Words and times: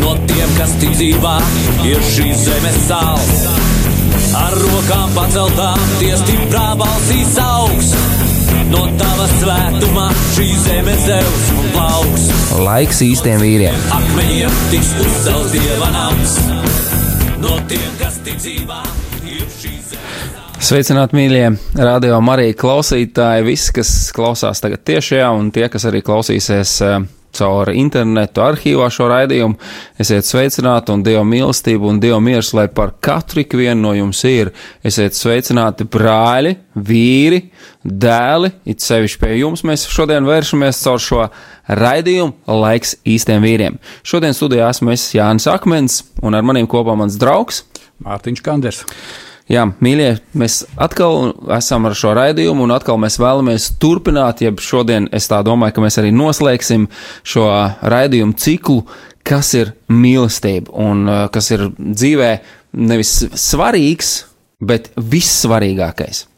No 0.00 0.14
tiem, 0.28 0.54
kas 0.56 0.72
tic 0.80 0.94
dzīvā, 0.96 1.34
ir 1.88 2.00
šīs 2.12 2.46
zemes 2.46 2.78
sāls. 2.88 3.44
Ar 4.40 4.54
rokām 4.54 5.12
paceltām, 5.16 5.80
tie 6.00 6.14
stiprā 6.20 6.70
balsīs 6.78 7.36
augs. 7.42 7.92
No 8.70 8.84
tava 9.00 9.26
svētumā 9.40 10.06
šī 10.36 10.46
zeme 10.62 10.94
zeus 11.02 11.46
un 11.58 11.70
plauks. 11.74 12.26
Laiks 12.60 13.02
īstiem 13.06 13.42
vīriem. 13.42 13.76
Akmeņiem 13.96 14.58
tiks 14.70 14.92
uzcelts 15.02 15.54
dieva 15.54 15.90
nams. 15.94 16.36
No 17.40 17.56
tiem, 17.70 17.88
kas 17.98 18.20
tic 18.26 18.38
dzīvā, 18.38 18.82
ir 19.26 19.46
šī 19.58 19.74
zeme. 19.90 20.10
Sveicināti, 20.60 21.16
mīļie 21.18 21.46
radio 21.80 22.20
Marija 22.22 22.54
klausītāji, 22.60 23.46
visi, 23.48 23.72
kas 23.80 23.94
klausās 24.14 24.62
tagad 24.62 24.84
tiešajā, 24.86 25.30
un 25.34 25.50
tie, 25.54 25.66
kas 25.72 25.88
arī 25.88 26.04
klausīsies 26.06 26.76
uh, 26.86 27.00
caur 27.36 27.70
internetu 27.74 28.42
arhīvā 28.44 28.88
šo 28.92 29.08
raidījumu. 29.10 29.58
Esiet 30.00 30.28
sveicināti 30.28 30.94
un 30.94 31.04
Dieva 31.06 31.22
mīlestība 31.26 31.88
un 31.90 32.00
Dieva 32.02 32.20
miers, 32.24 32.52
lai 32.56 32.66
par 32.72 32.94
katru 33.02 33.44
ikvienu 33.44 33.80
no 33.82 33.94
jums 33.96 34.22
ir. 34.28 34.52
Esiet 34.86 35.18
sveicināti 35.18 35.86
brāļi, 35.90 36.56
vīri, 36.74 37.44
dēli, 37.84 38.52
it 38.68 38.84
sevišķi 38.84 39.22
pie 39.22 39.32
jums 39.40 39.64
mēs 39.66 39.86
šodien 39.90 40.28
vēršamies 40.28 40.82
caur 40.84 41.00
šo 41.00 41.24
raidījumu 41.80 42.60
laiks 42.60 42.96
īstiem 43.08 43.42
vīriem. 43.44 43.80
Šodien 44.02 44.36
studijā 44.36 44.70
esmu 44.72 44.94
es 44.94 45.08
Jānis 45.14 45.48
Akmens 45.50 46.02
un 46.22 46.36
ar 46.36 46.46
maniem 46.46 46.68
kopā 46.70 46.96
mans 46.98 47.18
draugs 47.20 47.64
Mārtiņš 48.04 48.44
Kanders. 48.44 48.84
Jā, 49.50 49.64
mīļie, 49.82 50.10
mēs 50.38 50.60
atkal 50.78 51.32
esam 51.56 51.88
ar 51.88 51.96
šo 51.98 52.12
raidījumu, 52.14 52.68
un 52.68 52.70
atkal 52.70 53.00
mēs 53.02 53.16
vēlamies 53.18 53.64
turpināt. 53.82 54.44
Ja 54.44 54.52
šodien 54.54 55.08
es 55.16 55.26
tā 55.30 55.40
domāju, 55.46 55.74
ka 55.74 55.82
mēs 55.82 55.98
arī 55.98 56.12
noslēgsim 56.14 56.86
šo 57.26 57.48
raidījumu 57.82 58.38
ciklu, 58.38 58.84
kas 59.26 59.50
ir 59.58 59.72
mīlestība 59.90 60.70
un 60.86 61.02
uh, 61.08 61.24
kas 61.34 61.50
ir 61.56 61.66
dzīvē 61.74 62.30
nevis 62.78 63.16
svarīgs, 63.34 64.12
bet 64.62 64.92
vissvarīgākais. 64.94 66.28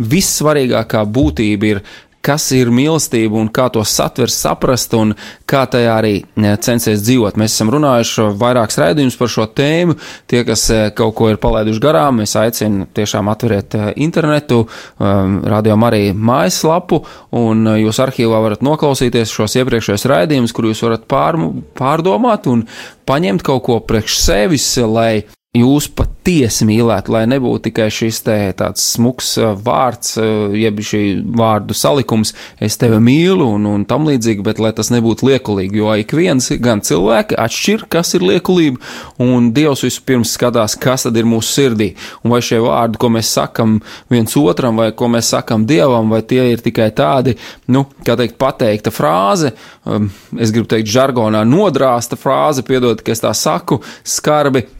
Vissvarīgākā 0.00 1.04
būtība 1.12 1.74
ir 1.74 1.82
kas 2.22 2.46
ir 2.54 2.70
mīlestība 2.74 3.38
un 3.40 3.50
kā 3.52 3.66
to 3.74 3.82
satvers, 3.86 4.36
saprast 4.44 4.94
un 4.96 5.14
kā 5.48 5.64
tajā 5.70 5.96
arī 5.96 6.14
censies 6.62 7.02
dzīvot. 7.02 7.38
Mēs 7.40 7.56
esam 7.56 7.72
runājuši 7.74 8.28
vairākus 8.38 8.78
raidījumus 8.82 9.18
par 9.18 9.32
šo 9.32 9.48
tēmu. 9.50 9.96
Tie, 10.30 10.44
kas 10.46 10.64
e, 10.70 10.80
kaut 10.96 11.16
ko 11.18 11.32
ir 11.32 11.40
palaiduši 11.42 11.82
garām, 11.82 12.22
es 12.24 12.36
aicinu 12.38 12.86
tiešām 12.94 13.30
atveriet 13.32 13.76
e, 13.76 13.90
internetu, 14.06 14.62
rādījām 15.00 15.86
arī 15.88 16.02
mājaslapu, 16.14 17.02
un 17.42 17.66
e, 17.66 17.76
jūs 17.82 18.02
arhīvā 18.06 18.42
varat 18.46 18.64
noklausīties 18.64 19.34
šos 19.34 19.58
iepriekšējos 19.60 20.08
raidījumus, 20.14 20.54
kur 20.54 20.70
jūs 20.70 20.86
varat 20.86 21.06
pār, 21.10 21.40
pārdomāt 21.78 22.48
un 22.52 22.66
paņemt 23.08 23.46
kaut 23.46 23.66
ko 23.66 23.80
priekš 23.86 24.20
sevis, 24.22 24.70
lai 24.86 25.24
jūs 25.52 25.84
patiesi 25.92 26.64
mīlētu, 26.64 27.12
lai 27.12 27.26
nebūtu 27.28 27.66
tikai 27.66 27.90
šis 27.92 28.22
te 28.24 28.36
tāds 28.56 28.86
smuks 28.94 29.34
uh, 29.36 29.50
vārds, 29.52 30.14
uh, 30.16 30.54
jeb 30.56 30.80
šī 30.80 31.02
vārdu 31.36 31.76
salikums, 31.76 32.32
es 32.56 32.80
tevi 32.80 32.96
mīlu 33.04 33.50
un, 33.58 33.68
un 33.68 33.84
tam 33.84 34.08
līdzīgi, 34.08 34.40
bet 34.46 34.62
lai 34.64 34.70
tas 34.72 34.88
nebūtu 34.94 35.28
liekulīgi, 35.28 35.82
jo 35.82 35.92
ik 36.00 36.16
viens 36.16 36.48
gan 36.56 36.80
cilvēki 36.80 37.36
atšķir, 37.44 37.84
kas 37.92 38.14
ir 38.16 38.24
liekulība, 38.30 38.80
un 39.20 39.52
Dievs 39.52 39.84
vispirms 39.84 40.32
skatās, 40.38 40.78
kas 40.80 41.04
tad 41.04 41.20
ir 41.20 41.28
mūsu 41.28 41.52
sirdī, 41.58 41.92
un 42.24 42.32
vai 42.32 42.40
šie 42.40 42.64
vārdi, 42.64 43.02
ko 43.04 43.12
mēs 43.12 43.36
sakam 43.36 43.82
viens 44.08 44.40
otram, 44.40 44.80
vai 44.80 44.88
ko 44.96 45.12
mēs 45.12 45.36
sakam 45.36 45.68
Dievam, 45.68 46.16
vai 46.16 46.24
tie 46.24 46.48
ir 46.54 46.64
tikai 46.64 46.94
tādi, 46.96 47.36
nu, 47.68 47.90
kā 48.00 48.16
teikt, 48.16 48.40
pateikta 48.40 48.88
frāze, 48.88 49.52
um, 49.84 50.08
es 50.40 50.48
gribu 50.48 50.72
teikt, 50.72 50.88
žargonā 50.96 51.44
nodrāsta 51.44 52.16
frāze, 52.16 52.64
piedod, 52.64 53.04
ka 53.04 53.12
es 53.12 53.20
tā 53.20 53.36
saku, 53.36 53.84
skarbi, 54.00 54.70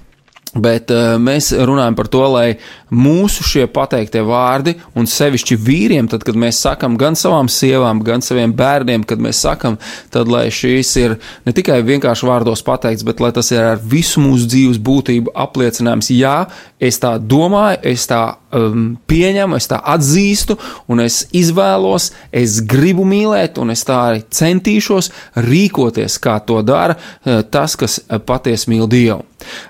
Bet 0.53 0.91
uh, 0.93 1.15
mēs 1.17 1.49
runājam 1.57 1.95
par 1.97 2.09
to, 2.13 2.27
lai 2.29 2.47
mūsu 2.93 3.45
šie 3.47 3.63
pateiktie 3.73 4.21
vārdi, 4.27 4.75
un 5.01 5.09
sevišķi 5.09 5.57
vīriem, 5.57 6.11
tad, 6.13 6.27
kad 6.29 6.37
mēs 6.37 6.59
sakam 6.61 6.99
gan 7.01 7.17
savām 7.17 7.49
sievām, 7.49 8.03
gan 8.05 8.21
saviem 8.21 8.53
bērniem, 8.53 9.07
kad 9.09 9.23
mēs 9.25 9.41
sakam, 9.47 9.79
tad, 10.13 10.29
lai 10.29 10.51
šīs 10.53 10.93
ir 11.01 11.17
ne 11.49 11.57
tikai 11.57 11.81
vienkārši 11.89 12.29
vārdos 12.29 12.65
pateikts, 12.69 13.07
bet 13.09 13.25
lai 13.25 13.33
tas 13.33 13.49
ir 13.55 13.65
ar 13.65 13.81
visu 13.81 14.21
mūsu 14.21 14.51
dzīves 14.53 14.83
būtību 14.85 15.33
apliecinājums. 15.33 16.13
Jā, 16.13 16.37
es 16.77 17.01
tā 17.01 17.17
domāju, 17.17 17.81
es 17.89 18.05
tā 18.13 18.21
um, 18.53 18.91
pieņemu, 19.09 19.57
es 19.57 19.73
tā 19.73 19.81
atzīstu, 19.97 20.61
un 20.93 21.01
es 21.09 21.23
izvēlos, 21.33 22.13
es 22.29 22.61
gribu 22.61 23.09
mīlēt, 23.09 23.57
un 23.57 23.73
es 23.73 23.89
tā 23.89 24.03
arī 24.11 24.27
centīšos 24.29 25.15
rīkoties, 25.49 26.21
kā 26.21 26.43
to 26.45 26.61
dara 26.61 27.01
uh, 27.01 27.41
tas, 27.41 27.81
kas 27.81 28.03
patiesi 28.29 28.69
mīl 28.75 28.91
Dievu. 28.93 29.23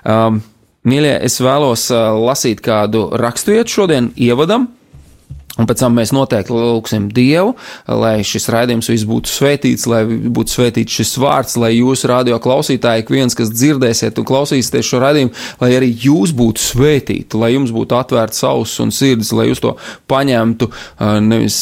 Um, 0.03 0.43
Mīļie, 0.83 1.13
es 1.23 1.39
vēlos 1.39 1.85
uh, 1.93 2.11
lasīt 2.19 2.59
kādu 2.63 3.05
raksturvietu 3.15 3.71
šodien 3.77 4.09
ievadam. 4.19 4.67
Un 5.53 5.67
pēc 5.69 5.83
tam 5.83 5.93
mēs 5.93 6.09
noteikti 6.15 6.49
lūgsim 6.49 7.11
Dievu, 7.13 7.51
lai 7.85 8.23
šis 8.25 8.47
raidījums 8.49 8.87
viss 8.89 9.05
būtu 9.05 9.29
svētīts, 9.29 9.83
lai 9.85 9.99
būtu 10.09 10.49
svētīts 10.49 10.95
šis 10.97 11.11
vārds, 11.21 11.59
lai 11.61 11.75
jūs, 11.75 12.07
radio 12.09 12.39
klausītāji, 12.41 13.03
ik 13.03 13.11
viens, 13.13 13.37
kas 13.37 13.51
dzirdēsiet 13.53 14.17
un 14.17 14.25
klausīsieties 14.25 14.89
šo 14.89 15.01
raidījumu, 15.03 15.33
lai 15.61 15.69
arī 15.77 15.91
jūs 16.07 16.33
būtu 16.33 16.63
svētīti, 16.63 17.37
lai 17.37 17.51
jums 17.53 17.73
būtu 17.75 17.99
atvērts 17.99 18.41
auss 18.49 18.81
un 18.81 18.89
sirds, 18.97 19.29
lai 19.37 19.45
jūs 19.51 19.61
to 19.61 19.75
paņemtu 20.09 20.71
nevis 21.21 21.59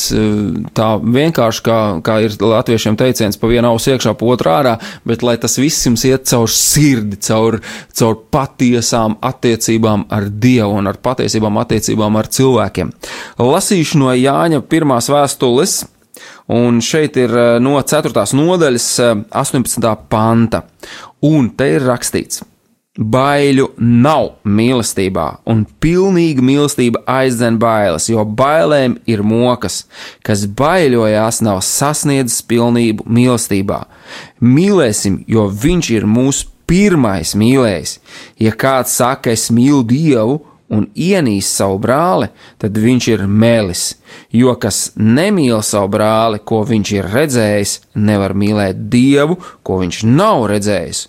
tā 0.80 0.88
vienkārši, 1.04 1.66
kā, 1.68 1.82
kā 2.08 2.22
ir 2.24 2.40
latviešiem 2.40 2.96
teiciens, 2.96 3.36
pa 3.36 3.52
vienu 3.52 3.74
ausu 3.74 3.92
iekšā, 3.92 4.16
pa 4.16 4.32
otru 4.32 4.54
ārā, 4.56 4.78
bet 5.04 5.28
lai 5.28 5.36
tas 5.36 5.60
viss 5.60 5.90
jums 5.90 6.08
iet 6.08 6.32
caur 6.32 6.48
sirdi, 6.48 7.20
caur, 7.28 7.60
caur 7.92 8.16
patiesām 8.32 9.20
attiecībām 9.20 10.08
ar 10.16 10.32
Dievu 10.32 10.80
un 10.80 10.88
ar 10.88 11.04
patiesībām 11.04 11.60
attiecībām 11.66 12.24
ar 12.24 12.32
cilvēkiem. 12.32 12.96
Lasīt 13.52 13.81
lasīšu 13.82 13.98
no 13.98 14.14
Jāņa 14.14 14.62
pirmās 14.70 15.10
vēstules, 15.10 15.86
un 16.48 16.82
šeit 16.82 17.18
ir 17.18 17.32
eh, 17.34 17.60
no 17.60 17.82
4. 17.82 18.14
nodaļas 18.38 18.88
18. 19.32 19.82
Eh, 19.82 19.98
panta, 20.08 20.66
un 21.22 21.50
te 21.50 21.78
ir 21.78 21.82
rakstīts. 21.82 22.44
Baiļu 23.00 23.72
nav 23.80 24.44
mīlestībā, 24.44 25.40
un 25.48 25.66
pilnīga 25.80 26.44
mīlestība 26.44 27.02
aizdzen 27.08 27.58
bailes, 27.58 28.10
jo 28.10 28.26
bailēm 28.26 29.00
ir 29.08 29.24
mokas, 29.24 29.86
kas 30.22 30.44
baiļojās, 30.46 31.42
nav 31.42 31.64
sasniedzis 31.64 32.44
pilnību 32.44 33.08
mīlestībā. 33.08 33.86
Mīlēsim, 34.44 35.24
jo 35.26 35.48
viņš 35.48 35.92
ir 35.96 36.06
mūsu 36.06 36.52
pirmais 36.68 37.34
mīlējs. 37.34 37.98
Ja 38.44 38.52
kāds 38.52 38.94
saka, 39.00 39.32
es 39.32 39.50
mīlu 39.50 39.86
Dievu, 39.88 40.42
un 40.72 40.88
ienīst 40.96 41.60
savu 41.60 41.78
brāli, 41.84 42.30
tad 42.62 42.78
viņš 42.80 43.08
ir 43.12 43.26
mēlis, 43.28 43.84
jo 44.32 44.56
kas 44.60 44.92
nemīl 44.96 45.60
savu 45.66 45.92
brāli, 45.98 46.42
ko 46.44 46.64
viņš 46.68 46.94
ir 46.96 47.10
redzējis, 47.12 47.78
nevar 48.00 48.36
mīlēt 48.38 48.88
dievu, 48.92 49.38
ko 49.64 49.82
viņš 49.84 50.04
nav 50.08 50.48
redzējis. 50.54 51.08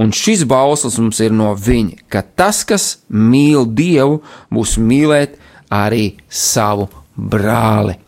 Un 0.00 0.14
šis 0.16 0.46
bauslis 0.48 0.96
mums 0.96 1.20
ir 1.20 1.34
no 1.36 1.52
viņa, 1.52 2.06
ka 2.08 2.24
tas, 2.24 2.64
kas 2.64 3.02
mīl 3.12 3.68
dievu, 3.68 4.22
būs 4.48 4.78
mīlēt 4.80 5.36
arī 5.68 6.14
savu 6.32 6.88
brāli 7.14 7.98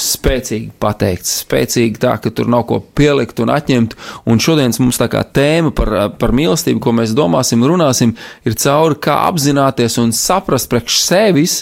spēcīgi 0.00 0.72
pateikts, 0.82 1.40
spēcīgi 1.44 2.00
tā, 2.02 2.16
ka 2.22 2.32
tur 2.34 2.50
nav 2.50 2.66
ko 2.68 2.80
pielikt 2.96 3.42
un 3.44 3.52
atņemt. 3.54 3.96
Un 4.30 4.42
šodienas 4.42 4.80
mums 4.82 5.00
tā 5.00 5.10
kā 5.12 5.22
tēma 5.24 5.72
par, 5.76 5.94
par 6.20 6.34
mīlestību, 6.36 6.82
ko 6.82 6.94
mēs 6.96 7.14
domāsim, 7.16 7.64
runāsim, 7.66 8.16
ir 8.46 8.58
cauri 8.60 8.98
kā 9.02 9.20
apzināties 9.28 9.98
un 10.02 10.14
saprast 10.16 10.70
priekš 10.72 11.00
sevis, 11.04 11.60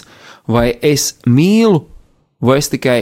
vai 0.49 0.71
es 0.81 1.13
mīlu, 1.29 1.83
vai 2.41 2.59
es 2.61 2.71
tikai 2.71 3.01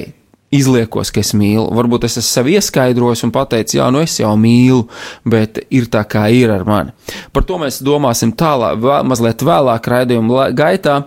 izliekos, 0.54 1.12
ka 1.12 1.22
es 1.22 1.34
mīlu. 1.36 1.68
Varbūt 1.76 2.08
es 2.08 2.18
esmu 2.22 2.28
sev 2.30 2.50
ieskaidrojis 2.54 3.26
un 3.28 3.34
pateicis, 3.36 3.78
jā, 3.80 3.88
nu 3.92 4.02
es 4.04 4.16
jau 4.20 4.32
mīlu, 4.40 4.86
bet 5.28 5.60
ir 5.68 5.90
tā 5.92 6.06
kā 6.08 6.28
ir 6.34 6.54
ar 6.54 6.64
mani. 6.68 6.96
Par 7.36 7.46
to 7.48 7.60
mēs 7.62 7.82
domāsim 7.86 8.32
tālāk, 8.38 8.80
vēl, 8.84 9.08
mazliet 9.12 9.44
vēlāk 9.48 9.92
raidījuma 9.94 10.50
gaitā. 10.58 11.02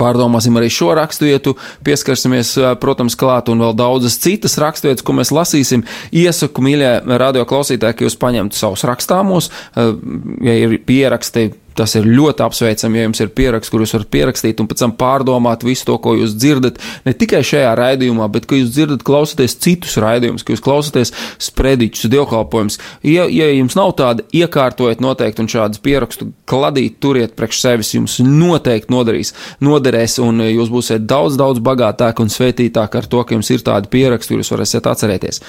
Pārdomāsim 0.00 0.56
arī 0.56 0.68
šo 0.72 0.92
raksturvietu, 0.96 1.56
pieskarsimies, 1.84 2.54
protams, 2.80 3.16
klāt 3.20 3.50
un 3.52 3.60
vēl 3.64 3.74
daudzas 3.76 4.16
citas 4.22 4.56
raksturvietas, 4.60 5.04
ko 5.04 5.16
mēs 5.18 5.32
lasīsim. 5.34 5.82
Iesaku, 6.16 6.64
mīļie 6.64 6.92
radio 7.20 7.44
klausītāji, 7.48 7.98
ka 7.98 8.06
jūs 8.06 8.16
paņemtu 8.20 8.56
savus 8.56 8.84
rakstāmos, 8.88 9.50
ja 9.76 10.56
ir 10.56 10.78
pieraksti, 10.86 11.50
Tas 11.78 11.94
ir 11.98 12.08
ļoti 12.08 12.44
apsveicami, 12.44 12.98
ja 12.98 13.06
jums 13.06 13.20
ir 13.22 13.30
pieraksts, 13.36 13.70
kur 13.72 13.84
jūs 13.84 13.94
varat 13.94 14.10
pierakstīt 14.12 14.60
un 14.60 14.68
pēc 14.70 14.82
tam 14.82 14.94
pārdomāt 14.98 15.64
visu 15.66 15.86
to, 15.88 15.96
ko 16.02 16.16
jūs 16.18 16.34
dzirdat. 16.36 16.80
Ne 17.06 17.14
tikai 17.16 17.42
šajā 17.46 17.70
raidījumā, 17.78 18.26
bet 18.32 18.48
ka 18.50 18.58
jūs 18.58 18.72
dzirdat, 18.74 19.04
klausoties 19.06 19.56
citus 19.62 19.96
raidījumus, 20.02 20.44
ka 20.44 20.54
jūs 20.54 20.64
klausāties 20.64 21.14
sprediķus, 21.40 22.10
dievkalpojumus. 22.12 22.78
Ja, 23.06 23.26
ja 23.30 23.48
jums 23.54 23.76
nav 23.78 23.94
tāda, 23.98 24.26
iekārtojiet 24.36 25.02
noteikti 25.04 25.44
un 25.44 25.50
šādas 25.50 25.82
pierakstu 25.84 26.30
kladīt, 26.50 26.98
turiet 27.02 27.36
priekš 27.38 27.62
sevis, 27.62 27.94
jums 27.94 28.18
noteikti 28.24 28.92
noderīs, 28.92 29.32
noderēs 29.64 30.18
un 30.24 30.42
jūs 30.48 30.72
būsiet 30.72 31.06
daudz, 31.08 31.38
daudz 31.40 31.62
bagātāk 31.64 32.20
un 32.22 32.32
svētītāk 32.32 32.98
ar 32.98 33.08
to, 33.10 33.22
ka 33.24 33.36
jums 33.36 33.50
ir 33.54 33.64
tādi 33.66 33.90
pieraksti, 33.92 34.34
kurus 34.34 34.52
varēsiet 34.52 34.90
atcerēties. 34.90 35.42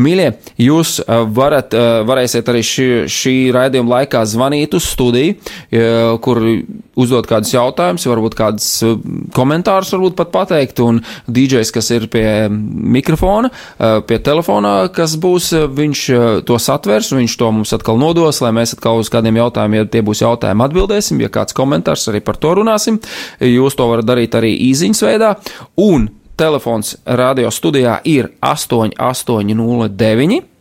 Mīļie, 0.00 0.28
jūs 0.66 0.98
varat, 1.34 1.76
varēsiet 2.08 2.50
arī 2.50 2.64
šī, 2.66 2.88
šī 3.12 3.36
raidījuma 3.54 3.98
laikā 3.98 4.24
zvanīt 4.28 4.76
uz 4.78 4.88
studiju 4.92 5.36
kur 5.70 6.40
uzdot 6.98 7.28
kādus 7.28 7.52
jautājumus, 7.54 8.06
varbūt 8.08 8.34
kādus 8.38 8.66
eh, 8.86 8.94
komentārus, 9.36 9.92
varbūt 9.94 10.16
pat 10.18 10.32
pateikt. 10.34 10.80
Un 10.84 11.00
DJs, 11.28 11.72
kas 11.74 11.90
ir 11.94 12.08
pie 12.12 12.26
mikrofona, 12.48 13.50
eh, 13.50 13.54
pie 14.08 14.18
telefona, 14.24 14.74
kas 14.94 15.16
būs, 15.20 15.50
eh, 15.56 15.66
viņš 15.68 16.00
to 16.48 16.58
satvers, 16.62 17.12
viņš 17.14 17.38
to 17.38 17.52
mums 17.52 17.74
atkal 17.76 18.00
nodos, 18.00 18.42
lai 18.44 18.52
mēs 18.56 18.74
atkal 18.76 19.02
uz 19.02 19.08
kādiem 19.12 19.36
jautājumiem, 19.40 19.84
ja 19.84 19.92
tie 19.92 20.02
būs 20.02 20.24
jautājumi, 20.24 20.64
atbildēsim. 20.68 21.16
Ja 21.24 21.30
kāds 21.32 21.56
komentārs 21.56 22.08
arī 22.10 22.20
par 22.24 22.36
to 22.40 22.50
runāsim, 22.58 22.94
jūs 23.40 23.76
to 23.76 23.84
varat 23.90 24.06
darīt 24.08 24.32
arī 24.38 24.52
īziņas 24.70 25.04
veidā. 25.04 25.30
Un 25.84 26.00
telefons 26.38 26.96
radio 27.04 27.50
studijā 27.50 27.98
ir 28.06 28.30
8809 28.42 30.57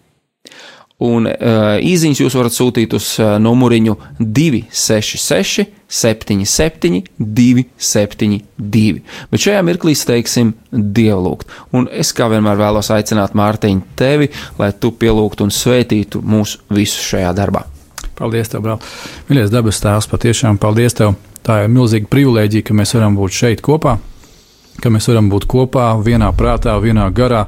un 1.03 1.27
uh, 1.29 1.77
īsiņas 1.77 2.21
jūs 2.23 2.35
varat 2.37 2.55
sūtīt 2.55 2.93
uz 2.97 3.11
uh, 3.21 3.35
numuriņu 3.41 3.93
266, 4.17 5.67
77, 5.87 7.03
272. 7.21 9.03
Bet 9.31 9.43
šajā 9.43 9.61
mirklī 9.67 9.93
teiksim 9.93 10.55
dievlūgt. 10.73 11.47
Un 11.77 11.85
es 11.93 12.13
kā 12.17 12.27
vienmēr 12.33 12.57
vēlos 12.59 12.89
aicināt 12.95 13.37
Mārtiņu 13.37 13.85
tevi, 13.99 14.31
lai 14.57 14.71
tu 14.73 14.91
pielūgtu 14.91 15.45
un 15.45 15.53
svētītu 15.53 16.23
mūs 16.25 16.57
visus 16.73 17.05
šajā 17.13 17.31
darbā. 17.37 17.67
Paldies, 18.17 18.49
tev, 18.49 18.65
brāl. 18.65 18.81
Mīļais 19.29 19.53
dabas 19.53 19.77
tēvs, 19.83 20.09
patiešām 20.09 20.57
paldies 20.61 20.97
tev. 20.97 21.13
Tā 21.45 21.61
ir 21.63 21.69
milzīga 21.71 22.09
privilēģija, 22.11 22.65
ka 22.65 22.75
mēs 22.75 22.95
varam 22.97 23.15
būt 23.15 23.35
šeit 23.37 23.61
kopā, 23.63 23.99
ka 24.81 24.89
mēs 24.91 25.05
varam 25.11 25.29
būt 25.29 25.45
kopā 25.47 25.91
vienā 26.01 26.31
prātā, 26.35 26.73
vienā 26.81 27.05
garā. 27.13 27.45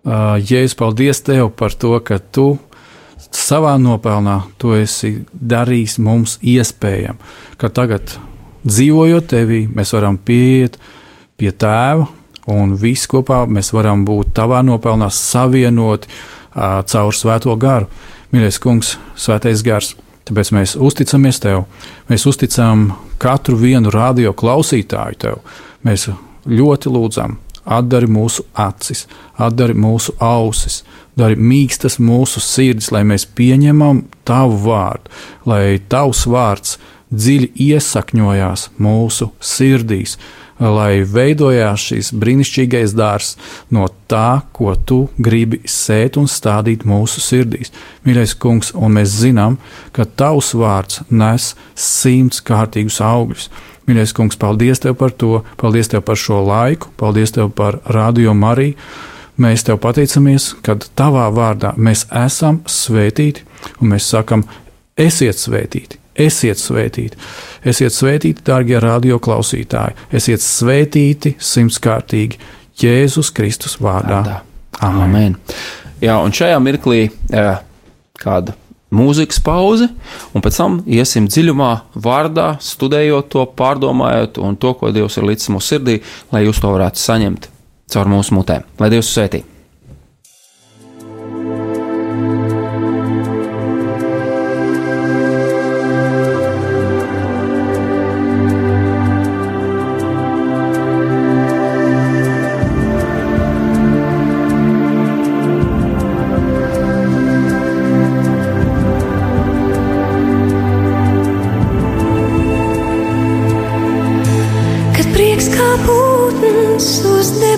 Uh, 0.00 0.38
Jēzus, 0.40 0.78
paldies 0.80 1.20
tev 1.20 1.50
par 1.52 1.74
to, 1.76 1.92
ka 2.00 2.16
tu 2.18 2.54
savā 3.30 3.74
nopelnā 3.76 4.38
to 4.58 4.72
esi 4.78 5.26
darījis 5.30 5.98
mums 6.00 6.38
iespējam, 6.40 7.18
ka 7.60 7.68
tagad 7.68 8.14
dzīvojot 8.64 9.28
tevī, 9.30 9.66
mēs 9.68 9.92
varam 9.92 10.16
pieiet 10.16 10.78
pie 11.36 11.52
tēva 11.52 12.08
un 12.50 12.74
visi 12.80 13.08
kopā 13.10 13.44
mēs 13.50 13.72
varam 13.76 14.04
būt 14.08 14.32
tavā 14.36 14.62
nopelnā 14.66 15.10
savienoti 15.12 16.08
uh, 16.08 16.80
caur 16.88 17.14
svēto 17.14 17.54
garu. 17.60 17.90
Mīļais 18.32 18.60
kungs, 18.62 18.94
svētais 19.18 19.64
gars, 19.66 19.94
tāpēc 20.28 20.52
mēs 20.54 20.76
uzticamies 20.78 21.42
tev, 21.42 21.64
mēs 22.08 22.26
uzticam 22.30 22.92
katru 23.20 23.58
vienu 23.58 23.92
radio 23.92 24.32
klausītāju 24.32 25.20
tev. 25.20 25.40
Mēs 25.84 26.08
ļoti 26.46 26.92
lūdzam, 26.92 27.36
atdari 27.70 28.08
mūsu 28.10 28.44
acis, 28.58 29.06
atdari 29.38 29.76
mūsu 29.78 30.16
ausis, 30.18 30.82
dari 31.18 31.36
mīkstas 31.38 31.98
mūsu 32.02 32.42
sirdis, 32.42 32.90
lai 32.94 33.04
mēs 33.06 33.26
pieņemam 33.38 34.04
tavu 34.28 34.58
vārdu, 34.66 35.12
lai 35.48 35.80
tavs 35.92 36.26
vārds 36.30 36.78
dziļi 37.10 37.50
iesakņojās 37.70 38.68
mūsu 38.78 39.30
sirdīs, 39.42 40.16
lai 40.60 41.00
veidojās 41.08 41.86
šis 41.88 42.10
brīnišķīgais 42.20 42.92
dārs 42.96 43.32
no 43.72 43.88
tā, 44.10 44.42
ko 44.52 44.74
tu 44.76 45.00
gribi 45.18 45.62
sēt 45.64 46.18
un 46.20 46.28
stādīt 46.28 46.84
mūsu 46.88 47.22
sirdīs. 47.24 47.72
Mīļais 48.04 48.36
kungs, 48.40 48.74
un 48.76 48.98
mēs 48.98 49.16
zinām, 49.22 49.56
ka 49.96 50.04
tavs 50.04 50.52
vārds 50.54 51.02
nes 51.10 51.54
simts 51.74 52.44
kārtīgus 52.44 53.00
augļus. 53.04 53.48
Mīļais 53.90 54.12
kungs, 54.14 54.38
paldies 54.38 54.78
tev 54.78 54.94
par 55.00 55.10
to, 55.18 55.40
paldies 55.58 55.90
tev 55.90 56.04
par 56.06 56.18
šo 56.20 56.38
laiku, 56.46 56.92
paldies 57.00 57.34
tev 57.34 57.50
par 57.58 57.80
radio 57.90 58.34
Mariju. 58.38 58.76
Mēs 59.40 59.64
tev 59.66 59.80
pateicamies, 59.82 60.50
ka 60.62 60.76
tavā 60.98 61.24
vārdā 61.34 61.72
mēs 61.80 62.04
esam 62.14 62.60
svētīti, 62.68 63.42
un 63.80 63.94
mēs 63.94 64.06
sakam, 64.12 64.44
esiet 65.00 65.40
svētīti, 65.40 65.98
esiet 66.20 66.60
svētīti, 66.60 67.18
esiet 67.64 67.96
svētīti, 67.96 68.44
dārgie 68.46 68.78
radio 68.84 69.18
klausītāji, 69.18 69.96
esiet 70.12 70.44
svētīti 70.44 71.34
simtkārtīgi 71.40 72.38
Jēzus 72.84 73.32
Kristus 73.34 73.80
vārdā. 73.80 74.20
Amen. 74.84 75.08
Amen. 75.08 75.38
Jā, 76.04 76.20
un 76.20 76.36
šajā 76.36 76.60
mirklī 76.62 77.08
kāda 78.20 78.54
mūzikas 78.94 79.40
pauze, 79.44 79.90
un 80.34 80.44
pēc 80.44 80.58
tam 80.62 80.80
iesim 80.86 81.28
dziļumā, 81.30 81.70
vārdā, 81.94 82.52
studējot 82.64 83.30
to, 83.34 83.46
pārdomājot 83.58 84.42
un 84.42 84.58
to, 84.60 84.74
ko 84.78 84.92
Dievs 84.94 85.20
ir 85.20 85.28
līdz 85.30 85.52
mūsu 85.54 85.76
sirdī, 85.76 86.00
lai 86.34 86.44
jūs 86.46 86.62
to 86.62 86.74
varētu 86.74 87.02
saņemt 87.04 87.50
caur 87.90 88.10
mūsu 88.10 88.38
mutēm. 88.38 88.66
Lai 88.80 88.92
Dievs 88.92 89.14
svētī! 89.14 89.44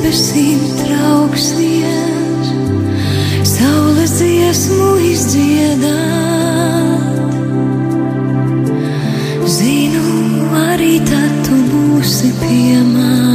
debesīm 0.03 0.63
trauksmies, 0.81 2.49
saules 3.47 4.17
dziesmu 4.19 4.89
izdziedāt. 5.13 5.87
Zinu, 9.47 10.49
arī 10.67 10.99
tad 11.07 11.45
tu 11.47 11.61
būsi 11.71 12.35
pie 12.43 12.81
manis. 12.83 13.32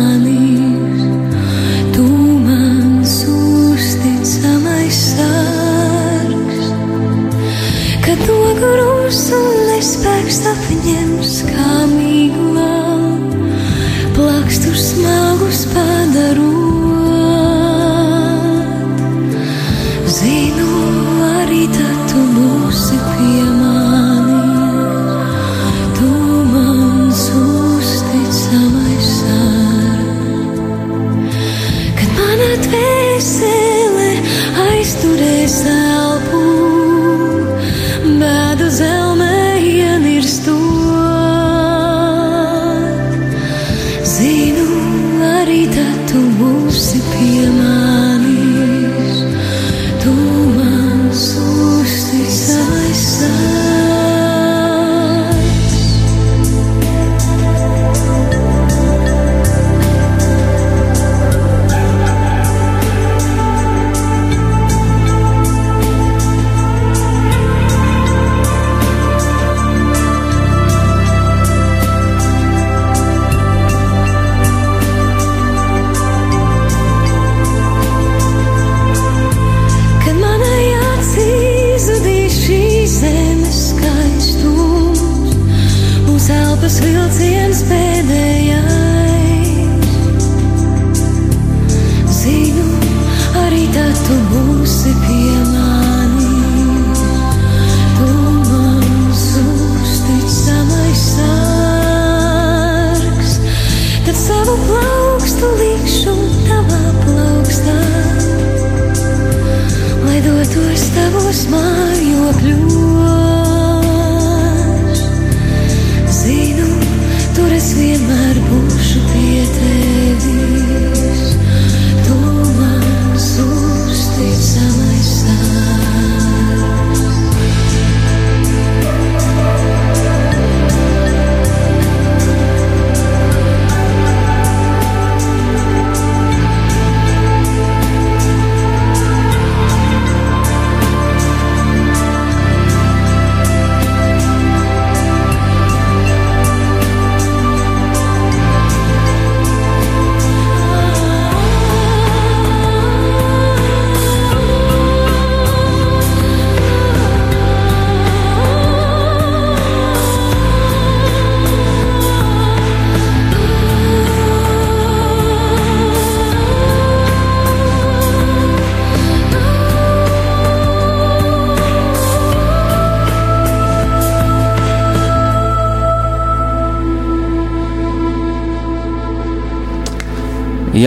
Dotos 110.28 110.90
tavos 110.96 111.46
mājokļos. 111.54 113.17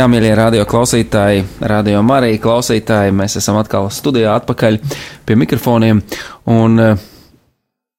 Jā, 0.00 0.06
mīļie 0.08 0.30
radio 0.32 0.62
klausītāji, 0.64 1.42
radio 1.68 1.98
Marija 2.00 2.38
klausītāji, 2.40 3.12
mēs 3.12 3.34
esam 3.36 3.58
atkal 3.60 3.90
studijā 3.92 4.30
atpakaļ 4.38 4.78
pie 5.28 5.34
mikrofoniem. 5.36 5.98
Un 6.48 6.80
eh, 6.80 7.02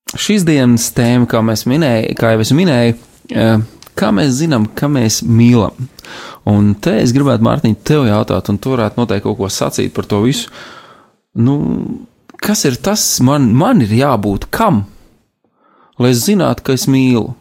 šīs 0.10 0.42
dienas 0.48 0.88
tēma, 0.98 1.28
kā 1.30 1.44
minēju, 1.46 2.16
kā 2.18 2.32
jau 2.34 2.40
es 2.42 2.52
minēju, 2.58 2.96
eh, 3.30 3.52
kā 4.02 4.10
mēs 4.18 4.34
zinām, 4.40 4.66
ka 4.74 4.90
mēs 4.90 5.20
mīlam. 5.30 5.78
Un 6.50 6.72
te 6.82 6.96
es 7.04 7.14
gribētu, 7.14 7.46
Mārtiņ, 7.46 7.78
tev 7.86 8.08
jautāt, 8.10 8.50
un 8.50 8.58
tu 8.58 8.74
varētu 8.74 8.98
noteikti 8.98 9.28
kaut 9.28 9.38
ko 9.44 9.52
sacīt 9.54 9.94
par 9.94 10.10
to 10.10 10.24
visu. 10.26 10.50
Nu, 11.38 11.60
kas 12.42 12.66
ir 12.66 12.82
tas, 12.82 13.06
man, 13.22 13.52
man 13.54 13.86
ir 13.86 13.94
jābūt 14.00 14.50
kam, 14.50 14.88
lai 16.02 16.16
es 16.16 16.26
zinātu, 16.26 16.66
ka 16.66 16.80
es 16.80 16.90
mīlu? 16.90 17.36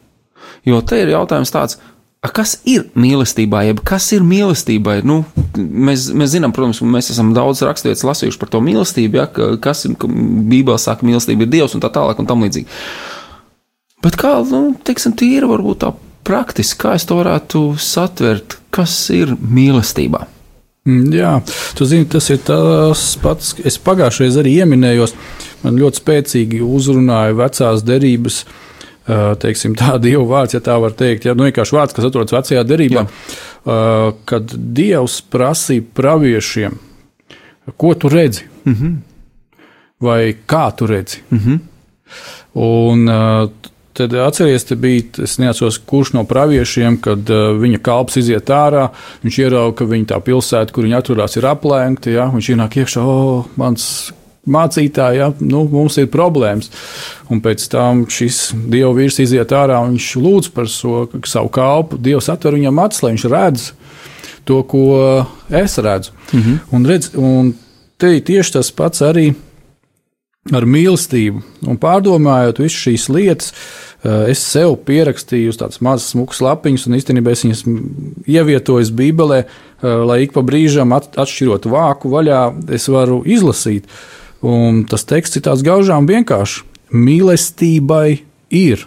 Jo 0.69 0.83
te 0.85 1.00
ir 1.00 1.14
jautājums 1.14 1.55
tāds, 1.55 1.81
A, 2.20 2.28
kas 2.28 2.58
ir 2.68 2.82
mīlestībā, 3.00 3.62
jeb 3.64 3.78
kas 3.86 4.10
ir 4.12 4.24
mīlestībai? 4.28 4.98
Nu, 5.08 5.22
mēs, 5.56 6.10
mēs 6.12 6.34
zinām, 6.34 6.52
protams, 6.52 6.82
mēs 6.84 7.08
esam 7.14 7.30
daudz 7.36 7.62
raksturvietas 7.64 8.04
lasījuši 8.04 8.40
par 8.42 8.50
to 8.52 8.60
mīlestību, 8.64 9.16
ja, 9.16 9.24
ka, 9.32 9.54
kas 9.64 9.86
ir, 9.88 9.94
Bībelē 9.96 10.76
saka, 10.80 11.08
mīlestība 11.08 11.46
ir 11.46 11.52
Dievs 11.54 11.76
un 11.76 11.84
tā 11.84 11.88
tālāk 11.94 12.20
un 12.20 12.28
tam 12.28 12.44
līdzīgi. 12.44 12.68
Bet 14.04 14.20
kā, 14.20 14.34
nu, 14.52 14.74
teiksim, 14.84 15.16
tīri 15.16 15.48
varbūt 15.48 15.80
tā 15.80 15.94
praktiski, 16.28 16.82
kā 16.84 16.92
es 17.00 17.08
to 17.08 17.16
varētu 17.22 17.64
satvert, 17.80 18.58
kas 18.72 19.00
ir 19.16 19.32
mīlestībā? 19.40 20.26
Mm, 20.88 21.12
Jā, 21.16 21.34
tu 21.76 21.88
zini, 21.88 22.08
tas 22.08 22.28
ir 22.32 22.44
tas 22.44 23.10
pats. 23.20 23.54
Es 23.64 23.80
pagājušajā 23.80 24.42
arī 24.44 24.58
ieminējos, 24.60 25.16
man 25.64 25.80
ļoti 25.80 26.04
spēcīgi 26.04 26.60
uzrunāja 26.68 27.36
vecās 27.40 27.84
derības. 27.88 28.44
ā, 28.44 28.69
Teiksim, 29.40 29.75
tā 29.78 29.97
Dieva 30.02 30.25
vārds, 30.28 30.54
ja 30.54 30.61
tā 30.64 30.76
var 30.80 30.95
teikt, 30.97 31.26
ja, 31.26 31.35
nu, 31.35 31.47
vienkārši 31.49 31.76
vārds, 31.76 31.97
kas 31.97 32.11
atrodas 32.11 32.35
vecajā 32.37 32.64
derībā, 32.69 33.07
ā, 33.07 33.78
kad 34.28 34.52
Dievs 34.54 35.21
prasīja 35.33 35.87
praviešiem, 35.97 36.76
ko 37.80 37.95
tu 37.95 38.11
redzi, 38.12 38.45
mm 38.64 38.75
-hmm. 38.75 38.95
vai 40.00 40.37
kā 40.47 40.71
tu 40.76 40.87
redzi. 40.87 41.23
Mm 41.30 41.38
-hmm. 41.38 41.59
Un 42.54 43.09
ā, 43.09 43.50
tad 43.92 44.14
atcerieties, 44.14 44.64
te 44.64 44.76
bija, 44.76 45.02
es 45.25 45.38
neatceros, 45.38 45.78
kurš 45.78 46.12
no 46.12 46.25
praviešiem, 46.25 47.00
kad 47.00 47.19
viņa 47.61 47.78
kalps 47.78 48.16
iziet 48.16 48.50
ārā, 48.50 48.88
viņš 49.23 49.38
ierauga, 49.38 49.76
ka 49.76 49.85
viņa 49.85 50.07
tā 50.07 50.21
pilsēta, 50.21 50.73
kur 50.73 50.85
viņa 50.85 50.99
atrodas, 50.99 51.37
ir 51.37 51.47
aplēgta, 51.47 52.11
ja, 52.11 52.30
viņš 52.35 52.50
ienāk 52.54 52.76
iekšā, 52.76 53.00
o, 53.00 53.45
mans 53.57 54.12
mācītāji, 54.49 55.20
ja, 55.20 55.30
nu, 55.40 55.64
mums 55.70 55.99
ir 56.00 56.09
problēmas. 56.12 56.70
Un 57.30 57.42
pēc 57.44 57.66
tam 57.73 58.06
šis 58.11 58.50
dievu 58.54 58.94
vīrs 59.00 59.20
iziet 59.23 59.52
ārā 59.52 59.80
un 59.85 59.97
viņš 59.97 60.09
lūdz 60.16 60.52
par 60.54 60.70
so, 60.73 61.04
savu 61.28 61.52
kalpu. 61.52 61.99
Dievs 62.00 62.30
atver 62.32 62.56
viņam 62.56 62.80
acis, 62.87 63.02
lai 63.04 63.12
viņš 63.14 63.28
redz 63.30 63.68
to, 64.49 64.62
ko 64.62 65.26
es 65.50 65.78
redzu. 65.78 66.12
Mm 66.32 66.40
-hmm. 66.40 66.59
un, 66.70 66.87
redz, 66.87 67.11
un 67.14 67.54
te 67.99 68.16
ir 68.16 68.25
tieši 68.25 68.52
tas 68.52 68.70
pats 68.73 69.02
arī 69.02 69.35
ar 70.56 70.64
mīlestību. 70.64 71.42
Un 71.68 71.78
pārdomājot 71.80 72.62
visu 72.62 72.88
šīs 72.88 73.09
lietas, 73.12 73.52
eh, 74.02 74.30
es 74.32 74.38
sev 74.38 74.76
pierakstīju 74.87 75.49
uz 75.52 75.59
tādas 75.61 75.82
mazas 75.85 76.14
smukas 76.14 76.40
lapiņas, 76.40 76.87
un 76.87 76.97
īstenībā 76.97 77.30
es 77.30 77.44
viņas 77.44 77.64
ievietoju 78.26 78.94
Bībelē, 78.97 79.44
eh, 79.44 79.87
lai 79.87 80.23
ik 80.23 80.32
pa 80.32 80.40
brīžam 80.40 80.97
at- 80.97 81.16
atšķirot 81.16 81.68
vāku 81.68 82.09
vaļā, 82.09 82.73
es 82.75 82.88
varu 82.88 83.23
izlasīt. 83.25 83.85
Un 84.40 84.85
tas 84.88 85.04
teksts 85.04 85.37
ir 85.37 85.44
tāds 85.44 85.64
gaužām 85.64 86.09
vienkāršs. 86.09 86.64
Mīlestībai 86.90 88.23
ir 88.50 88.87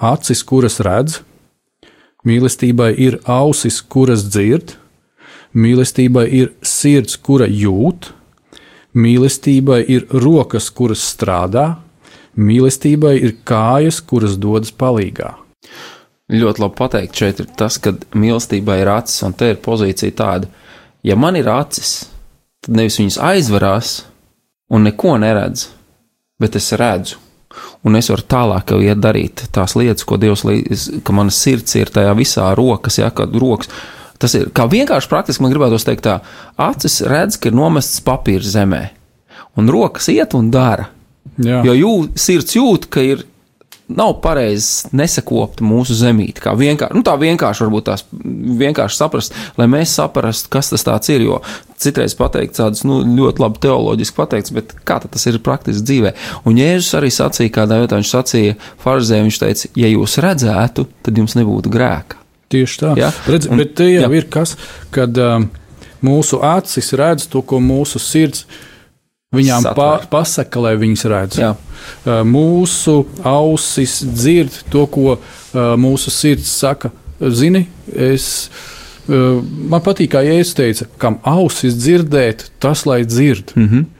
acis, 0.00 0.40
kuras 0.46 0.78
redz, 0.80 1.20
mīlestībai 2.26 2.92
ir 2.96 3.18
ausis, 3.28 3.82
kuras 3.82 4.24
dzird, 4.30 4.76
mīlestībai 5.56 6.24
ir 6.38 6.54
sirds, 6.64 7.18
kura 7.18 7.48
jūt, 7.50 8.12
mīlestībai 8.96 9.82
ir 9.92 10.06
rokas, 10.14 10.70
kuras 10.70 11.04
strādā, 11.04 11.74
mīlestībai 12.36 13.16
ir 13.20 13.36
kājas, 13.44 14.00
kuras 14.00 14.38
dodas 14.40 14.72
palīgā. 14.72 15.34
Ļoti 16.32 16.62
labi 16.62 16.78
pateikt, 16.78 17.20
šeit 17.20 17.40
ir 17.42 17.52
tas, 17.58 17.76
ka 17.78 17.94
mīlestībai 18.16 18.80
ir 18.82 18.90
acis, 18.96 19.22
un 19.26 19.36
te 19.36 19.52
ir 19.52 19.62
pozīcija 19.62 20.16
tāda, 20.16 20.50
ja 21.06 21.14
man 21.20 21.36
ir 21.38 21.48
acis, 21.52 22.06
tad 22.64 22.80
nevis 22.80 22.98
viņas 23.02 23.20
aizvarās 23.22 23.96
un 24.72 24.86
neko 24.86 25.16
neredz, 25.22 25.68
bet 26.40 26.56
es 26.58 26.72
redzu. 26.76 27.20
Un 27.86 27.96
es 27.96 28.10
varu 28.10 28.24
tālāk 28.28 28.72
jau 28.74 28.80
iet 28.84 28.98
darīt 29.00 29.46
tās 29.54 29.76
lietas, 29.78 30.04
ko 30.04 30.18
Dievs 30.20 30.42
līdz, 30.44 30.86
ka 31.06 31.14
mana 31.16 31.32
sirds 31.32 31.76
ir 31.78 31.92
tajā 31.92 32.12
visā 32.18 32.50
rokas, 32.58 32.98
ja, 33.00 33.08
kad 33.14 33.32
rokas. 33.32 33.70
Tas 34.20 34.34
ir 34.36 34.50
kā 34.56 34.66
vienkārši 34.68 35.08
praktiski, 35.08 35.44
man 35.44 35.52
gribētu 35.52 35.78
teikt 35.86 36.04
tā, 36.04 36.18
acis 36.60 36.98
redz, 37.08 37.38
ka 37.40 37.50
ir 37.50 37.56
nomests 37.56 38.02
papīrs 38.04 38.50
zemē, 38.52 38.82
un 39.60 39.72
rokas 39.72 40.10
iet 40.12 40.36
un 40.36 40.50
dara. 40.52 40.90
Jā. 41.36 41.62
Jo 41.66 41.74
jū, 41.76 41.94
sirds 42.18 42.56
jūt, 42.56 42.88
ka 42.92 43.04
ir 43.04 43.24
nav 43.88 44.16
pareizi 44.22 44.90
nesakopta 44.96 45.64
mūsu 45.64 45.94
zemīte. 45.94 46.42
Kā 46.42 46.56
vienkārši, 46.58 46.96
nu 46.96 47.04
tā 47.06 47.14
vienkārši 47.20 47.64
varbūt 47.66 47.86
tās 47.86 48.04
vienkārši 48.10 48.98
saprast, 48.98 49.36
lai 49.58 49.68
mēs 49.70 49.94
saprastu, 50.00 50.50
kas 50.52 50.72
tas 50.74 51.10
ir. 51.12 51.26
Jo 51.26 51.40
citreiz 51.80 52.14
pateikt 52.16 52.56
tādas 52.56 52.82
nu, 52.88 53.02
ļoti 53.04 53.42
labi 53.42 53.60
teoloģiski 53.66 54.16
pateikts, 54.16 54.52
bet 54.56 54.72
kā 54.88 54.98
tas 55.04 55.26
ir 55.28 55.38
praktiski 55.44 55.84
dzīvē? 55.86 56.12
Un 56.48 56.60
Jēzus 56.60 56.96
arī 56.98 57.10
sacīja, 57.12 57.52
kādā 57.58 57.80
vietā 57.82 57.98
viņš 58.00 58.12
sacīja 58.14 58.56
farzē, 58.82 59.20
viņš 59.26 59.40
teica, 59.42 59.72
ja 59.76 59.90
jūs 59.92 60.16
redzētu, 60.24 60.86
tad 61.06 61.20
jums 61.20 61.36
nebūtu 61.38 61.72
grēka. 61.72 62.22
Tieši 62.52 62.80
tā. 62.80 62.94
Ja? 62.98 63.10
Redz, 63.26 63.50
Un- 63.50 63.60
bet 63.60 63.74
te 63.78 63.90
jau 63.90 64.06
jā. 64.06 64.12
ir 64.18 64.28
kas, 64.32 64.54
kad 64.94 65.18
um, 65.20 65.48
mūsu 66.06 66.40
acis 66.46 66.92
redz 66.96 67.26
to, 67.30 67.42
ko 67.42 67.60
mūsu 67.62 68.00
sirds 68.02 68.46
viņām 69.34 69.70
pa, 69.76 69.88
pasaka, 70.10 70.60
lai 70.62 70.76
viņas 70.80 71.04
redz. 71.10 71.40
Jā. 71.40 71.54
Uh, 72.04 72.22
mūsu 72.26 73.02
ausis 73.26 73.98
dzird 74.06 74.62
to, 74.70 74.86
ko 74.86 75.16
uh, 75.16 75.74
mūsu 75.80 76.12
sirds 76.14 76.52
saka. 76.52 76.92
Zini, 77.20 77.66
es. 77.92 78.48
uh, 79.08 79.42
Man 79.42 79.82
patīk, 79.82 80.12
kā 80.14 80.22
Jēzus 80.26 80.56
teica, 80.58 80.88
kam 81.02 81.18
ausis 81.26 81.74
dzirdēt, 81.78 82.50
tas 82.62 82.86
lai 82.86 83.04
dzird. 83.04 83.54
Mm. 83.56 83.68
-hmm. 83.68 83.92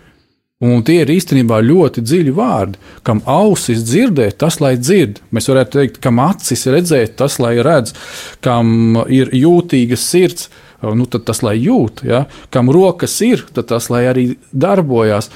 Un 0.64 0.80
tie 0.88 1.02
ir 1.02 1.10
īstenībā 1.12 1.58
ļoti 1.60 2.00
dziļi 2.00 2.32
vārdi. 2.32 2.78
Kam 3.04 3.18
ausis 3.28 3.82
dzirdē, 3.84 4.30
tas 4.40 4.56
lai 4.64 4.76
dzird. 4.80 5.18
Mēs 5.28 5.50
varētu 5.52 5.70
teikt, 5.76 5.98
kam 6.00 6.16
acis 6.24 6.64
redzēt, 6.72 7.18
tas 7.20 7.36
lai 7.38 7.58
redz, 7.60 7.92
kam 8.40 8.96
ir 9.12 9.28
jūtīga 9.36 9.98
sirds, 10.00 10.48
nu, 10.82 11.06
tad 11.10 11.26
tas 11.28 11.42
lai 11.44 11.56
jūt, 11.58 12.04
ja? 12.06 12.24
kam 12.52 12.70
rokas 12.72 13.14
ir, 13.24 13.46
tad 13.56 13.70
tas 13.72 13.90
lai 13.92 14.04
arī 14.10 14.26
darbojas. 14.52 15.30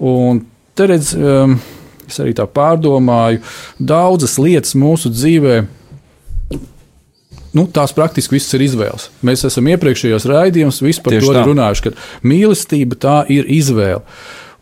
Un 0.00 0.44
te 0.76 0.88
redz, 0.90 1.12
um, 1.16 1.56
es 2.08 2.20
arī 2.22 2.34
tā 2.36 2.46
pārdomāju, 2.48 3.42
daudzas 3.78 4.38
lietas 4.40 4.76
mūsu 4.78 5.12
dzīvēm 5.12 5.72
nu, 7.56 7.64
tās 7.72 7.94
praktiski 7.96 8.36
viss 8.36 8.54
ir 8.56 8.64
izvēles. 8.66 9.08
Mēs 9.24 9.46
esam 9.48 9.68
iepriekšējos 9.72 10.28
raidījumos 10.28 11.00
par 11.04 11.14
Tieši 11.14 11.32
to 11.32 11.46
runājuši, 11.48 11.84
ka 11.86 12.28
mīlestība 12.28 12.98
tā 13.00 13.16
ir 13.32 13.48
izvēle. 13.48 14.02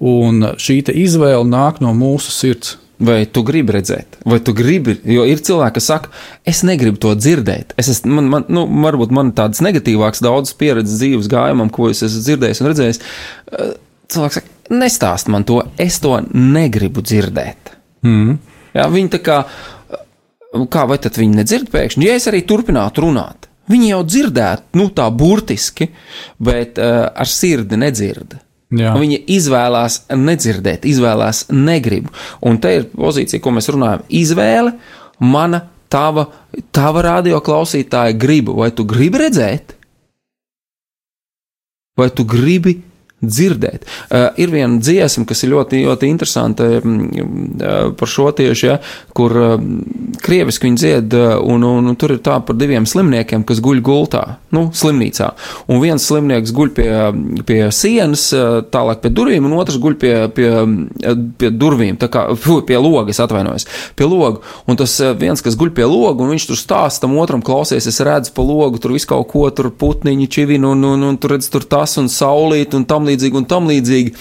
Un 0.04 0.54
šī 0.60 0.80
izvēle 0.92 1.44
nāk 1.48 1.80
no 1.82 1.94
mūsu 1.96 2.34
sirds. 2.34 2.76
Vai 3.02 3.24
tu 3.26 3.42
gribi 3.42 3.74
redzēt, 3.74 4.20
vai 4.22 4.36
tu 4.44 4.52
gribi, 4.54 4.94
jo 5.10 5.24
ir 5.26 5.40
cilvēki, 5.42 5.74
kas 5.80 5.88
saka, 5.90 6.10
es 6.46 6.60
negribu 6.62 7.00
to 7.02 7.10
dzirdēt. 7.18 7.72
Es 7.80 7.88
esmu, 7.90 8.20
man, 8.20 8.28
man, 8.30 8.44
nu, 8.54 8.62
varbūt 8.84 9.10
man 9.14 9.32
tādas 9.34 9.64
negatīvākas, 9.66 10.22
daudzas 10.22 10.54
pieredzes 10.60 11.00
dzīves 11.00 11.26
gājumam, 11.32 11.72
ko 11.74 11.88
es 11.90 12.04
esmu 12.06 12.22
dzirdējis 12.22 12.62
un 12.62 12.70
redzējis. 12.70 13.00
Eh, 13.50 13.72
Cilvēks 14.14 14.38
saka, 14.38 14.52
nestāst 14.70 15.30
man 15.32 15.46
to, 15.48 15.58
es 15.80 15.96
to 16.04 16.12
negribu 16.30 17.02
dzirdēt. 17.02 17.72
Mm. 18.06 18.36
Jā, 18.76 18.86
viņi 18.92 19.10
tā 19.16 19.20
kā, 19.24 19.40
kā 20.70 20.86
vai 20.86 21.00
tad 21.02 21.18
viņi 21.18 21.40
nedzird 21.40 21.72
pēkšņi, 21.74 22.06
ja 22.06 22.14
es 22.20 22.28
arī 22.30 22.44
turpinātu 22.46 23.08
runāt. 23.08 23.48
Viņi 23.72 23.90
jau 23.94 24.02
dzirdētu, 24.04 24.76
nu 24.76 24.90
tā 24.92 25.08
burtiski, 25.08 25.88
bet 26.36 26.78
uh, 26.82 27.06
ar 27.08 27.30
sirdi 27.30 27.78
nedzird. 27.80 28.36
Viņa 28.74 29.20
izvēlās 29.34 30.00
nedzirdēt, 30.14 30.86
izvēlās 30.88 31.46
negribu. 31.52 32.12
Un 32.46 32.58
te 32.62 32.74
ir 32.80 32.88
pozīcija, 32.90 33.42
ko 33.42 33.54
mēs 33.54 33.70
runājam. 33.72 34.04
Izvēle, 34.08 34.74
mana, 35.22 35.64
tava, 35.92 36.26
tava 36.74 37.04
radioklausītāja 37.08 38.16
griba. 38.18 38.56
Vai 38.64 38.70
tu 38.74 38.86
gribi 38.88 39.22
redzēt? 39.24 39.76
Vai 41.98 42.10
tu 42.10 42.26
gribi 42.26 42.80
dzirdēt? 43.30 43.86
Uh, 44.08 44.26
ir 44.40 44.52
viena 44.52 44.80
dziesma, 44.82 45.26
kas 45.28 45.44
ir 45.44 45.52
ļoti, 45.54 45.84
ļoti 45.86 46.10
interesanta 46.10 46.68
uh, 46.80 47.92
par 47.98 48.10
šo 48.10 48.30
tieši, 48.36 48.66
ja, 48.68 48.78
kur 49.16 49.34
uh, 49.38 49.54
krieviski 50.24 50.68
viņi 50.68 50.80
dzied, 50.80 51.16
uh, 51.18 51.36
un, 51.40 51.64
un, 51.68 51.92
un 51.92 51.98
tur 52.00 52.16
ir 52.16 52.22
tā 52.24 52.40
par 52.44 52.58
diviem 52.58 52.86
slimniekiem, 52.88 53.46
kas 53.46 53.62
guļ 53.64 53.82
gultā, 53.84 54.24
nu, 54.54 54.66
slimnīcā. 54.74 55.30
Un 55.70 55.82
viens 55.84 56.08
slimnieks 56.10 56.54
guļ 56.56 56.74
pie, 56.76 56.90
pie 57.46 57.60
sienas, 57.74 58.26
uh, 58.36 58.60
tālāk 58.74 59.04
pie 59.04 59.14
durvīm, 59.14 59.46
un 59.48 59.56
otrs 59.60 59.78
guļ 59.82 59.98
pie, 60.00 60.14
pie, 60.34 60.50
pie 61.38 61.52
durvīm, 61.54 61.98
tā 62.00 62.10
kā 62.12 62.26
pie 62.68 62.80
logas, 62.80 63.22
atvainojos, 63.22 63.68
pie 63.96 64.08
logu. 64.10 64.42
Un 64.66 64.78
tas 64.80 64.98
viens, 65.20 65.42
kas 65.44 65.58
guļ 65.60 65.74
pie 65.76 65.86
logu, 65.88 66.24
un 66.24 66.34
viņš 66.34 66.50
tur 66.50 66.58
stāsta 66.58 67.04
tam 67.04 67.18
otram, 67.20 67.42
klausies, 67.44 67.86
es 67.90 68.00
redzu 68.04 68.32
pa 68.34 68.44
logu, 68.44 68.80
tur 68.80 68.94
visu 68.94 69.10
kaut 69.10 69.28
ko, 69.32 69.44
tur 69.52 69.68
putniņi, 69.70 70.28
čivinu, 70.32 70.72
un, 70.72 70.84
un, 70.94 71.06
un 71.10 71.18
tur 71.20 71.34
redz 71.36 71.50
tur 71.52 71.66
tas 71.68 71.98
un 72.00 72.08
saulīt, 72.12 72.74
un 72.76 72.86
tam 72.88 73.04
līdzīgi, 73.08 73.13
un 73.40 73.48
tam 73.48 73.70
līdzīgi. 73.70 74.14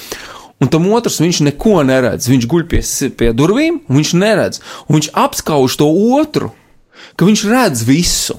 Un 0.63 0.69
tam 0.71 0.85
otrs 0.95 1.19
viņš 1.19 1.41
neko 1.49 1.81
neredz. 1.87 2.29
Viņš 2.31 2.47
guļ 2.47 2.65
pie, 2.71 2.81
pie 3.19 3.31
durvīm, 3.35 3.81
un 3.89 3.99
viņš 3.99 4.13
neredz. 4.15 4.61
Un 4.87 4.99
viņš 4.99 5.09
apskauž 5.19 5.75
to 5.81 5.89
otru, 6.19 6.53
ka 7.19 7.27
viņš 7.27 7.45
redz 7.51 7.83
visu. 7.87 8.37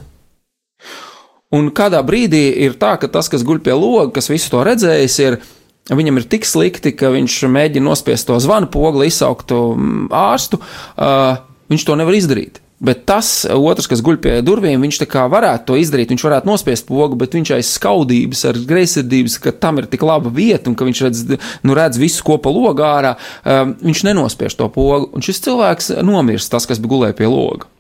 Un 1.55 1.69
kādā 1.75 2.01
brīdī 2.07 2.47
ir 2.65 2.79
tā, 2.81 2.95
ka 2.99 3.11
tas, 3.13 3.29
kas 3.31 3.45
guļ 3.47 3.61
pie 3.67 3.77
loga, 3.77 4.09
kas 4.17 4.33
visu 4.33 4.51
to 4.55 4.65
redzējis, 4.67 5.21
ir. 5.27 5.39
Viņam 5.85 6.17
ir 6.17 6.25
tik 6.33 6.47
slikti, 6.49 6.95
ka 6.97 7.11
viņš 7.13 7.43
mēģina 7.53 7.85
nospiest 7.85 8.25
to 8.31 8.39
zvanu 8.41 8.71
pogli, 8.73 9.11
izsaukt 9.11 9.51
to 9.51 9.75
mm, 9.77 10.07
ārstu. 10.17 10.57
Uh, 10.97 11.43
viņš 11.69 11.85
to 11.85 11.97
nevar 12.01 12.17
izdarīt. 12.17 12.64
Bet 12.85 13.05
tas 13.09 13.31
otrs, 13.49 13.89
kas 13.91 14.03
guļ 14.05 14.19
pie 14.25 14.37
durvīm, 14.45 14.83
viņš 14.85 15.01
tā 15.03 15.09
kā 15.11 15.25
varētu 15.33 15.71
to 15.71 15.79
izdarīt, 15.81 16.13
viņš 16.13 16.25
varētu 16.27 16.51
nospiest 16.51 16.89
pogu, 16.89 17.19
bet 17.21 17.37
viņš 17.37 17.55
aiz 17.57 17.75
skaudības, 17.79 18.45
ar 18.51 18.61
greizsirdības, 18.69 19.39
ka 19.41 19.55
tam 19.57 19.81
ir 19.81 19.89
tik 19.91 20.05
laba 20.05 20.33
vieta 20.35 20.71
un 20.71 20.77
ka 20.79 20.89
viņš 20.89 21.05
redz, 21.09 21.23
nu, 21.65 21.77
redz 21.77 22.01
visu 22.01 22.25
kopā 22.27 22.53
logā 22.53 22.91
ārā, 23.01 23.15
um, 23.45 23.77
viņš 23.85 24.07
nenospiež 24.11 24.59
to 24.59 24.69
pogu. 24.75 25.09
Un 25.17 25.25
šis 25.25 25.43
cilvēks 25.47 25.95
nomirst, 26.05 26.53
tas, 26.53 26.69
kas 26.69 26.83
gulēja 26.83 27.17
pie 27.19 27.31
loga. 27.31 27.74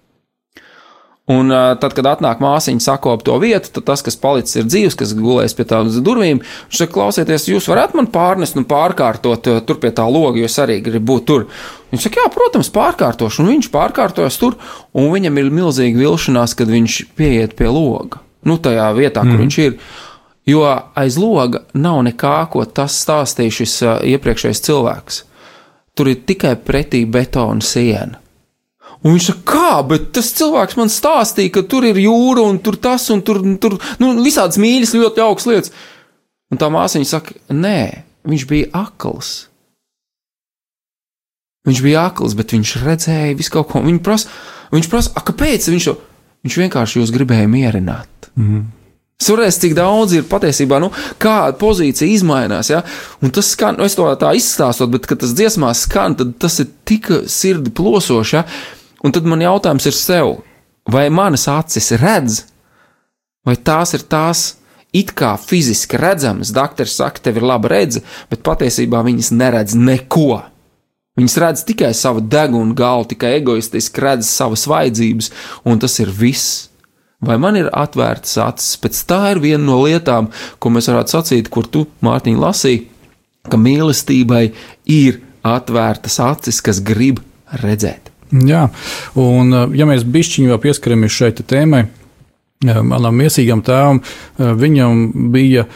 Un 1.25 1.49
uh, 1.49 1.71
tad, 1.81 1.95
kad 1.97 2.05
atnāk 2.05 2.41
māsiņa, 2.45 2.83
sakop 2.85 3.23
to 3.25 3.39
vietu, 3.41 3.71
tad 3.73 3.87
tas, 3.89 4.03
kas 4.05 4.19
palicis 4.21 4.59
ir 4.61 4.67
dzīves, 4.69 4.97
kas 5.01 5.15
gulējis 5.17 5.55
pie 5.57 5.65
tām 5.71 5.89
durvīm, 6.05 6.43
viņš 6.45 6.81
saka, 6.83 6.93
klausieties, 6.93 7.47
jūs 7.49 7.69
varat 7.71 7.95
man 7.97 8.11
pārnest 8.13 8.59
un 8.61 8.67
pārkārtot 8.69 9.49
uh, 9.49 9.63
tur 9.65 9.79
pie 9.81 9.89
tā 9.97 10.05
loga, 10.05 10.37
jo 10.37 10.51
es 10.51 10.59
arī 10.61 10.83
gribu 10.85 11.15
būt 11.15 11.25
tur. 11.31 11.47
Viņš 11.95 12.05
saka, 12.05 12.21
jā, 12.21 12.33
protams, 12.35 12.69
pārkārtošu, 12.75 13.41
un 13.41 13.49
viņš 13.55 13.69
pārkārtojas 13.73 14.37
tur, 14.43 14.59
un 14.93 15.09
viņam 15.15 15.41
ir 15.41 15.49
milzīga 15.63 16.03
vilšanās, 16.03 16.57
kad 16.59 16.69
viņš 16.75 16.99
pieiet 17.17 17.55
pie 17.57 17.71
loga. 17.73 18.21
Nu, 18.45 18.59
tajā 18.61 18.91
vietā, 18.93 19.23
kur 19.25 19.39
mm. 19.39 19.45
viņš 19.47 19.59
ir. 19.65 19.79
Jo 20.45 20.67
aiz 20.93 21.17
loga 21.17 21.63
nav 21.73 22.03
nekā, 22.05 22.35
ko 22.53 22.67
tas 22.69 22.99
stāstīja 23.01 23.63
šis 23.63 23.79
uh, 23.87 23.95
iepriekšējais 24.13 24.61
cilvēks. 24.69 25.23
Tur 25.97 26.13
ir 26.13 26.21
tikai 26.29 26.53
pretī 26.61 27.07
betona 27.09 27.65
siena. 27.65 28.21
Un 29.05 29.13
viņš 29.13 29.27
saka, 29.29 29.43
kā, 29.53 29.73
bet 29.89 30.07
tas 30.17 30.31
cilvēks 30.39 30.79
man 30.81 30.93
stāstīja, 30.93 31.53
ka 31.53 31.63
tur 31.69 31.85
ir 31.85 31.99
jūra 32.01 32.47
un 32.49 32.57
tur 32.65 32.79
tas 32.81 33.05
un 33.13 33.21
tur, 33.27 33.43
tur 33.61 33.77
nu, 34.01 34.15
visādas 34.25 34.57
mīļas, 34.61 34.95
ļoti 34.97 35.21
jaukas 35.21 35.49
lietas. 35.51 35.75
Un 36.53 36.61
tā 36.61 36.71
māsiņa 36.73 37.09
saka, 37.11 37.37
nē, 37.53 38.05
viņš 38.25 38.47
bija 38.49 38.71
akls. 38.81 39.35
Viņš 41.69 41.83
bija 41.85 42.07
akls, 42.09 42.37
bet 42.37 42.53
viņš 42.57 42.73
redzēja 42.85 43.37
visu 43.37 43.53
kaut 43.53 43.71
ko. 43.73 43.83
Viņš 43.85 44.01
prasa, 44.05 44.33
viņš 44.73 44.89
prasa, 44.93 45.13
a, 45.17 45.25
kāpēc 45.25 45.69
viņš 45.73 45.89
to? 45.91 45.95
Viņš 46.45 46.57
vienkārši 46.61 47.01
jūs 47.01 47.13
gribēja 47.13 47.49
mierināt. 47.49 48.31
Mm 48.37 48.49
-hmm. 48.49 48.65
Surēs, 49.25 49.61
cik 49.63 49.77
daudz 49.79 50.13
ir 50.13 50.25
patiesībā, 50.29 50.81
nu, 50.83 50.91
kāda 51.23 51.57
pozīcija 51.57 52.11
izmainās. 52.11 52.71
Ja? 52.71 52.83
Un 53.23 53.31
tas 53.31 53.53
skan, 53.55 53.77
nu, 53.79 53.85
es 53.85 53.95
to 53.95 54.09
tā 54.21 54.35
izstāstot, 54.37 54.91
bet, 54.91 55.07
kad 55.07 55.21
tas 55.23 55.33
dziesmās 55.33 55.85
skan, 55.87 56.17
tad 56.19 56.35
tas 56.39 56.59
ir 56.61 56.67
tik 56.85 57.09
sirdi 57.27 57.71
plosoši. 57.71 58.37
Ja? 58.37 58.45
Un 59.05 59.13
tad 59.13 59.27
man 59.29 59.43
jautājums 59.45 59.87
ir 59.89 59.97
sev, 59.97 60.35
vai 60.89 61.11
manas 61.13 61.45
acis 61.53 61.93
redz, 62.01 62.43
vai 63.45 63.57
tās 63.57 63.93
ir 63.97 64.05
tās 64.09 64.45
it 64.95 65.13
kā 65.19 65.35
fiziski 65.41 65.99
redzamas. 66.01 66.55
Dakteris 66.55 66.97
saka, 67.01 67.21
tev 67.21 67.41
ir 67.41 67.47
laba 67.47 67.73
redze, 67.75 68.05
bet 68.31 68.45
patiesībā 68.47 69.03
viņas 69.05 69.33
neredz 69.35 69.77
neko. 69.77 70.45
Viņas 71.19 71.37
redz 71.43 71.65
tikai 71.67 71.93
savu 71.95 72.23
degunu 72.27 72.75
galvu, 72.75 73.11
tikai 73.13 73.37
egoistiski 73.41 74.03
redz 74.03 74.31
savas 74.31 74.65
vajadzības, 74.71 75.31
un 75.69 75.83
tas 75.83 75.99
ir 76.03 76.11
viss. 76.11 76.71
Vai 77.25 77.37
man 77.41 77.57
ir 77.57 77.71
atvērtas 77.73 78.35
acis? 78.43 78.75
Pēc 78.83 78.99
tā 79.09 79.21
ir 79.33 79.41
viena 79.43 79.63
no 79.65 79.79
lietām, 79.85 80.31
ko 80.59 80.73
mēs 80.75 80.91
varētu 80.91 81.15
sacīt, 81.15 81.51
kur 81.53 81.69
tu, 81.71 81.87
Mārtiņ, 82.05 82.41
lasīji, 82.41 82.83
ka 83.49 83.61
mīlestībai 83.61 84.45
ir 84.91 85.23
atvērtas 85.47 86.19
acis, 86.25 86.61
kas 86.65 86.83
grib 86.85 87.23
redzēt. 87.63 88.04
Jā, 88.33 88.69
un 89.21 89.53
ja 89.77 89.87
mēs 89.87 90.07
bišķiņā 90.09 90.55
vēl 90.55 90.63
pieskaramies 90.63 91.13
šai 91.13 91.31
tēmai, 91.39 91.85
manam 92.65 93.19
miesīgam 93.21 93.63
tēvam, 93.63 94.01
viņam 94.39 95.05
bija 95.35 95.67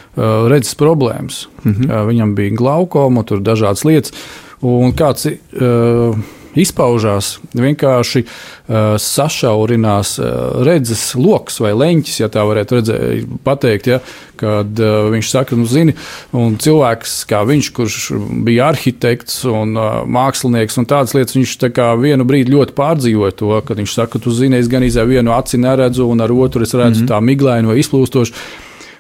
redzes 0.51 0.75
problēmas. 0.79 1.47
Mm 1.65 1.73
-hmm. 1.73 2.07
Viņam 2.09 2.35
bija 2.35 2.57
glaukoma, 2.57 3.23
tur 3.23 3.41
dažādas 3.41 3.85
lietas. 3.85 4.13
Un 4.61 4.93
kāds 4.93 5.27
uh, 5.27 6.19
izpaužās, 6.63 7.39
vienkārši 7.57 8.25
uh, 8.25 8.97
sašaurinās 9.03 10.17
uh, 10.21 10.31
redzes 10.67 11.13
lokus 11.19 11.61
vai 11.65 11.75
leņķis, 11.77 12.21
ja 12.21 12.29
tā 12.33 12.45
varētu 12.49 12.79
redzēt, 12.79 13.37
pateikt. 13.47 13.93
Ja, 13.93 14.01
kad 14.39 14.79
uh, 14.83 15.09
viņš 15.13 15.31
saka, 15.33 15.57
nu, 15.59 15.67
zini, 15.67 15.95
un 16.37 16.55
cilvēks 16.63 17.17
kā 17.31 17.43
viņš, 17.49 17.71
kurš 17.75 17.99
bija 18.47 18.69
arhitekts 18.73 19.41
un 19.51 19.75
uh, 19.75 19.89
mākslinieks 20.07 20.79
un 20.79 20.87
tādas 20.91 21.17
lietas, 21.17 21.37
viņš 21.39 21.57
tā 21.65 21.73
kā 21.75 21.91
vienu 21.99 22.27
brīdi 22.29 22.55
ļoti 22.55 22.77
pārdzīvoja 22.79 23.37
to, 23.41 23.51
kad 23.67 23.83
viņš 23.83 23.99
saka, 23.99 24.23
tu 24.23 24.35
zini, 24.35 24.61
es 24.61 24.71
gan 24.71 24.87
izai 24.87 25.09
vienu 25.11 25.35
aci 25.35 25.61
neredzu, 25.61 26.07
un 26.07 26.23
ar 26.23 26.35
otru 26.35 26.63
es 26.63 26.75
redzu 26.75 27.03
mm 27.03 27.07
-hmm. 27.07 27.13
tā 27.13 27.21
miglainu 27.21 27.73
vai 27.73 27.81
izplūstošu. 27.83 28.33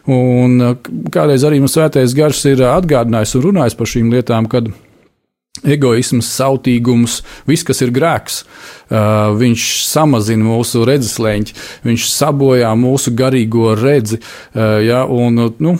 Un 0.08 0.76
kādreiz 1.12 1.44
arī 1.44 1.58
mums 1.60 1.74
svētais 1.76 2.14
gars 2.16 2.44
ir 2.48 2.62
atgādinājis 2.64 3.34
un 3.36 3.42
runājis 3.42 3.76
par 3.76 3.86
šīm 3.86 4.12
lietām, 4.14 4.48
kad 4.48 4.70
egoisms, 5.66 6.30
sautīgums, 6.38 7.20
viss, 7.48 7.66
kas 7.66 7.82
ir 7.84 7.92
grēks. 7.94 8.42
Uh, 8.88 9.34
viņš 9.36 9.68
samazina 9.88 10.46
mūsu 10.46 10.84
redzeslēņķi, 10.88 11.56
viņš 11.84 12.08
sabojā 12.12 12.72
mūsu 12.78 13.12
garīgo 13.18 13.74
redzi. 13.78 14.20
Uh, 14.54 14.78
ja, 14.84 15.04
un, 15.04 15.48
nu, 15.60 15.74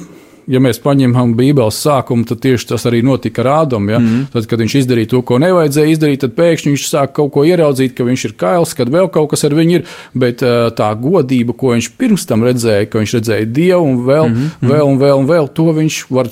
ja 0.48 0.60
mēs 0.62 0.80
paņemam 0.82 1.34
Bībeles 1.38 1.78
sākumu, 1.84 2.24
tad 2.28 2.40
tieši 2.44 2.70
tas 2.72 2.86
arī 2.88 3.02
notika 3.04 3.42
ar 3.44 3.50
Ādamu. 3.62 3.92
Ja? 3.92 4.00
Mm. 4.02 4.26
Tad, 4.32 4.48
kad 4.50 4.62
viņš 4.62 4.76
izdarīja 4.82 5.12
to, 5.12 5.22
ko 5.26 5.38
nevajadzēja 5.42 5.94
izdarīt, 5.94 6.22
tad 6.24 6.34
pēkšņi 6.38 6.72
viņš 6.72 6.86
sāk 6.88 7.14
kaut 7.18 7.32
ko 7.34 7.44
ieraudzīt, 7.48 7.94
ka 7.96 8.06
viņš 8.08 8.26
ir 8.30 8.36
kails, 8.40 8.74
kad 8.78 8.92
vēl 8.92 9.10
kaut 9.14 9.30
kas 9.32 9.44
ar 9.48 9.56
viņu 9.58 9.78
ir. 9.78 9.96
Bet 10.18 10.44
uh, 10.46 10.68
tā 10.76 10.90
godība, 10.98 11.56
ko 11.58 11.74
viņš 11.74 11.90
pirms 12.00 12.26
tam 12.28 12.46
redzēja, 12.46 12.88
ka 12.88 13.02
viņš 13.02 13.16
redzēja 13.18 13.50
Dievu 13.58 13.88
un 13.88 13.98
vēl, 14.08 14.28
mm 14.28 14.38
-hmm. 14.38 14.72
vēl, 14.72 14.84
un 14.92 15.02
vēl, 15.02 15.16
un 15.22 15.28
vēl, 15.28 15.50
to 15.54 15.68
viņš 15.80 15.98
var, 16.10 16.30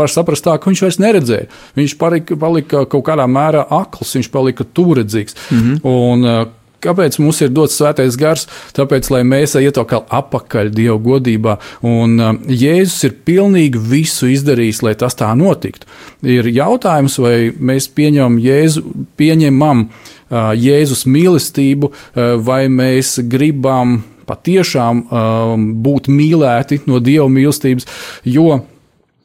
var 0.00 0.10
saprast 0.12 0.46
tā, 0.46 0.56
ka 0.58 0.70
viņš 0.70 0.86
vairs 0.86 1.02
neredzēja. 1.02 1.50
Viņš 1.78 1.98
palika, 2.00 2.36
palika 2.36 2.86
kaut 2.86 3.06
kādā 3.06 3.28
mērā 3.30 3.66
akls, 3.70 4.16
viņš 4.18 4.32
palika 4.32 4.64
turedzīgs. 4.64 5.38
Mm 5.50 5.62
-hmm. 5.62 5.80
un, 5.86 6.24
uh, 6.24 6.61
Kāpēc 6.82 7.18
mums 7.22 7.40
ir 7.44 7.52
dots 7.54 7.76
svētais 7.78 8.16
gars? 8.18 8.46
Tāpēc, 8.76 9.10
lai 9.14 9.22
mēs 9.26 9.54
ietu 9.60 9.84
kā 9.88 10.02
apakaļ 10.02 10.72
Dieva 10.74 10.98
godībā. 11.02 11.56
Un 11.86 12.16
um, 12.18 12.40
Jēzus 12.48 13.08
ir 13.08 13.18
pilnīgi 13.26 13.80
visu 13.92 14.30
izdarījis, 14.32 14.82
lai 14.86 14.96
tas 14.98 15.16
tā 15.18 15.30
notiktu. 15.38 15.86
Ir 16.26 16.48
jautājums, 16.50 17.18
vai 17.22 17.52
mēs 17.54 17.86
pieņemam 17.94 18.40
Jēzu, 18.42 18.84
pieņemam 19.20 19.84
uh, 19.86 20.52
Jēzus 20.58 21.06
mīlestību, 21.06 21.92
uh, 21.92 22.34
vai 22.42 22.64
mēs 22.72 23.18
gribam 23.30 24.00
patiešām 24.26 25.04
um, 25.06 25.68
būt 25.84 26.10
mīlēti 26.10 26.82
no 26.90 26.98
Dieva 27.02 27.28
mīlestības. 27.30 27.86
Jo, 28.26 28.62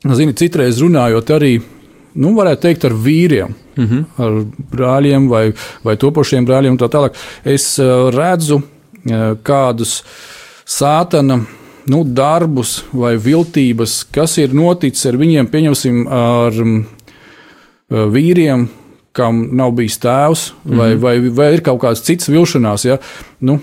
zini, 0.06 0.36
citreiz 0.38 0.82
runājot 0.84 1.34
arī, 1.38 1.58
nu, 2.18 2.34
varētu 2.38 2.66
teikt, 2.68 2.88
ar 2.90 2.96
vīriem 3.06 3.54
mm 3.78 3.86
-hmm. 3.86 4.06
ar 4.24 4.40
brāļiem 4.74 5.30
vai, 5.30 5.46
vai 5.84 5.96
topošiem 5.98 6.46
brāļiem 6.46 6.76
un 6.76 6.82
tā 6.82 6.90
tālāk. 6.90 7.16
Es 7.44 7.78
uh, 7.80 8.10
redzu 8.14 8.62
uh, 8.62 9.38
kādus 9.44 10.04
sātana 10.66 11.42
nu, 11.88 12.04
darbus 12.04 12.84
vai 12.92 13.16
viltības, 13.18 14.08
kas 14.12 14.38
ir 14.38 14.54
noticis 14.54 15.06
ar 15.06 15.18
viņiem, 15.18 15.48
pieņemsim, 15.48 16.08
ar 16.08 16.52
uh, 16.52 16.84
vīriem, 18.12 18.68
kam 19.18 19.42
nav 19.58 19.74
bijis 19.78 19.98
tēvs, 20.04 20.44
vai, 20.64 20.76
mm 20.76 20.96
-hmm. 20.96 21.02
vai, 21.02 21.30
vai 21.40 21.48
ir 21.56 21.64
kaut 21.66 21.82
kāds 21.82 22.04
cits 22.06 22.30
vilšanās. 22.30 22.86
Ja? 22.86 22.98
Nu, 23.40 23.60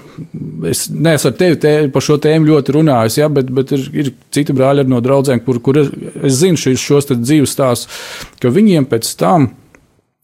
es 0.71 0.89
neesmu 0.91 1.31
ar 1.31 1.37
tevi 1.39 1.59
tē, 1.63 1.75
par 1.95 2.03
šo 2.03 2.19
tēmu 2.19 2.51
ļoti 2.51 2.75
runājis, 2.79 3.19
ja? 3.19 3.29
bet, 3.29 3.51
bet 3.51 3.73
ir, 3.73 3.89
ir 3.93 4.13
citi 4.35 4.53
brāļi 4.53 4.87
no 4.89 5.01
draugiem, 5.01 5.41
kur, 5.47 5.61
kur 5.61 5.79
es, 5.79 5.91
es 6.23 6.41
zinu 6.43 6.59
šos, 6.59 6.81
šos 6.81 7.13
dzīves 7.15 7.55
stāstus, 7.55 7.89
ka 8.43 8.49
viņiem 8.49 8.91
pēc 8.91 9.17
tam 9.19 9.51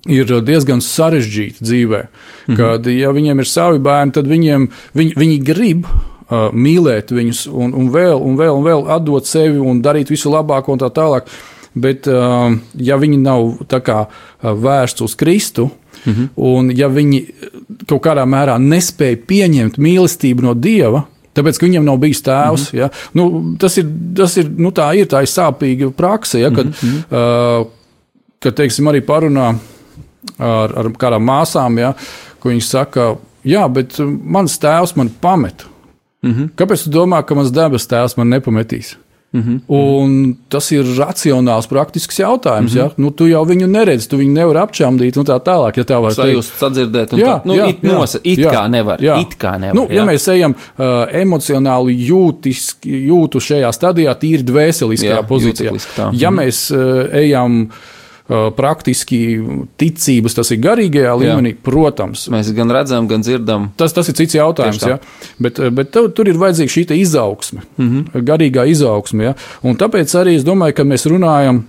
ir 0.08 0.30
diezgan 0.42 0.80
sarežģīta 0.80 1.64
dzīvē. 1.64 2.04
Mhm. 2.48 2.56
Kad 2.56 2.86
ja 2.86 3.12
viņiem 3.12 3.42
ir 3.42 3.48
savi 3.48 3.78
bērni, 3.78 4.12
tad 4.12 4.26
viņiem, 4.26 4.68
viņi, 4.96 5.14
viņi 5.16 5.38
grib 5.44 5.86
uh, 5.86 6.50
mīlēt 6.52 7.12
viņus 7.12 7.46
un, 7.50 7.74
un, 7.74 7.90
vēl, 7.92 8.16
un 8.16 8.36
vēl 8.40 8.54
un 8.56 8.64
vēl 8.66 8.86
atdot 8.96 9.26
sevi 9.26 9.58
un 9.58 9.82
darīt 9.82 10.10
visu 10.10 10.32
labāko 10.32 10.72
un 10.72 10.82
tā 10.82 10.90
tālāk. 10.90 11.28
Bet, 11.74 12.09
uh, 12.11 12.50
ja 12.74 12.96
viņi 12.98 13.20
nav 13.22 13.61
kā, 13.70 14.02
uh, 14.09 14.50
vērsti 14.59 15.04
uz 15.06 15.14
Kristu, 15.14 15.68
mhm. 16.04 16.33
un 16.37 16.70
ja 16.74 16.88
viņi 16.90 17.20
kaut 17.87 18.02
kādā 18.02 18.26
mērā 18.26 18.59
nespēja 18.59 19.20
pieņemt 19.26 19.78
mīlestību 19.78 20.48
no 20.48 20.54
Dieva, 20.54 21.06
Tāpēc, 21.30 21.61
ka 21.61 21.66
viņam 21.68 21.85
nav 21.87 21.98
bijis 22.02 22.24
tēvs. 22.26 22.64
Mm 22.64 22.70
-hmm. 22.72 22.78
ja? 22.78 22.88
nu, 23.14 23.56
tas 23.59 23.76
ir, 23.78 23.87
tas 24.16 24.37
ir, 24.37 24.48
nu, 24.50 24.72
tā 24.74 24.88
ir 24.98 25.06
tā 25.06 25.22
ir 25.22 25.30
sāpīga 25.30 25.90
praksa, 25.94 26.38
ja? 26.38 26.50
kad, 26.50 26.66
mm 26.66 26.72
-hmm. 26.72 27.61
uh, 27.61 27.66
kad 28.38 28.54
teiksim, 28.54 28.88
arī 28.90 29.00
parunā 29.00 29.54
ar, 30.38 30.78
ar 30.78 30.90
kādām 30.98 31.24
māsām, 31.24 31.78
ja, 31.78 31.92
ko 32.40 32.48
viņas 32.48 32.70
saka, 32.70 33.14
jā, 33.44 33.68
bet 33.72 33.98
mans 34.24 34.59
tēvs 34.59 34.96
man 34.96 35.11
pameta. 35.20 35.64
Mm 36.22 36.33
-hmm. 36.33 36.48
Kāpēc 36.56 36.85
tu 36.85 36.90
domā, 36.90 37.22
ka 37.24 37.35
mans 37.35 37.50
debes 37.50 37.87
tēvs 37.87 38.16
man 38.16 38.28
nepametīs? 38.28 38.96
-hmm. 39.32 39.60
Un 39.68 40.36
tas 40.48 40.70
ir 40.72 40.84
racionāls, 40.98 41.68
praktisks 41.68 42.18
jautājums. 42.18 42.72
-hmm. 42.72 42.78
ja? 42.78 42.90
nu, 42.96 43.10
tu 43.10 43.26
jau 43.26 43.44
viņu 43.46 43.66
neredzi, 43.66 44.08
tu 44.08 44.16
viņu 44.16 44.32
nevari 44.32 44.58
apčāmdīt 44.58 45.18
un 45.18 45.24
tā 45.24 45.38
tālāk. 45.38 45.76
Ja 45.76 45.84
tā 45.84 46.00
var 46.02 46.14
sajust, 46.14 46.58
sadzirdēt, 46.58 47.12
un 47.12 47.18
jā, 47.18 47.26
tā, 47.26 47.40
nu, 47.44 47.54
jā, 47.54 47.68
it, 47.68 47.82
nosa, 47.82 48.18
it 48.24 48.38
jā, 48.38 48.50
kā 48.50 48.66
nevar. 48.70 49.02
Jā. 49.02 49.20
It 49.20 49.36
kā 49.38 49.58
nevar 49.60 49.74
nu, 49.74 49.86
jā. 49.88 49.94
ja 49.94 50.04
mēs 50.04 50.28
ejam 50.28 50.54
uh, 50.54 51.06
emocionāli 51.12 51.94
jūtiski, 52.08 52.90
jūtu 53.06 53.40
šajā 53.40 53.72
stadijā, 53.72 54.14
tīri 54.14 54.42
dvēseliskajā 54.42 55.16
jā, 55.20 55.22
pozīcijā. 55.22 55.72
Tā. 55.96 56.10
Ja 56.12 56.30
mhm. 56.30 56.40
mēs 56.40 56.70
uh, 56.74 57.06
ejam 57.14 57.62
uh, 57.70 57.99
praktiski 58.56 59.18
ticības, 59.80 60.36
tas 60.38 60.52
ir 60.54 60.60
garīgajā 60.62 61.16
līmenī, 61.18 61.54
jā. 61.56 61.60
protams. 61.66 62.28
Mēs 62.30 62.52
gan 62.54 62.70
redzam, 62.74 63.08
gan 63.10 63.24
dzirdam. 63.26 63.70
Tas, 63.80 63.94
tas 63.96 64.08
ir 64.10 64.18
cits 64.20 64.38
jautājums, 64.38 64.84
ja? 64.86 65.00
bet, 65.42 65.58
bet 65.74 65.90
tev, 65.96 66.12
tur 66.14 66.30
ir 66.30 66.38
vajadzīga 66.38 66.76
šī 66.76 66.86
izaugsme, 67.00 67.64
mm 67.76 67.90
-hmm. 67.90 68.24
garīgā 68.30 68.68
izaugsme. 68.70 69.30
Ja? 69.30 69.34
Un 69.62 69.76
tāpēc 69.76 70.14
arī 70.14 70.36
es 70.38 70.46
domāju, 70.46 70.78
ka 70.78 70.86
mēs 70.86 71.08
runājam 71.10 71.64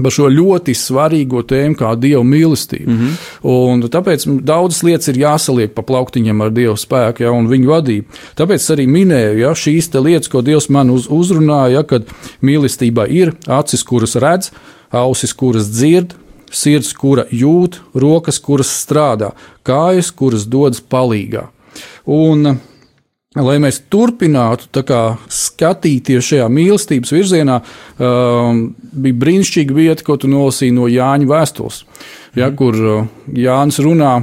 par 0.00 0.14
šo 0.14 0.28
ļoti 0.32 0.72
svarīgo 0.76 1.42
tēmu, 1.44 1.76
kā 1.76 1.92
dieva 2.00 2.22
mīlestība. 2.24 2.88
Mm 2.88 2.98
-hmm. 2.98 3.16
Un 3.42 3.82
tāpēc 3.82 4.24
daudzas 4.40 4.82
lietas 4.82 5.08
ir 5.08 5.20
jāsaliek 5.20 5.74
pa 5.74 5.82
plauktiņiem 5.82 6.40
ar 6.40 6.50
dieva 6.50 6.76
spēku 6.76 7.22
ja, 7.22 7.32
un 7.32 7.48
viņa 7.48 7.66
vadību. 7.68 8.04
Tāpēc 8.36 8.70
arī 8.72 8.86
minēju 8.86 9.38
ja, 9.38 9.50
šīs 9.54 9.92
lietas, 9.94 10.28
ko 10.28 10.42
Dievs 10.42 10.68
man 10.68 10.90
uz, 10.90 11.06
uzrunāja, 11.08 11.72
ja, 11.72 11.82
kad 11.82 12.02
mīlestībā 12.42 13.06
ir 13.10 13.34
acis, 13.46 13.82
kuras 13.84 14.16
redz, 14.16 14.50
ausis, 14.92 15.32
kuras 15.36 15.70
dzird, 15.72 16.14
sirds, 16.52 16.92
kura 16.96 17.24
jūt, 17.32 17.80
rokas, 17.96 18.38
kuras 18.42 18.70
strādā, 18.82 19.32
kājas, 19.66 20.12
kuras 20.14 20.44
dodas 20.48 20.82
palīgā. 20.84 21.46
Un, 22.12 22.58
lai 23.38 23.56
mēs 23.62 23.80
turpinātu 23.92 24.84
kā, 24.84 25.02
skatīties 25.32 26.28
šajā 26.32 26.50
mīlestības 26.52 27.14
virzienā, 27.16 27.58
um, 27.96 28.66
bija 28.92 29.20
brīnišķīga 29.24 29.78
vieta, 29.78 30.06
ko 30.06 30.18
tu 30.20 30.30
nolasīji 30.32 30.76
no 30.76 30.90
Jāņa 30.92 31.30
vēstules, 31.30 31.82
ja, 32.36 32.50
mm. 32.50 32.56
kur 32.60 32.80
uh, 32.82 33.10
Jānis 33.32 33.80
runā 33.82 34.18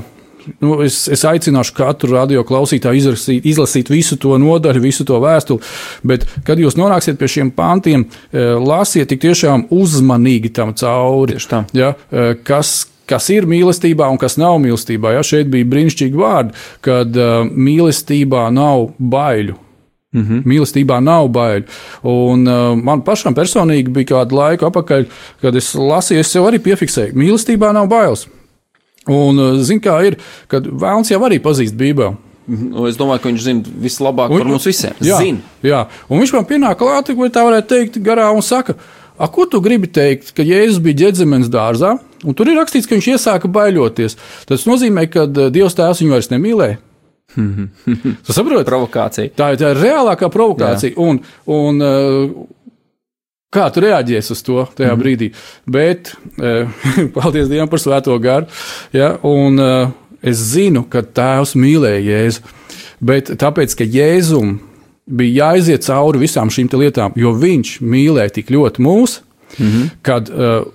nu, 0.62 0.80
es, 0.86 1.02
es 1.12 1.24
aicināšu 1.28 1.76
katru 1.78 2.14
radio 2.16 2.44
klausītāju 2.48 3.02
izlasīt, 3.02 3.48
izlasīt 3.50 3.92
visu 3.92 4.18
to 4.22 4.38
nodaļu, 4.42 4.84
visu 4.84 5.06
to 5.08 5.20
vēstuli. 5.24 5.64
Bet, 6.04 6.26
kad 6.48 6.62
jūs 6.62 6.78
nonāksiet 6.80 7.20
pie 7.20 7.32
šiem 7.32 7.52
pantiem, 7.56 8.06
eh, 8.32 8.54
lasiet 8.60 9.10
tik 9.12 9.24
tiešām 9.26 9.68
uzmanīgi 9.74 10.54
tam 10.54 10.74
cauri. 10.74 11.40
Ja, 11.74 11.94
eh, 12.12 12.36
kas, 12.44 12.88
kas 13.10 13.30
ir 13.34 13.48
mīlestībā 13.50 14.10
un 14.10 14.18
kas 14.22 14.38
nav 14.38 14.60
mīlestībā. 14.64 15.16
Ja, 15.18 15.24
šeit 15.26 15.50
bija 15.52 15.66
brīnišķīgi 15.66 16.20
vārdi, 16.20 16.54
kad 16.86 17.16
uh, 17.18 17.42
mīlestībā 17.50 18.50
nav 18.54 18.92
baiļu. 19.00 19.56
Mm 20.14 20.22
-hmm. 20.22 20.44
Mīlestībā 20.46 21.00
nav 21.04 21.28
bail. 21.30 21.64
Un, 22.04 22.48
uh, 22.48 22.78
man 22.78 23.02
pašam 23.02 23.36
personīgi 23.36 23.90
bija 23.94 24.06
kāda 24.06 24.36
laika 24.36 24.68
atpakaļ, 24.70 25.06
kad 25.42 25.56
es 25.56 25.76
lasīju, 25.76 26.20
es 26.20 26.36
jau 26.36 26.46
arī 26.50 26.58
piefiksēju, 26.60 27.14
mīlestībā 27.14 27.74
nav 27.74 27.88
bailes. 27.88 28.28
Un, 29.10 29.42
uh, 29.42 29.60
zin, 29.66 29.82
kā 29.84 29.98
ir, 30.06 30.20
kad 30.52 30.68
Vēlns 30.70 31.10
jau 31.12 31.22
arī 31.26 31.42
pazīst 31.44 31.78
Bībeli. 31.80 32.16
Nu, 32.50 32.88
es 32.90 32.98
domāju, 32.98 33.22
ka 33.22 33.30
viņš 33.30 33.44
zina 33.46 33.74
vislabāk 33.84 34.32
un, 34.34 34.42
par 34.42 34.50
mums 34.50 34.66
visiem. 34.66 34.96
Jā, 35.06 35.20
zin. 35.22 35.36
jā, 35.62 35.84
un 36.10 36.22
viņš 36.22 36.32
man 36.34 36.48
pienāk 36.50 36.80
klāt, 36.80 37.12
vai 37.18 37.30
tā 37.34 37.44
varētu 37.46 37.70
teikt, 37.70 38.00
garā 38.06 38.32
un 38.34 38.42
saka, 38.46 38.74
A, 39.20 39.28
ko 39.28 39.44
tu 39.52 39.60
gribi 39.60 39.90
teikt, 39.92 40.32
ka 40.32 40.46
Jēzus 40.48 40.80
bija 40.80 41.02
ģēdzemens 41.02 41.50
dārzā, 41.52 41.98
un 42.24 42.36
tur 42.40 42.48
ir 42.48 42.56
rakstīts, 42.56 42.88
ka 42.88 42.96
viņš 42.96 43.08
iesāka 43.18 43.50
baiļoties. 43.52 44.16
Tas 44.48 44.64
nozīmē, 44.64 45.10
ka 45.12 45.26
uh, 45.28 45.50
Dievs 45.52 45.76
tēvs 45.76 46.00
viņu 46.00 46.14
vairs 46.16 46.32
nemīlēja. 46.32 46.78
Tas 48.26 48.38
saprot? 48.40 48.64
Provokācija. 48.66 49.34
Tā, 49.36 49.52
tā 49.60 49.74
ir 49.74 49.82
reālākā 49.84 50.32
provokācija. 50.32 50.96
Jā. 50.96 51.04
Un, 51.04 51.20
un, 51.52 51.84
uh, 51.84 52.48
Kā 53.50 53.66
tu 53.74 53.82
reaģēsi 53.82 54.34
uz 54.36 54.42
to 54.46 54.64
tajā 54.78 54.92
mm. 54.94 55.02
brīdī? 55.02 55.32
Bet, 55.66 56.14
eh, 56.38 56.70
paldies 57.16 57.50
Dievam 57.50 57.70
par 57.72 57.82
svēto 57.82 58.14
garu. 58.22 58.46
Ja, 58.94 59.16
un 59.26 59.58
eh, 59.64 59.92
es 60.22 60.42
zinu, 60.52 60.84
ka 60.90 61.02
Tēvs 61.02 61.56
mīlēja 61.58 62.04
Jēzu. 62.06 62.58
Bet 63.00 63.32
tāpēc, 63.42 63.74
ka 63.80 63.88
Jēzum 63.88 64.58
bija 65.10 65.48
jāiziet 65.50 65.88
cauri 65.88 66.22
visām 66.22 66.52
šīm 66.54 66.70
lietām, 66.78 67.16
jo 67.18 67.34
viņš 67.34 67.80
mīlēja 67.82 68.36
tik 68.38 68.52
ļoti 68.54 68.84
mūs, 68.86 69.22
mm 69.58 69.66
-hmm. 69.66 69.88
kad 70.06 70.30
uh, 70.30 70.68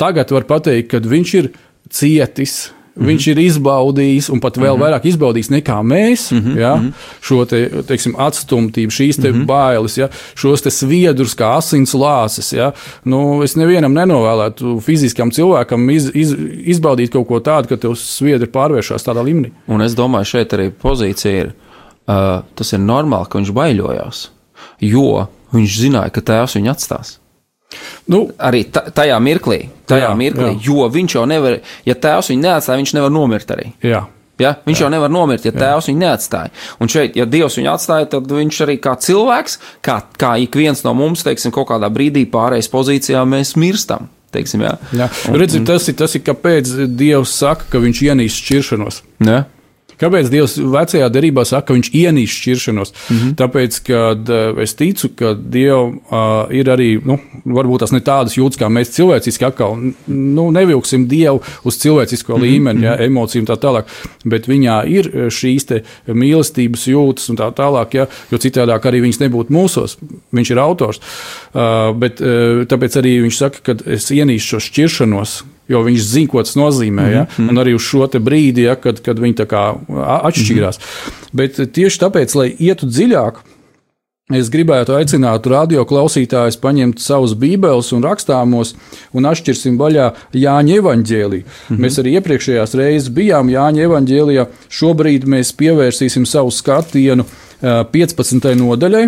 tagad 0.00 0.30
var 0.30 0.46
teikt, 0.48 0.88
ka 0.90 0.98
viņš 0.98 1.34
ir 1.34 1.50
cietis, 1.90 2.72
Mm 2.94 3.02
-hmm. 3.02 3.08
Viņš 3.08 3.26
ir 3.30 3.38
izbaudījis, 3.38 4.28
un 4.32 4.40
pat 4.40 4.56
vēl 4.56 4.76
mm 4.76 4.80
-hmm. 4.80 4.84
vairāk 4.84 5.06
izbaudījis 5.08 5.50
nekā 5.50 5.78
mēs, 5.82 6.32
mm 6.32 6.38
-hmm. 6.38 6.58
ja, 6.58 6.76
mhm. 6.76 6.88
šo 7.20 7.44
te, 7.44 7.70
teiksim, 7.88 8.14
atstumtību, 8.18 8.92
šīs 8.92 9.22
te 9.22 9.32
mm 9.32 9.38
-hmm. 9.38 9.46
bailes, 9.46 9.96
ja, 9.98 10.08
šos 10.34 10.62
sviedrus, 10.68 11.36
kā 11.36 11.56
asins 11.56 11.94
lāses. 11.94 12.56
Ja. 12.56 12.72
Nu, 13.04 13.42
es 13.42 13.56
nevienam 13.56 13.92
nenovēlētu 13.92 14.80
fiziskam 14.80 15.30
cilvēkam 15.30 15.90
iz, 15.90 16.10
iz, 16.14 16.36
izbaudīt 16.64 17.10
kaut 17.12 17.28
ko 17.28 17.40
tādu, 17.40 17.68
ka 17.68 17.76
tev 17.76 17.94
sviedri 17.94 18.46
pārvēršas 18.46 19.04
tādā 19.08 19.24
līmenī. 19.24 19.50
Un 19.66 19.80
es 19.80 19.94
domāju, 19.94 20.24
šeit 20.24 20.52
arī 20.52 20.70
pozīcija 20.70 21.40
ir, 21.40 21.52
uh, 22.08 22.42
tas 22.54 22.72
ir 22.72 22.78
normāli, 22.78 23.28
ka 23.28 23.38
viņš 23.38 23.52
baidījās, 23.52 24.28
jo 24.80 25.26
viņš 25.52 25.80
zināja, 25.80 26.10
ka 26.10 26.20
tēvs 26.20 26.56
viņu 26.56 26.70
atstās. 26.70 27.21
Nu, 28.12 28.24
arī 28.38 28.64
tajā 28.72 29.18
mirklī, 29.22 29.60
tajā 29.90 30.08
jā, 30.10 30.16
mirklī 30.18 30.50
jā. 30.54 30.58
jo 30.66 30.88
viņš 30.92 31.18
jau 31.18 31.28
nevar, 31.28 31.60
ja 31.88 31.94
tēvs 31.94 32.32
viņu 32.32 32.44
neatstāja, 32.46 32.80
viņš 32.82 32.96
nevar 32.98 33.14
nomirt 33.14 33.54
arī. 33.54 33.70
Jā. 33.84 34.04
Ja? 34.40 34.54
Viņš 34.64 34.80
Jā. 34.80 34.86
jau 34.86 34.90
nevar 34.90 35.12
nomirt, 35.12 35.44
ja 35.46 35.52
tēvs 35.54 35.90
viņu 35.90 36.00
neatstāja. 36.02 36.50
Un 36.82 36.90
šeit, 36.90 37.16
ja 37.18 37.26
Dievs 37.28 37.58
viņu 37.58 37.70
atstāja, 37.74 38.08
tad 38.14 38.30
viņš 38.32 38.60
arī 38.64 38.78
kā 38.82 38.96
cilvēks, 38.98 39.58
kā, 39.84 39.98
kā 40.18 40.32
ik 40.42 40.56
viens 40.58 40.82
no 40.86 40.94
mums, 40.98 41.22
teiksim, 41.26 41.52
kaut 41.54 41.68
kādā 41.70 41.90
brīdī 41.92 42.24
pārējais 42.32 42.70
pozīcijā 42.72 43.22
mēs 43.28 43.54
mirstam. 43.60 44.08
Teiksim, 44.32 44.64
jā. 44.64 44.72
Jā. 44.96 45.10
Redzi, 45.36 45.60
tas 45.68 45.86
ir 45.92 45.96
tas, 46.00 46.14
ir, 46.16 46.24
kāpēc 46.24 46.70
Dievs 46.96 47.34
saka, 47.36 47.68
ka 47.74 47.82
viņš 47.82 48.00
ienīst 48.08 48.40
šķiršanos. 48.40 49.02
Ja? 49.28 49.42
Kāpēc 50.02 50.30
Dievs 50.32 50.56
vecajā 50.58 51.08
derībā 51.12 51.44
saka, 51.46 51.68
ka 51.68 51.76
viņš 51.76 51.90
ienīst 51.94 52.38
šķiršanos? 52.40 52.92
Mm 52.92 53.16
-hmm. 53.18 53.34
Tāpēc, 53.38 53.78
ka 53.86 54.00
es 54.62 54.74
ticu, 54.74 55.10
ka 55.16 55.34
Dievam 55.34 55.98
uh, 55.98 56.50
ir 56.50 56.70
arī, 56.70 56.90
nu, 57.04 57.18
varbūt 57.44 57.84
tas 57.84 57.92
ne 57.94 58.00
tādas 58.00 58.36
jūtas, 58.38 58.58
kā 58.58 58.68
mēs 58.68 58.94
cilvēciski 58.96 59.46
atkal, 59.46 59.76
nu, 60.06 60.50
nevilksim 60.50 61.06
Dievu 61.08 61.42
uz 61.64 61.78
cilvēcisko 61.78 62.36
mm 62.36 62.38
-hmm. 62.38 62.42
līmeni, 62.42 62.84
ja, 62.84 62.96
emociju 62.98 63.42
un 63.42 63.46
tā 63.46 63.56
tālāk, 63.56 63.84
bet 64.24 64.48
viņā 64.48 64.76
ir 64.86 65.10
šīs 65.30 65.66
te 65.66 65.82
mīlestības 66.06 66.86
jūtas 66.88 67.30
un 67.30 67.36
tā 67.36 67.52
tālāk, 67.54 67.94
ja, 67.94 68.06
jo 68.30 68.38
citādāk 68.38 68.86
arī 68.86 69.00
viņas 69.00 69.20
nebūtu 69.20 69.52
mūsos. 69.52 69.96
Viņš 70.32 70.50
ir 70.50 70.58
autors. 70.58 71.00
Uh, 71.54 71.96
bet 71.96 72.20
uh, 72.20 72.66
tāpēc 72.66 72.96
arī 72.98 73.22
viņš 73.22 73.36
saka, 73.36 73.58
ka 73.62 73.76
es 73.86 74.10
ienīstu 74.10 74.48
šo 74.48 74.60
šķiršanos, 74.60 75.42
jo 75.68 75.82
viņš 75.86 76.02
zina, 76.02 76.28
ko 76.28 76.42
tas 76.42 76.56
nozīmē. 76.58 77.06
Ja? 77.12 77.22
Mm 77.22 77.28
-hmm. 77.36 77.50
Un 77.50 77.62
arī 77.64 77.74
uz 77.74 77.82
šo 77.82 78.06
brīdi, 78.06 78.68
ja, 78.68 78.74
kad, 78.74 79.00
kad 79.00 79.18
viņi 79.18 79.46
atšķīrās. 79.46 80.78
Mm 80.78 80.82
-hmm. 80.82 81.30
Bet 81.32 81.60
tieši 81.72 82.00
tāpēc, 82.00 82.36
lai 82.36 82.54
ietu 82.58 82.86
dziļāk, 82.86 83.42
Es 84.32 84.48
gribētu 84.48 84.94
aicināt 84.96 85.44
radio 85.50 85.82
klausītājus 85.84 86.56
paņemt 86.62 87.00
savus 87.02 87.34
bībeles 87.36 87.90
un 87.92 88.04
rakstāmos 88.06 88.70
un 89.12 89.26
atšķirsim 89.28 89.76
vaļā 89.80 90.06
Jāņa 90.32 90.78
evaņģēliju. 90.78 91.42
Mm 91.42 91.76
-hmm. 91.76 91.80
Mēs 91.82 91.98
arī 92.00 92.14
iepriekšējās 92.16 92.74
reizes 92.78 93.10
bijām 93.12 93.50
Jāņa 93.52 93.82
evaņģēlijā. 93.88 94.46
Šobrīd 94.68 95.26
mēs 95.26 95.52
pievērsīsim 95.52 96.24
savu 96.26 96.50
skatienu 96.50 97.26
15. 97.62 98.54
nodaļai, 98.62 99.04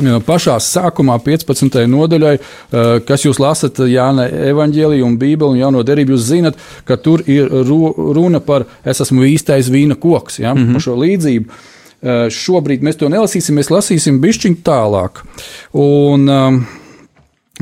pašā 0.00 0.56
sākumā, 0.56 1.18
15. 1.20 1.86
nodaļai, 1.86 2.36
kas 3.04 3.24
jūs 3.26 3.38
lasat 3.38 3.78
Jāna 3.84 4.24
evaņģēliju 4.28 5.04
un 5.04 5.18
Bībeli 5.20 5.52
un 5.52 5.58
Jauno 5.60 5.82
derību, 5.84 6.14
jūs 6.16 6.28
zinat, 6.30 6.56
ka 6.84 6.96
tur 6.96 7.22
ir 7.26 7.48
runa 7.48 8.40
par 8.40 8.64
es 8.84 9.00
esmu 9.00 9.26
īstais 9.28 9.68
vīna 9.68 9.94
koks, 9.94 10.38
ja, 10.38 10.54
mm 10.54 10.62
-hmm. 10.62 10.72
par 10.72 10.82
šo 10.82 10.96
līdzību. 10.96 11.44
Šobrīd 12.32 12.82
mēs 12.82 12.96
to 12.98 13.08
nelasīsim, 13.08 13.54
mēs 13.54 13.70
lasīsim 13.70 14.20
bišķiņ 14.20 14.56
tālāk. 14.64 15.22
Un 15.72 16.28
um, 16.28 16.66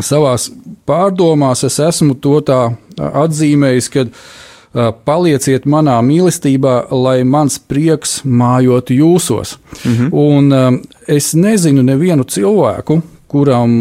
savās 0.00 0.50
pārdomās 0.86 1.64
es 1.64 1.78
esmu 1.78 2.14
to 2.14 2.40
tā 2.40 2.72
atzīmējis, 2.96 3.90
kad 3.90 4.06
uh, 4.06 4.49
palieciet 5.04 5.66
manā 5.66 5.96
mīlestībā, 6.06 6.74
lai 6.94 7.22
mans 7.24 7.58
prieks 7.58 8.20
mājotu 8.24 8.94
jūsos. 8.94 9.56
-hmm. 9.84 10.08
Un 10.12 10.80
es 11.06 11.34
nezinu 11.34 11.82
nevienu 11.82 12.24
cilvēku, 12.24 13.02
kuram 13.30 13.74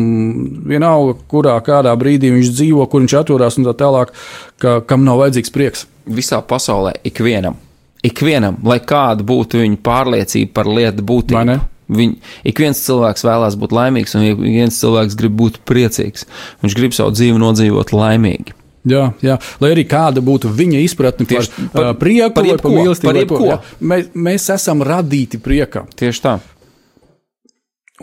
vienalga, 0.70 1.16
kurā 1.30 1.56
kādā 1.66 1.94
brīdī 2.00 2.32
viņš 2.36 2.52
dzīvo, 2.54 2.86
kur 2.90 3.02
viņš 3.02 3.18
atrodas 3.20 3.58
un 3.58 3.66
tā 3.66 3.74
tālāk, 3.74 4.14
ka, 4.62 4.82
kam 4.86 5.06
nav 5.08 5.24
vajadzīgs 5.24 5.54
prieks. 5.56 5.88
Visā 6.10 6.42
pasaulē 6.42 6.96
ikvienam, 7.04 7.58
ikvienam, 8.04 8.58
lai 8.66 8.80
kāda 8.80 9.26
būtu 9.26 9.62
viņa 9.64 9.82
pārliecība 9.86 10.54
par 10.54 10.70
lietu 10.70 11.06
būtību. 11.06 11.60
Viņ, 11.90 12.12
ik 12.46 12.60
viens 12.62 12.78
cilvēks 12.86 13.26
vēlās 13.26 13.56
būt 13.58 13.72
laimīgs, 13.74 14.14
un 14.14 14.28
ik 14.28 14.42
viens 14.44 14.78
cilvēks 14.78 15.18
grib 15.18 15.34
būt 15.40 15.58
priecīgs. 15.66 16.28
Viņš 16.62 16.76
grib 16.78 16.94
savu 16.94 17.16
dzīvi 17.18 17.42
nodzīvot 17.42 17.94
laimīgi. 17.98 18.54
Jā, 18.88 19.10
jā, 19.20 19.36
lai 19.60 19.74
arī 19.74 19.84
kāda 19.90 20.22
būtu 20.24 20.52
viņa 20.56 20.80
izpratne 20.86 21.28
Tieši 21.28 21.52
par, 21.52 21.68
par 21.74 21.98
prieku, 22.00 22.32
par, 22.38 22.48
jebko, 22.48 22.70
par 22.70 22.78
mīlestību, 22.78 23.10
par 23.10 23.20
jebko. 23.20 23.58
Mēs, 23.92 24.08
mēs 24.16 24.48
esam 24.56 24.84
radīti 24.88 25.40
priekam. 25.44 25.90
Tieši 26.00 26.24
tā. 26.24 26.38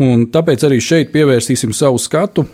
Un 0.04 0.26
tāpēc 0.28 0.66
arī 0.68 0.82
šeit 0.84 1.12
pievērsīsim 1.14 1.72
savu 1.76 2.00
skatu. 2.00 2.44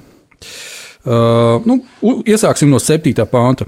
Uh, 1.02 1.58
nu, 1.66 1.80
iesāksim 2.22 2.70
no 2.70 2.78
7. 2.78 3.10
pānta. 3.26 3.66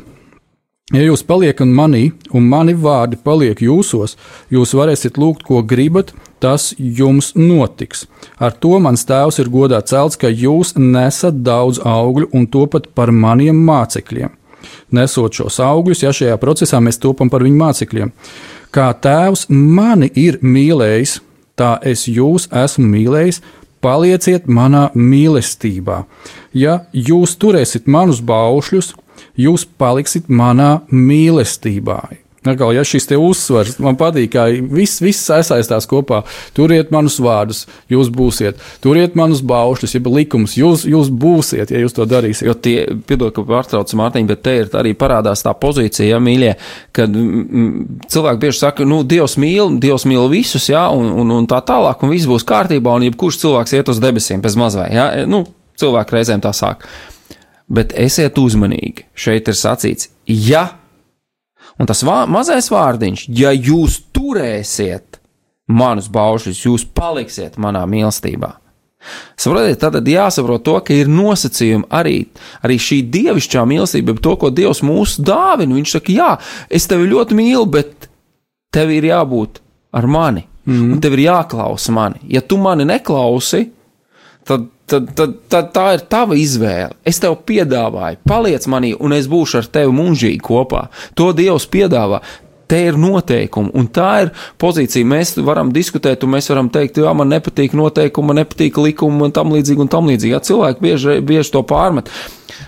Ja 0.94 1.00
jūs 1.00 1.24
paliekat 1.26 1.66
manī, 1.66 2.12
un 2.36 2.46
mani 2.46 2.76
vārdi 2.78 3.16
paliek 3.24 3.58
jūsos, 3.64 4.14
jūs 4.52 4.74
varēsiet 4.76 5.18
lūgt, 5.18 5.42
ko 5.48 5.62
gribat, 5.66 6.12
tas 6.44 6.74
jums 6.78 7.32
notiks. 7.34 8.04
Ar 8.38 8.52
to 8.52 8.76
mans 8.84 9.02
tēvs 9.08 9.40
ir 9.42 9.50
godā 9.50 9.80
celts, 9.82 10.20
ka 10.20 10.30
jūs 10.30 10.76
nesat 10.78 11.40
daudz 11.42 11.80
augļu 11.82 12.28
un 12.36 12.46
topat 12.52 12.92
par 12.94 13.10
maniem 13.10 13.64
mācekļiem 13.66 14.36
nesot 14.94 15.40
šos 15.40 15.60
augļus, 15.64 16.02
ja 16.04 16.12
šajā 16.14 16.38
procesā 16.42 16.80
mēs 16.82 17.00
topam 17.02 17.30
par 17.32 17.44
viņu 17.46 17.60
mācekļiem. 17.60 18.12
Kā 18.74 18.88
tēvs 18.98 19.46
mani 19.50 20.10
ir 20.18 20.40
mīlējis, 20.42 21.20
tā 21.58 21.76
es 21.86 22.08
jūs 22.10 22.48
esmu 22.50 22.88
mīlējis, 22.96 23.40
palieciet 23.84 24.48
manā 24.48 24.88
mīlestībā. 24.96 26.02
Ja 26.56 26.80
jūs 26.92 27.36
turēsiet 27.38 27.86
manus 27.86 28.22
baušļus, 28.24 28.94
jūs 29.36 29.66
paliksiet 29.78 30.30
manā 30.30 30.80
mīlestībā. 30.90 32.23
Atkal, 32.44 32.74
ja 32.76 32.82
šis 32.84 33.06
uzsvars 33.16 33.78
man 33.80 33.96
patīk, 33.96 34.34
ka 34.34 34.44
viss, 34.52 35.00
viss 35.00 35.24
sasaistās 35.24 35.86
kopā. 35.88 36.20
Turiet 36.56 36.90
manus 36.92 37.16
vārdus, 37.22 37.62
jūs 37.88 38.10
būsiet, 38.12 38.60
turiet 38.84 39.16
manus 39.16 39.40
baušļus, 39.46 39.94
jeb 39.96 40.10
likumus, 40.12 40.58
jūs, 40.58 40.84
jūs 40.88 41.08
būsiet, 41.08 41.72
ja 41.72 41.80
jūs 41.80 41.96
to 41.96 42.04
darīsiet. 42.08 42.44
Jo 42.50 42.54
tie, 42.54 42.76
piedod, 43.08 43.32
ka 43.32 43.46
pārtraucu 43.48 43.96
Mārtiņu, 43.96 44.28
bet 44.28 44.44
te 44.44 44.56
ir 44.60 44.70
arī 44.76 44.92
parādās 44.98 45.44
tā 45.46 45.56
pozīcija, 45.56 46.10
ja 46.10 46.20
mīļie, 46.20 46.52
kad 46.96 47.16
cilvēki 48.12 48.44
bieži 48.44 48.60
saka, 48.60 48.88
nu, 48.88 49.00
Dievs 49.08 49.38
mīl, 49.40 49.78
Dievs 49.80 50.04
mīl 50.10 50.28
visus, 50.32 50.68
jā, 50.68 50.84
un, 50.92 51.08
un, 51.24 51.34
un 51.40 51.48
tā 51.48 51.64
tālāk, 51.64 52.04
un 52.04 52.12
viss 52.12 52.28
būs 52.28 52.44
kārtībā, 52.48 52.98
un 52.98 53.08
jebkurš 53.08 53.40
cilvēks 53.46 53.76
iet 53.80 53.88
uz 53.88 54.04
debesīm 54.04 54.44
bez 54.44 54.60
mazvai, 54.60 54.90
jā, 54.92 55.08
nu, 55.30 55.46
cilvēki 55.80 56.18
reizēm 56.18 56.44
tā 56.44 56.52
sāk. 56.52 56.84
Bet 57.72 57.96
esiet 57.96 58.36
uzmanīgi, 58.36 59.08
šeit 59.16 59.48
ir 59.48 59.56
sacīts, 59.56 60.12
ja 60.28 60.68
Un 61.80 61.90
tas 61.90 62.04
vā, 62.06 62.22
mazais 62.30 62.70
vārdiņš, 62.70 63.26
ja 63.34 63.50
jūs 63.54 63.98
turēsiet 64.14 65.18
manus 65.66 66.10
baušļus, 66.12 66.66
jūs 66.68 66.84
paliksiet 66.94 67.58
manā 67.58 67.82
mīlestībā. 67.90 68.52
Saprotiet, 69.36 69.82
tad 69.82 70.06
jāsaprot 70.08 70.62
to, 70.64 70.78
ka 70.86 70.94
ir 70.96 71.10
nosacījumi 71.12 71.88
arī, 71.92 72.16
arī 72.64 72.78
šī 72.80 73.00
dievišķā 73.12 73.64
mīlestība, 73.68 74.16
to, 74.22 74.36
ko 74.40 74.48
Dievs 74.54 74.80
mūs 74.86 75.18
dāvina. 75.20 75.76
Viņš 75.76 75.96
saka, 75.96 76.14
jā, 76.14 76.30
es 76.72 76.88
tevi 76.88 77.10
ļoti 77.10 77.36
mīlu, 77.36 77.66
bet 77.74 78.08
tev 78.74 78.94
ir 78.94 79.10
jābūt 79.10 79.60
ar 79.94 80.08
mani, 80.10 80.46
mm. 80.64 80.94
un 80.94 81.02
tev 81.04 81.18
ir 81.18 81.26
jāklausa 81.26 81.92
mani. 81.94 82.22
Ja 82.32 82.40
tu 82.40 82.56
mani 82.60 82.86
neklausi, 82.88 83.66
tad 84.48 84.70
tad, 84.90 85.10
tad, 85.16 85.36
tad 85.50 85.70
tā 85.74 85.88
ir 85.96 86.06
tava 86.10 86.38
izvēle. 86.38 86.94
Es 87.06 87.20
tev 87.22 87.38
piedāvāju, 87.48 88.22
paliec 88.28 88.66
manī, 88.70 88.94
un 88.98 89.16
es 89.16 89.28
būšu 89.30 89.62
ar 89.62 89.68
tevi 89.78 89.94
mūžīgi 89.94 90.40
kopā. 90.44 90.88
To 91.18 91.32
Dievs 91.36 91.68
piedāvā. 91.70 92.22
Te 92.64 92.78
ir 92.88 92.96
noteikumi, 92.96 93.74
un 93.76 93.90
tā 93.92 94.10
ir 94.24 94.30
pozīcija. 94.58 95.04
Mēs 95.04 95.34
varam 95.44 95.68
diskutēt, 95.72 96.24
un 96.24 96.32
mēs 96.32 96.48
varam 96.48 96.70
teikt, 96.72 96.96
jā, 97.02 97.10
man 97.12 97.28
nepatīk 97.28 97.74
noteikumi, 97.76 98.30
man 98.30 98.40
nepatīk 98.40 98.80
likumi, 98.80 99.20
un 99.26 99.34
tam 99.36 99.52
līdzīgi, 99.52 99.84
un 99.84 99.90
tam 99.92 100.08
līdzīgi. 100.08 100.32
Jā, 100.32 100.40
cilvēki 100.48 100.82
bieži, 100.86 101.18
bieži 101.28 101.52
to 101.52 101.60
pārmet. 101.68 102.08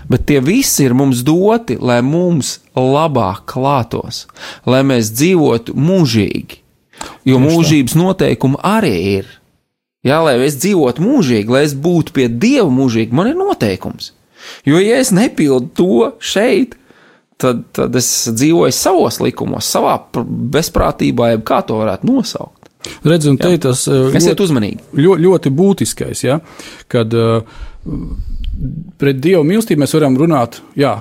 Bet 0.07 0.27
tie 0.29 0.37
visi 0.43 0.85
ir 0.85 0.93
mums 0.97 1.25
doti, 1.25 1.79
lai 1.81 2.03
mums 2.05 2.59
labāk 2.77 3.47
klātos, 3.49 4.27
lai 4.69 4.83
mēs 4.85 5.09
dzīvotu 5.17 5.73
mūžīgi. 5.73 6.61
Jo 7.27 7.41
mūžības 7.41 7.97
noteikumi 7.97 8.61
arī 8.65 8.95
ir. 9.17 9.33
Jā, 10.07 10.19
lai 10.23 10.37
es 10.45 10.57
dzīvotu 10.61 11.03
mūžīgi, 11.03 11.51
lai 11.51 11.65
es 11.67 11.75
būtu 11.77 12.15
pie 12.15 12.27
Dieva 12.31 12.69
mūžīgi, 12.71 13.15
man 13.15 13.31
ir 13.31 13.39
noteikums. 13.39 14.13
Jo, 14.67 14.79
ja 14.79 14.99
es 15.01 15.11
nepildu 15.15 15.71
to 15.75 16.11
šeit, 16.23 16.77
tad, 17.41 17.65
tad 17.75 17.95
es 17.97 18.09
dzīvoju 18.31 18.75
savos 18.75 19.19
likumos, 19.23 19.67
savā 19.67 19.97
bezprātībā, 20.53 21.33
jeb 21.33 21.43
kā 21.47 21.61
to 21.67 21.81
varētu 21.81 22.09
nosaukt. 22.09 22.53
Redz, 23.03 23.27
un 23.27 23.35
te 23.39 23.49
ir 23.51 23.61
tas 23.61 23.83
uh, 23.89 24.13
ļoti, 24.13 24.43
uzmanīgi. 24.45 24.83
Ļoti, 24.95 25.23
ļoti 25.25 25.51
būtiskais, 25.57 26.23
ja, 26.23 26.37
kad 26.91 27.13
uh, 27.17 27.57
pret 29.01 29.19
Dievu 29.21 29.43
mīlestību 29.47 29.83
mēs 29.83 29.95
varam 29.97 30.17
runāt, 30.19 30.61
jā, 30.79 30.93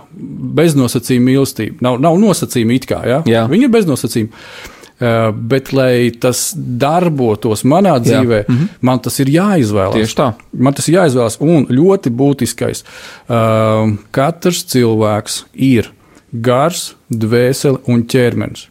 beznosacījuma 0.59 1.31
mīlestība. 1.31 1.79
Nav, 1.87 2.01
nav 2.03 2.19
nosacījuma 2.21 2.77
it 2.77 2.89
kā, 2.91 3.03
ja? 3.09 3.21
jā. 3.29 3.45
Viņa 3.51 3.69
ir 3.69 3.77
beznosacījuma. 3.77 4.47
Eh, 4.97 5.31
bet, 5.33 5.75
lai 5.77 6.09
tas 6.17 6.55
darbotos 6.57 7.67
manā 7.69 7.99
dzīvē, 8.01 8.39
Jā. 8.41 8.45
-hmm. 8.49 8.69
man 8.81 9.01
tas 9.05 9.21
ir 9.21 9.29
jāizvēlas. 9.29 9.93
Tieši 9.93 10.17
tā. 10.17 10.33
Man 10.53 10.73
tas 10.73 10.89
ir 10.89 10.95
jāizvēlas. 10.95 11.37
Un 11.41 11.67
ļoti 11.69 12.09
būtiskais, 12.09 12.81
uh, 13.29 13.93
katrs 14.11 14.65
cilvēks 14.65 15.45
ir 15.53 15.93
gars, 16.33 16.95
dvēsele 17.11 17.79
un 17.87 18.07
ķermenis. 18.09 18.69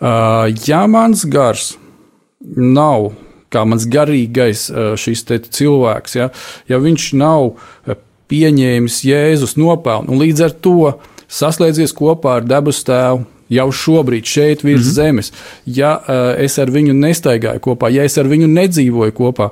Uh, 0.00 0.52
ja 0.68 0.86
mans 0.86 1.24
gars 1.24 1.78
nav 2.56 3.14
kā 3.48 3.64
mans 3.64 3.86
garīgais 3.86 4.70
šis 4.96 5.24
cilvēks, 5.24 6.14
ja, 6.14 6.28
ja 6.68 6.78
viņš 6.78 7.12
nav 7.14 7.54
pieņēmis 8.28 9.04
Jēzus 9.04 9.56
nopelnu, 9.56 10.12
un 10.12 10.20
līdz 10.20 10.44
ar 10.44 10.50
to 10.50 10.98
saslēdzies 11.28 11.94
kopā 11.96 12.40
ar 12.40 12.44
debesu 12.44 12.84
tēvu. 12.84 13.24
Jau 13.54 13.68
šobrīd 13.72 14.28
šeit 14.28 14.64
virs 14.64 14.84
mm 14.84 14.90
-hmm. 14.90 14.94
zemes, 14.94 15.32
ja 15.66 15.96
uh, 15.98 16.44
es 16.44 16.58
ar 16.58 16.70
viņu 16.70 16.92
nestaigāju 16.92 17.60
kopā, 17.60 17.90
ja 17.92 18.04
es 18.04 18.18
ar 18.18 18.28
viņu 18.30 18.48
nedzīvoju 18.50 19.12
kopā, 19.12 19.50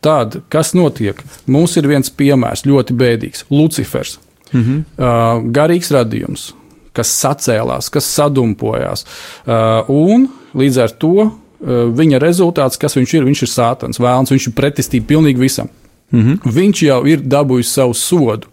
tad 0.00 0.40
kas 0.48 0.74
notiek? 0.74 1.22
Mums 1.46 1.76
ir 1.76 1.88
viens 1.88 2.10
piemērs, 2.10 2.66
ļoti 2.66 2.96
bēdīgs- 2.96 3.44
Lucifers. 3.50 4.18
Mm 4.52 4.62
-hmm. 4.62 4.78
uh, 4.98 5.52
garīgs 5.52 5.90
radījums, 5.90 6.52
kas 6.92 7.08
sacēlās, 7.24 7.90
kas 7.90 8.04
sadumpojās. 8.04 9.06
Uh, 9.46 9.90
un 9.90 10.28
līdz 10.54 10.82
ar 10.82 10.90
to 10.90 11.30
viņa 11.60 12.18
rezultāts, 12.18 12.78
kas 12.80 12.96
viņš 12.96 13.14
ir, 13.14 13.24
viņš 13.24 13.42
ir 13.42 13.48
sātans, 13.48 14.00
vēlams, 14.00 14.32
viņš 14.32 14.46
ir 14.48 14.56
pretestība 14.56 15.06
pilnīgi 15.06 15.38
visam. 15.38 15.68
Mm 16.10 16.20
-hmm. 16.20 16.52
Viņš 16.52 16.82
jau 16.86 17.06
ir 17.06 17.20
dabūjis 17.20 17.72
savu 17.72 17.94
sodu. 17.94 18.46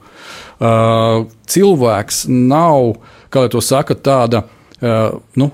Uh, 0.60 1.26
cilvēks 1.48 2.26
nav, 2.28 2.98
kā 3.30 3.40
lai 3.40 3.50
to 3.50 3.62
saka, 3.62 3.94
tāda. 3.94 4.44
Uh, 4.78 5.18
nu, 5.34 5.48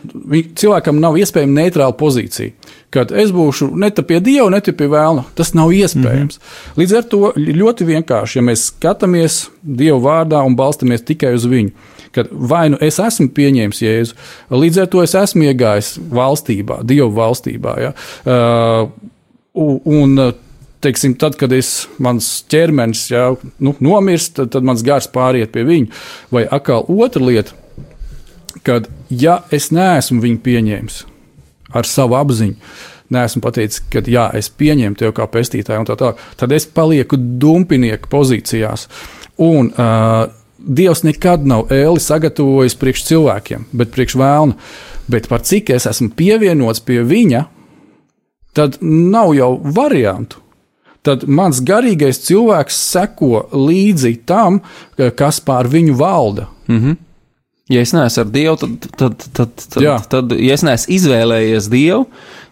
cilvēkam 0.60 0.98
nav 1.00 1.16
iespējama 1.16 1.62
neitrāla 1.62 1.96
pozīcija. 1.96 2.52
Kad 2.92 3.14
es 3.16 3.32
būšu 3.32 3.70
ne 3.80 3.88
pie 3.96 4.20
dieva, 4.20 4.50
ne 4.52 4.60
pie 4.60 4.90
vēlna, 4.92 5.24
tas 5.38 5.54
nav 5.56 5.72
iespējams. 5.72 6.38
Mm 6.38 6.44
-hmm. 6.44 6.82
Līdz 6.82 6.98
ar 6.98 7.04
to 7.04 7.32
ļoti 7.38 7.88
vienkārši, 7.88 8.38
ja 8.38 8.44
mēs 8.44 8.68
skatāmies 8.74 9.48
Dieva 9.64 10.00
vārdā 10.00 10.44
un 10.44 10.56
balstamies 10.56 11.02
tikai 11.02 11.34
uz 11.34 11.46
viņu, 11.46 11.72
kad 12.12 12.28
vai 12.32 12.70
nu 12.70 12.78
es 12.82 13.00
esmu 13.00 13.30
pieņēmis 13.30 13.82
Jēzu, 13.82 14.14
līdz 14.52 14.82
ar 14.82 14.88
to 14.88 15.04
es 15.04 15.16
esmu 15.16 15.44
iegājis 15.44 16.00
valstībā, 16.12 16.84
Dieva 16.84 17.10
valstībā. 17.10 17.80
Ja? 17.80 17.94
Uh, 18.26 18.90
un, 19.86 20.34
teiksim, 20.84 21.16
tad, 21.16 21.38
kad 21.40 21.54
es, 21.56 21.88
mans 21.98 22.44
ķermenis 22.52 23.08
jau 23.12 23.38
nu, 23.64 23.76
nomirst, 23.80 24.36
tad, 24.36 24.52
tad 24.56 24.68
mans 24.68 24.84
gars 24.86 25.08
pāriet 25.08 25.54
pie 25.54 25.64
viņa. 25.68 26.04
Vai 26.34 26.44
atkal 26.52 26.86
otra 26.88 27.24
lieta, 27.24 27.56
kad 28.64 28.90
ja 29.21 29.41
es 29.52 29.71
neesmu 29.71 30.21
viņu 30.23 30.41
pieņēmis 30.43 30.99
ar 31.73 31.88
savu 31.89 32.17
apziņu, 32.19 32.56
neesmu 33.13 33.41
pateicis, 33.43 33.82
ka 33.91 34.04
jā, 34.10 34.28
es 34.38 34.49
pieņemu 34.49 34.97
tevi 34.99 35.15
kā 35.17 35.28
pestītāju, 35.30 35.88
tā 35.89 35.97
tālāk, 35.99 36.21
tad 36.39 36.54
es 36.56 36.65
palieku 36.65 37.17
dumpinieku 37.17 38.10
pozīcijās. 38.12 38.88
Un, 39.41 39.73
uh, 39.73 40.30
Dievs 40.63 41.02
nekad 41.04 41.41
nav 41.43 41.73
ēli 41.76 41.99
sagatavojis 41.99 42.78
priekš 42.80 43.02
cilvēkiem, 43.10 43.65
bet 43.76 43.89
priekš 43.91 44.13
vēlnu. 44.15 44.54
Bet 45.12 45.28
par 45.28 45.41
cik 45.43 45.73
es 45.76 45.88
esmu 45.89 46.13
pievienots 46.15 46.80
pie 46.88 47.02
viņa, 47.04 47.41
tad 48.56 48.78
nav 48.80 49.34
jau 49.36 49.58
variantu. 49.76 50.39
Tad 51.04 51.26
mans 51.28 51.60
garīgais 51.60 52.21
cilvēks 52.23 52.78
seko 52.93 53.49
līdzi 53.52 54.13
tam, 54.30 54.62
kas 54.95 55.41
pār 55.43 55.67
viņu 55.67 55.97
valda. 55.99 56.47
Mm 56.67 56.80
-hmm. 56.80 56.95
Ja 57.71 57.80
es 57.80 57.93
neesmu 57.95 58.26
ar 58.26 58.32
Dievu, 58.34 58.56
tad, 58.60 58.71
tad, 58.84 59.13
tad, 59.23 59.52
tad, 59.56 59.76
tad, 59.78 60.08
tad 60.12 60.34
ja 60.36 60.56
es 60.58 60.65
neesmu 60.67 60.95
izvēlējies 60.97 61.69
Dievu, 61.71 62.08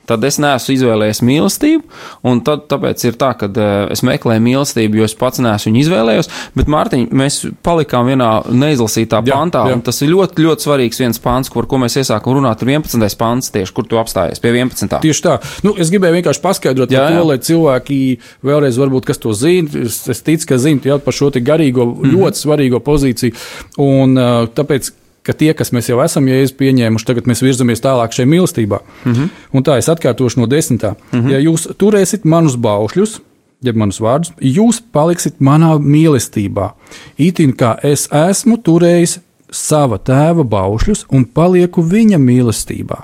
tad 0.10 0.24
es 0.28 0.40
neesmu 0.42 0.76
izvēlējies 0.76 1.22
mīlestību. 1.28 1.84
Un 2.28 2.42
tad, 2.46 2.66
tāpēc 2.72 3.06
ir 3.08 3.18
tā, 3.22 3.32
ka 3.40 3.50
uh, 3.50 3.72
es 3.94 4.04
meklēju 4.08 4.44
mīlestību, 4.46 5.02
jo 5.02 5.08
es 5.08 5.16
pats 5.18 5.42
neesmu 5.44 5.72
viņu 5.72 5.84
izvēlējies. 5.86 6.32
Bet, 6.58 6.72
Mārtiņ, 6.72 7.08
mēs 7.22 7.42
palikām 7.66 8.10
vienā 8.12 8.30
neizlasītā 8.50 9.22
jā, 9.26 9.38
pantā, 9.38 9.66
jā. 9.70 9.78
un 9.78 9.84
tas 9.86 10.02
ir 10.04 10.12
ļoti, 10.14 10.46
ļoti 10.46 10.68
svarīgs 10.68 11.02
viens 11.02 11.22
pants, 11.22 11.52
ko 11.52 11.82
mēs 11.82 12.00
iesākam 12.02 12.38
runāt. 12.38 12.64
Ir 12.66 12.74
11. 12.78 13.18
pants, 13.20 13.52
tieši 13.54 13.76
kur 13.78 13.88
tu 13.90 14.00
apstājies 14.02 14.42
pie 14.42 14.54
11. 14.56 14.98
Tieši 15.04 15.26
tā. 15.26 15.38
Nu, 15.66 15.76
es 15.80 15.92
gribēju 15.94 16.20
vienkārši 16.20 16.44
paskaidrot 16.44 16.94
jā, 16.94 17.06
to, 17.08 17.20
jā. 17.20 17.28
lai 17.28 17.38
cilvēki 17.42 18.00
vēlreiz, 18.48 18.80
varbūt, 18.82 19.08
kas 19.10 19.22
to 19.22 19.36
zina, 19.38 19.86
es, 19.86 20.02
es 20.12 20.24
ticu, 20.26 20.50
ka 20.52 20.60
zina 20.62 20.98
par 21.02 21.16
šo 21.16 21.32
garīgo, 21.32 21.86
mm 21.86 22.02
-hmm. 22.02 22.18
ļoti 22.18 22.44
svarīgo 22.46 22.80
pozīciju. 22.84 23.36
Un, 23.78 24.18
uh, 24.18 24.48
tāpēc, 24.56 24.92
ka 25.24 25.34
tie, 25.38 25.54
kas 25.54 25.72
mēs 25.76 25.90
jau 25.92 26.00
esam 26.04 26.28
jēzus 26.30 26.56
pieņēmuši, 26.58 27.08
tagad 27.08 27.28
mēs 27.30 27.44
virzamies 27.46 27.84
tālāk 27.84 28.16
šajā 28.16 28.30
mīlestībā. 28.30 28.80
Mm 29.06 29.14
-hmm. 29.14 29.30
Un 29.54 29.64
tā 29.64 29.78
es 29.78 29.90
atkārtošu 29.90 30.40
no 30.40 30.48
desmitā. 30.48 30.96
Mm 31.12 31.20
-hmm. 31.20 31.32
Ja 31.32 31.40
jūs 31.40 31.68
turēsiet 31.78 32.26
manus 32.26 32.56
baušļus, 32.56 33.20
jeb 33.62 33.76
manus 33.76 34.00
vārdus, 34.02 34.32
jūs 34.42 34.82
paliksiet 34.92 35.40
manā 35.40 35.78
mīlestībā. 35.80 36.72
Itin 37.18 37.54
kā 37.54 37.78
es 37.84 38.08
esmu 38.12 38.58
turējis 38.58 39.20
sava 39.52 39.98
tēva 39.98 40.44
baušļus 40.44 41.06
un 41.12 41.26
palieku 41.26 41.84
viņa 41.84 42.18
mīlestībā. 42.18 43.00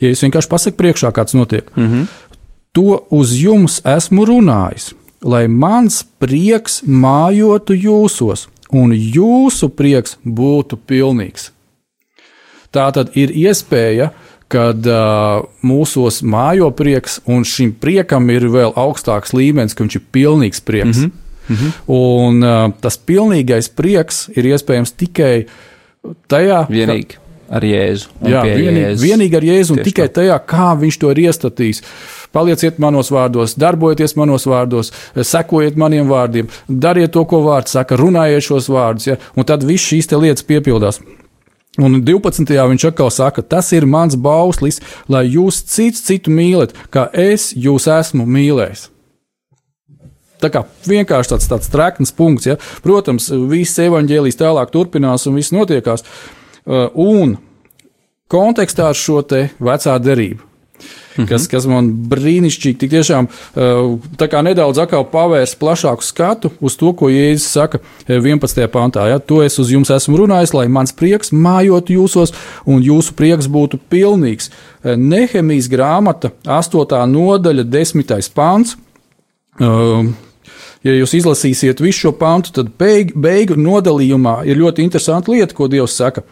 Ja 0.00 0.10
es 0.10 0.22
vienkārši 0.22 0.48
pasaku 0.48 0.76
priekšā, 0.76 1.12
kāds 1.12 1.34
notiek, 1.34 1.70
mm 1.76 1.86
-hmm. 1.86 2.06
to 2.72 3.06
uz 3.10 3.34
jums 3.42 3.80
esmu 3.84 4.24
runājis, 4.24 4.94
lai 5.22 5.48
mans 5.48 6.04
prieks 6.18 6.82
mājotu 6.86 7.74
jūsos 7.76 8.48
un 8.72 8.92
jūsu 8.94 9.70
prieks 9.74 10.16
būtu 10.24 10.78
pilnīgs. 10.86 11.50
Tā 12.70 12.90
tad 12.94 13.16
ir 13.18 13.32
iespēja, 13.34 14.10
kad 14.50 14.86
uh, 14.86 15.46
mūsos 15.66 16.20
mājo 16.26 16.70
prieks, 16.74 17.20
un 17.30 17.46
šim 17.46 17.72
priekam 17.78 18.30
ir 18.30 18.48
vēl 18.50 18.74
augstāks 18.78 19.34
līmenis, 19.34 19.74
ka 19.74 19.84
viņš 19.84 19.98
ir 19.98 20.06
pilnīgs 20.14 20.62
prieks. 20.66 20.98
Mm 20.98 21.04
-hmm. 21.04 21.26
Mm 21.50 21.56
-hmm. 21.56 21.72
Un 21.86 22.42
uh, 22.42 22.72
tas 22.80 22.98
pilnīgais 22.98 23.68
prieks 23.74 24.28
ir 24.36 24.44
iespējams 24.44 24.92
tikai 24.92 25.46
tajā, 26.28 26.66
vienīgi. 26.70 27.14
Ka, 27.14 27.29
ar 27.50 27.66
Jēzu. 27.66 28.10
Jā, 28.22 28.42
vienīgi, 28.46 28.82
Jēzus. 28.84 29.04
vienīgi 29.04 29.36
ar 29.36 29.46
Jēzu 29.48 29.74
un 29.74 29.80
Tieši 29.80 29.90
tikai 29.90 30.08
tā. 30.08 30.14
tajā, 30.20 30.38
kā 30.52 30.70
viņš 30.78 30.98
to 31.02 31.12
ir 31.12 31.22
iestatījis. 31.26 31.82
Palieciet 32.30 32.78
manos 32.78 33.10
vārdos, 33.10 33.56
darbojieties 33.58 34.14
manos 34.18 34.46
vārdos, 34.46 34.92
sekojiet 35.18 35.78
maniem 35.80 36.06
vārdiem, 36.10 36.50
dariet 36.68 37.10
to, 37.16 37.24
ko 37.26 37.42
vārds 37.42 37.74
saka, 37.74 37.98
runājiet 37.98 38.46
šos 38.46 38.70
vārdus, 38.70 39.08
ja? 39.10 39.18
un 39.34 39.48
tad 39.48 39.66
viss 39.66 39.90
šīs 39.90 40.12
lietas 40.14 40.46
piepildās. 40.46 41.02
Un 41.80 42.00
12. 42.06 42.46
viņš 42.46 42.86
atkal 42.86 43.10
saka, 43.14 43.42
tas 43.42 43.72
ir 43.74 43.86
mans 43.86 44.14
bauslis, 44.14 44.78
lai 45.10 45.24
jūs 45.26 45.62
cits 45.66 46.02
citu 46.06 46.30
mīlat, 46.30 46.74
kā 46.90 47.08
es 47.14 47.50
jūs 47.54 47.90
esmu 47.90 48.26
mīlējis. 48.26 48.88
Tā 50.40 50.48
kā 50.48 50.64
vienkārši 50.88 51.34
tāds, 51.34 51.46
tāds 51.50 51.68
trakns 51.68 52.14
punkts. 52.16 52.46
Ja? 52.48 52.56
Protams, 52.82 53.28
viss 53.50 53.78
evaņģēlijas 53.82 54.38
tālāk 54.40 54.70
turpinās 54.72 55.26
un 55.28 55.36
viss 55.36 55.52
notiekās. 55.52 56.00
Uh, 56.00 56.39
un 56.94 57.36
kontekstā 58.30 58.92
ar 58.92 58.98
šo 58.98 59.22
te 59.26 59.48
vecā 59.58 59.98
derību 59.98 60.50
-hmm. 61.20 61.28
kas, 61.28 61.46
kas 61.50 61.66
man 61.70 61.90
brīnišķīgi, 62.10 62.78
tik 62.80 62.92
tiešām 62.94 63.28
tā 64.20 64.28
kā 64.30 64.42
nedaudz 64.44 64.80
atkal 64.82 65.04
pavērs 65.10 65.56
plašāku 65.60 66.06
skatu 66.06 66.52
uz 66.60 66.76
to, 66.80 66.92
ko 66.96 67.10
Jēzus 67.12 67.50
saka 67.56 67.80
11. 68.08 68.66
pantā. 68.72 69.06
Ja, 69.10 69.18
to 69.18 69.42
es 69.44 69.58
uz 69.58 69.72
jums 69.72 69.90
esmu 69.94 70.22
runājis, 70.22 70.54
lai 70.56 70.66
mans 70.68 70.94
prieks 70.96 71.32
mājot 71.32 71.92
jūsos 71.92 72.34
un 72.66 72.82
jūsu 72.84 73.14
prieks 73.18 73.50
būtu 73.50 73.80
pilnīgs. 73.90 74.50
Nehemijas 74.84 75.68
grāmata, 75.70 76.32
8. 76.46 77.06
nodaļa, 77.10 77.66
10. 77.68 78.34
pants. 78.34 78.76
Ja 80.80 80.94
jūs 80.96 81.12
izlasīsiet 81.12 81.82
visu 81.84 82.06
šo 82.06 82.14
pantu, 82.16 82.54
tad 82.56 82.70
beig, 82.80 83.10
beigu 83.12 83.58
nodalījumā 83.60 84.40
ir 84.48 84.56
ļoti 84.56 84.86
interesanta 84.86 85.32
lieta, 85.34 85.52
ko 85.54 85.68
Dievs 85.68 85.98
saka 86.00 86.24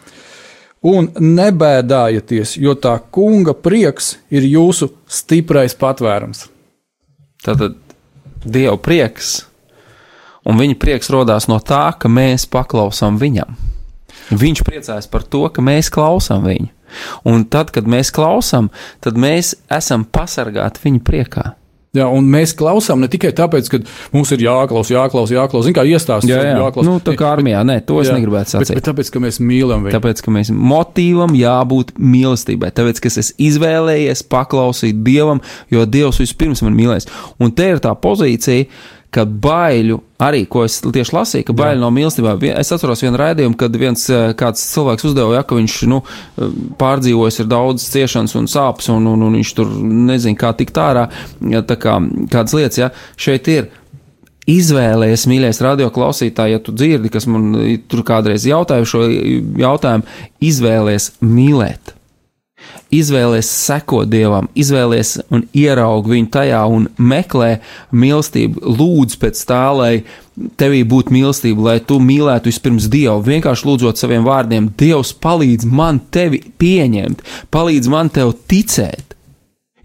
un 0.87 1.11
nebēdājieties, 1.19 2.57
jo 2.63 2.75
tā 2.79 2.99
kunga 3.11 3.55
prieks 3.55 4.17
ir 4.31 4.47
jūsu 4.47 4.91
stiprais 5.11 5.75
patvērums. 5.79 6.47
Tātad 7.45 7.77
Dieva 8.39 8.77
prieks, 8.79 9.43
un 10.47 10.61
viņa 10.61 10.77
prieks 10.79 11.11
radās 11.11 11.49
no 11.51 11.59
tā, 11.59 11.89
ka 11.99 12.11
mēs 12.11 12.47
paklausām 12.51 13.19
viņam. 13.19 13.57
Viņš 14.31 14.63
priecājas 14.63 15.09
par 15.11 15.25
to, 15.27 15.47
ka 15.51 15.65
mēs 15.65 15.91
klausām 15.91 16.45
viņu. 16.47 16.71
Un 17.29 17.45
tad, 17.51 17.73
kad 17.75 17.89
mēs 17.91 18.13
klausām, 18.15 18.71
tad 19.05 19.19
mēs 19.21 19.57
esam 19.73 20.07
pasargāti 20.09 20.85
viņa 20.87 21.03
priekā. 21.05 21.45
Ja, 21.97 22.05
un 22.13 22.27
mēs 22.29 22.53
klausām 22.57 23.01
ne 23.01 23.09
tikai 23.09 23.31
tāpēc, 23.37 23.69
ka 23.73 23.79
mums 24.13 24.29
ir 24.37 24.43
jāklaus, 24.45 24.91
jāklaus, 24.93 25.31
jāklaus, 25.33 25.65
zin, 25.65 25.75
kā 25.77 25.87
iestāstīt. 25.89 26.35
Jā, 26.35 26.43
jā. 26.45 26.59
Jāklaus. 26.61 26.85
Nu, 26.85 26.99
tā 27.05 27.15
kā 27.17 27.31
armijā, 27.33 27.63
nē, 27.65 27.79
to 27.89 28.03
es 28.03 28.11
jā, 28.11 28.19
negribētu 28.19 28.53
sacīt. 28.53 28.75
Bet, 28.75 28.83
bet 28.83 28.89
tāpēc, 28.91 29.13
ka 29.15 29.23
mēs 29.25 29.41
mīlam 29.41 29.87
viņu. 29.87 29.95
Tāpēc, 29.97 30.21
ka 30.27 30.35
mēs 30.37 30.53
motīvam 30.53 31.33
jābūt 31.39 31.95
mīlestībai. 31.97 32.71
Tāpēc, 32.77 33.01
ka 33.01 33.13
es 33.25 33.33
izvēlējies 33.41 34.27
paklausīt 34.29 35.01
Dievam, 35.07 35.41
jo 35.73 35.89
Dievs 35.89 36.21
vispirms 36.21 36.63
man 36.67 36.77
mīlēs. 36.77 37.09
Un 37.41 37.57
te 37.57 37.73
ir 37.73 37.81
tā 37.81 37.97
pozīcija 37.97 38.69
ka 39.15 39.25
baiļu, 39.25 39.97
arī 40.21 40.43
ko 40.51 40.65
es 40.67 40.79
tieši 40.85 41.15
lasīju, 41.17 41.47
ka 41.49 41.57
baiļu 41.57 41.81
no 41.81 41.89
mīlestībām. 41.95 42.43
Es 42.61 42.73
atceros 42.75 43.03
vienu 43.05 43.21
raidījumu, 43.21 43.57
kad 43.61 43.77
viens 43.81 44.05
eh, 44.13 44.31
kāds 44.39 44.63
cilvēks 44.75 45.09
uzdeva, 45.09 45.39
ja, 45.39 45.45
ka 45.49 45.57
viņš 45.59 45.79
nu, 45.89 46.03
pārdzīvojis 46.81 47.43
ir 47.43 47.51
daudz 47.51 47.89
ciešanas 47.89 48.37
un 48.39 48.49
sāpes, 48.53 48.91
un, 48.93 49.09
un, 49.09 49.27
un 49.29 49.41
viņš 49.41 49.53
tur 49.57 49.73
nezina, 49.81 50.39
kā 50.39 50.53
tikt 50.59 50.81
ārā, 50.83 51.09
ja, 51.55 51.65
tā 51.65 51.79
kā 51.81 51.99
kādas 52.33 52.57
lietas, 52.59 52.81
ja 52.85 52.93
šeit 53.17 53.53
ir. 53.53 53.71
Izvēlējies, 54.49 55.27
mīļais 55.29 55.59
radio 55.61 55.91
klausītāj, 55.93 56.55
ja 56.55 56.61
tu 56.65 56.73
dzirdi, 56.73 57.11
kas 57.13 57.27
man 57.29 57.51
tur 57.85 58.01
kādreiz 58.09 58.47
jautāja 58.49 58.89
šo 58.89 59.03
jautājumu, 59.61 60.09
izvēlējies 60.49 61.11
mīlēt 61.21 61.98
izvēlies 62.95 63.49
sekot 63.67 64.09
dievam, 64.09 64.49
izvēlies 64.59 65.19
un 65.35 65.45
ieraug 65.57 66.09
viņu 66.09 66.31
tajā 66.33 66.63
un 66.73 66.89
meklē 66.99 67.59
mīlestību, 67.93 68.63
lūdz 68.79 69.19
pēc 69.21 69.43
tā, 69.49 69.65
lai 69.77 69.93
tevī 70.61 70.85
būtu 70.89 71.13
mīlestība, 71.15 71.67
lai 71.71 71.77
tu 71.85 71.99
mīlētu 72.03 72.51
vispirms 72.51 72.89
Dievu. 72.93 73.21
Vienkārši 73.27 73.69
lūdzot 73.69 74.01
saviem 74.01 74.27
vārdiem, 74.27 74.71
Dievs 74.79 75.13
palīdz 75.23 75.69
man 75.69 76.01
tevi 76.15 76.41
pieņemt, 76.61 77.25
palīdz 77.55 77.93
man 77.93 78.13
tev 78.15 78.35
ticēt. 78.51 79.09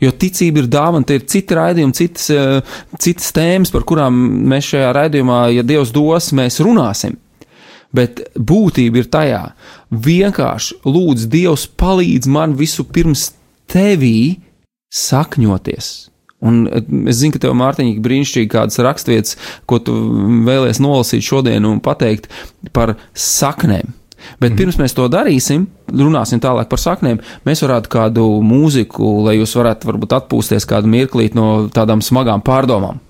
Jo 0.04 0.12
ticība 0.20 0.64
ir 0.64 0.70
dāvana, 0.72 1.06
tie 1.08 1.20
ir 1.20 1.28
citi 1.32 1.56
raidījumi, 1.56 1.96
citas, 1.96 2.30
eh, 2.34 2.80
citas 3.00 3.32
tēmas, 3.36 3.72
par 3.72 3.86
kurām 3.88 4.18
mēs 4.52 4.74
šajā 4.74 4.90
raidījumā, 4.98 5.44
ja 5.56 5.64
Dievs 5.64 5.94
dos, 5.96 6.32
mēs 6.36 6.60
runāsim. 6.60 7.16
Bet 7.94 8.24
būtība 8.36 9.04
ir 9.04 9.08
tajā, 9.14 9.44
vienkārši 9.94 10.80
lūdzu, 10.88 11.30
Dievs 11.32 11.68
palīdz 11.80 12.30
man 12.32 12.58
visu 12.60 12.86
pirms 12.86 13.32
tevī 13.72 14.40
sakņoties. 14.94 15.92
Un 16.44 16.66
eh, 16.68 16.84
es 17.12 17.22
zinu, 17.22 17.36
ka 17.36 17.44
tev, 17.46 17.56
Mārtiņ, 17.60 17.94
ir 17.94 18.04
brīnišķīgi 18.04 18.52
kādas 18.52 18.82
raksturvietas, 18.84 19.38
ko 19.70 19.80
tu 19.84 19.96
vēlēsies 20.48 20.84
nolasīt 20.84 21.26
šodien 21.26 21.68
un 21.70 21.82
pateikt 21.84 22.30
par 22.76 22.98
saknēm. 23.16 23.94
Bet 24.40 24.54
mm. 24.54 24.58
pirms 24.60 24.78
mēs 24.80 24.96
to 24.96 25.10
darīsim, 25.12 25.66
runāsim 25.92 26.40
tālāk 26.44 26.70
par 26.72 26.80
saknēm, 26.80 27.20
mēs 27.48 27.64
varētu 27.66 27.92
kādu 27.92 28.28
mūziku, 28.46 29.18
lai 29.26 29.36
jūs 29.36 29.56
varētu 29.60 29.90
varbūt 29.90 30.16
atpūsties 30.20 30.68
kādu 30.70 30.92
mirklīt 30.92 31.36
no 31.36 31.68
tādām 31.74 32.04
smagām 32.04 32.44
pārdomām. 32.46 33.02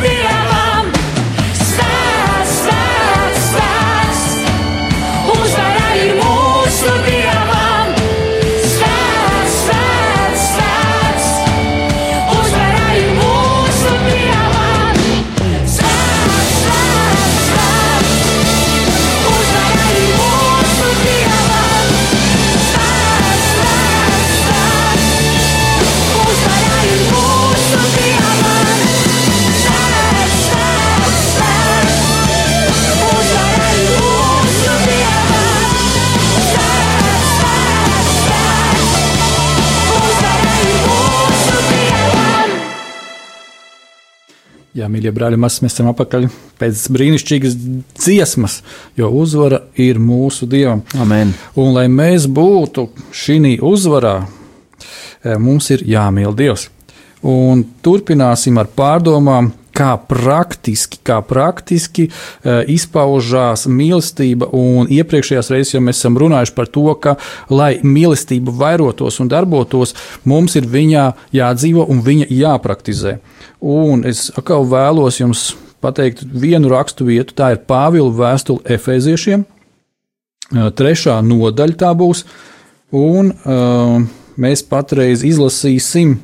be 0.00 0.37
Jā, 44.88 44.92
mīļie 44.94 45.10
brāļi, 45.12 45.36
mēs 45.36 45.58
esam 45.66 45.90
apakaļ 45.90 46.22
pēc 46.56 46.82
brīnišķīgas 46.94 47.56
dziesmas, 48.00 48.54
jo 48.96 49.10
uzvara 49.20 49.58
ir 49.76 49.98
mūsu 50.00 50.48
dievam. 50.48 50.80
Amen. 50.96 51.34
Un, 51.60 51.74
lai 51.76 51.90
mēs 51.92 52.24
būtu 52.24 52.86
šī 53.12 53.58
uzvarā, 53.60 54.22
eh, 54.24 55.36
mums 55.36 55.68
ir 55.76 55.84
jāmīl 55.84 56.32
Dievs. 56.32 56.70
Un 57.20 57.66
turpināsim 57.84 58.56
ar 58.56 58.70
pārdomām, 58.72 59.52
kā 59.78 59.92
praktiski, 60.10 60.98
kā 61.06 61.20
praktiski 61.26 62.08
uh, 62.08 62.62
izpaužās 62.70 63.66
mīlestība. 63.70 64.50
Un 64.56 64.90
iepriekšējās 64.92 65.52
reizes 65.54 65.76
jau 65.76 65.82
mēs 65.84 66.00
esam 66.02 66.18
runājuši 66.18 66.54
par 66.56 66.70
to, 66.74 66.86
ka, 67.02 67.14
lai 67.52 67.76
mīlestība 67.84 68.54
vairotos 68.62 69.20
un 69.22 69.30
darbotos, 69.30 69.94
mums 70.28 70.58
ir 70.58 70.68
viņā 70.70 71.06
jādzīvo 71.36 71.86
un 71.92 72.02
viņa 72.06 72.28
jāpraktizē. 72.34 73.18
Un 73.62 74.04
es 74.08 74.28
atkal 74.34 74.66
vēlos 74.68 75.20
jums 75.20 75.48
pateikt 75.84 76.24
vienu 76.26 76.72
rakstu 76.72 77.06
vietu, 77.06 77.36
tā 77.38 77.52
ir 77.54 77.62
Pāvila 77.68 78.10
vēstule 78.14 78.64
Efeziešiem. 78.78 79.46
Uh, 80.48 80.70
trešā 80.74 81.20
nodaļa 81.22 81.78
tā 81.78 81.92
būs, 81.94 82.24
un 82.96 83.30
uh, 83.30 84.00
mēs 84.40 84.64
patreiz 84.66 85.22
izlasīsim 85.26 86.16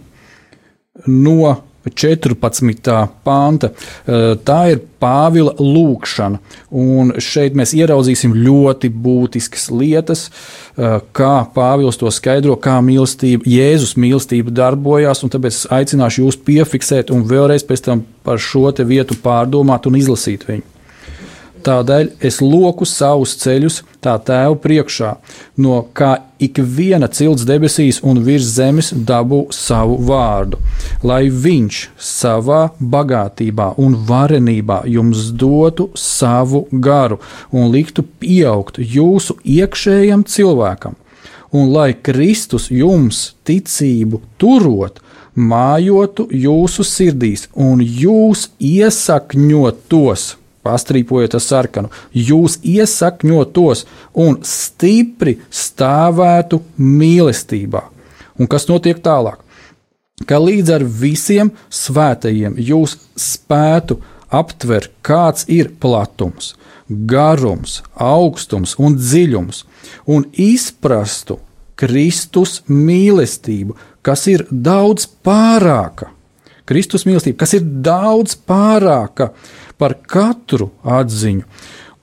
no 1.10 1.54
14. 1.90 3.08
panta. 3.24 3.70
Eh, 4.06 4.34
Tā 4.44 4.60
ir 4.72 4.80
Pāvila 5.04 5.52
lūkšana, 5.60 6.38
un 6.72 7.12
šeit 7.20 7.52
mēs 7.52 7.74
ieraudzīsim 7.76 8.32
ļoti 8.32 8.88
būtiskas 8.88 9.68
lietas, 9.70 10.30
eh, 10.78 11.00
kā 11.12 11.46
Pāvils 11.54 11.98
to 12.00 12.08
skaidro, 12.08 12.56
kā 12.56 12.80
mīlestība, 12.80 13.44
Jēzus 13.44 13.96
mīlestība 14.00 14.50
darbojās, 14.50 15.22
tāpēc 15.28 15.46
es 15.46 15.66
aicināšu 15.66 16.24
jūs 16.24 16.40
piefiksēt 16.40 17.10
un 17.10 17.24
vēlreiz 17.24 17.64
pēc 17.64 17.84
tam 17.84 18.04
par 18.24 18.38
šo 18.38 18.72
vietu 18.72 19.14
pārdomāt 19.14 19.86
un 19.86 19.94
izlasīt 19.94 20.46
viņu. 20.48 20.73
Tādēļ 21.64 22.10
es 22.28 22.42
loku 22.44 22.84
savus 22.84 23.32
ceļus 23.40 23.78
tā 24.04 24.18
tēva 24.20 24.56
priekšā, 24.60 25.14
no 25.64 25.78
kā 25.96 26.10
ik 26.44 26.58
viena 26.60 27.08
cilts 27.08 27.46
debesīs 27.48 28.02
un 28.04 28.20
virs 28.26 28.50
zemes 28.58 28.90
dabū 29.08 29.46
savu 29.54 29.96
vārdu, 30.04 30.60
lai 31.08 31.22
viņš 31.46 31.78
savā 31.96 32.60
bagātībā 32.96 33.70
un 33.80 33.96
varenībā 34.10 34.82
jums 34.96 35.30
dotu 35.40 35.88
savu 35.96 36.66
garu 36.88 37.20
un 37.50 37.72
liktu 37.72 38.04
pieaugt 38.20 38.82
jūsu 38.98 39.38
iekšējam 39.56 40.28
cilvēkam, 40.28 41.00
un 41.56 41.72
lai 41.72 41.94
Kristus 41.96 42.68
jums 42.68 43.30
ticību 43.48 44.20
turot, 44.36 45.00
mājotu 45.34 46.28
jūsu 46.30 46.84
sirdīs 46.86 47.48
un 47.56 47.80
jūs 47.80 48.50
iesakņotos 48.60 50.34
pastrīpojiet 50.64 51.36
ar 51.36 51.44
sarkanu, 51.44 51.92
jūs 52.12 52.58
iesakņotos 52.64 53.84
un 54.24 54.40
stipri 54.48 55.38
stāvētu 55.52 56.62
mīlestībā. 56.80 57.84
Un 58.40 58.50
kas 58.50 58.66
notiek 58.70 58.98
tālāk? 59.04 59.40
Ka 60.26 60.38
līdz 60.38 60.74
ar 60.76 60.84
visiem 60.86 61.50
svētajiem 61.74 62.54
jūs 62.58 62.96
spētu 63.18 63.98
aptvert, 64.34 64.92
kāds 65.02 65.46
ir 65.50 65.72
platums, 65.82 66.54
garums, 66.88 67.80
augstums 67.94 68.76
un 68.78 68.96
dziļums, 68.98 69.64
un 70.10 70.26
izprastu 70.32 71.40
Kristus 71.78 72.60
mīlestību, 72.70 73.74
kas 74.06 74.26
ir 74.30 74.46
daudz 74.50 75.08
pārāka. 75.26 76.12
Kristus 76.64 77.04
mīlestība, 77.04 77.42
kas 77.42 77.56
ir 77.58 77.66
daudz 77.84 78.38
pārāka 78.48 79.32
par 79.78 79.96
katru 80.06 80.70
atziņu, 80.82 81.44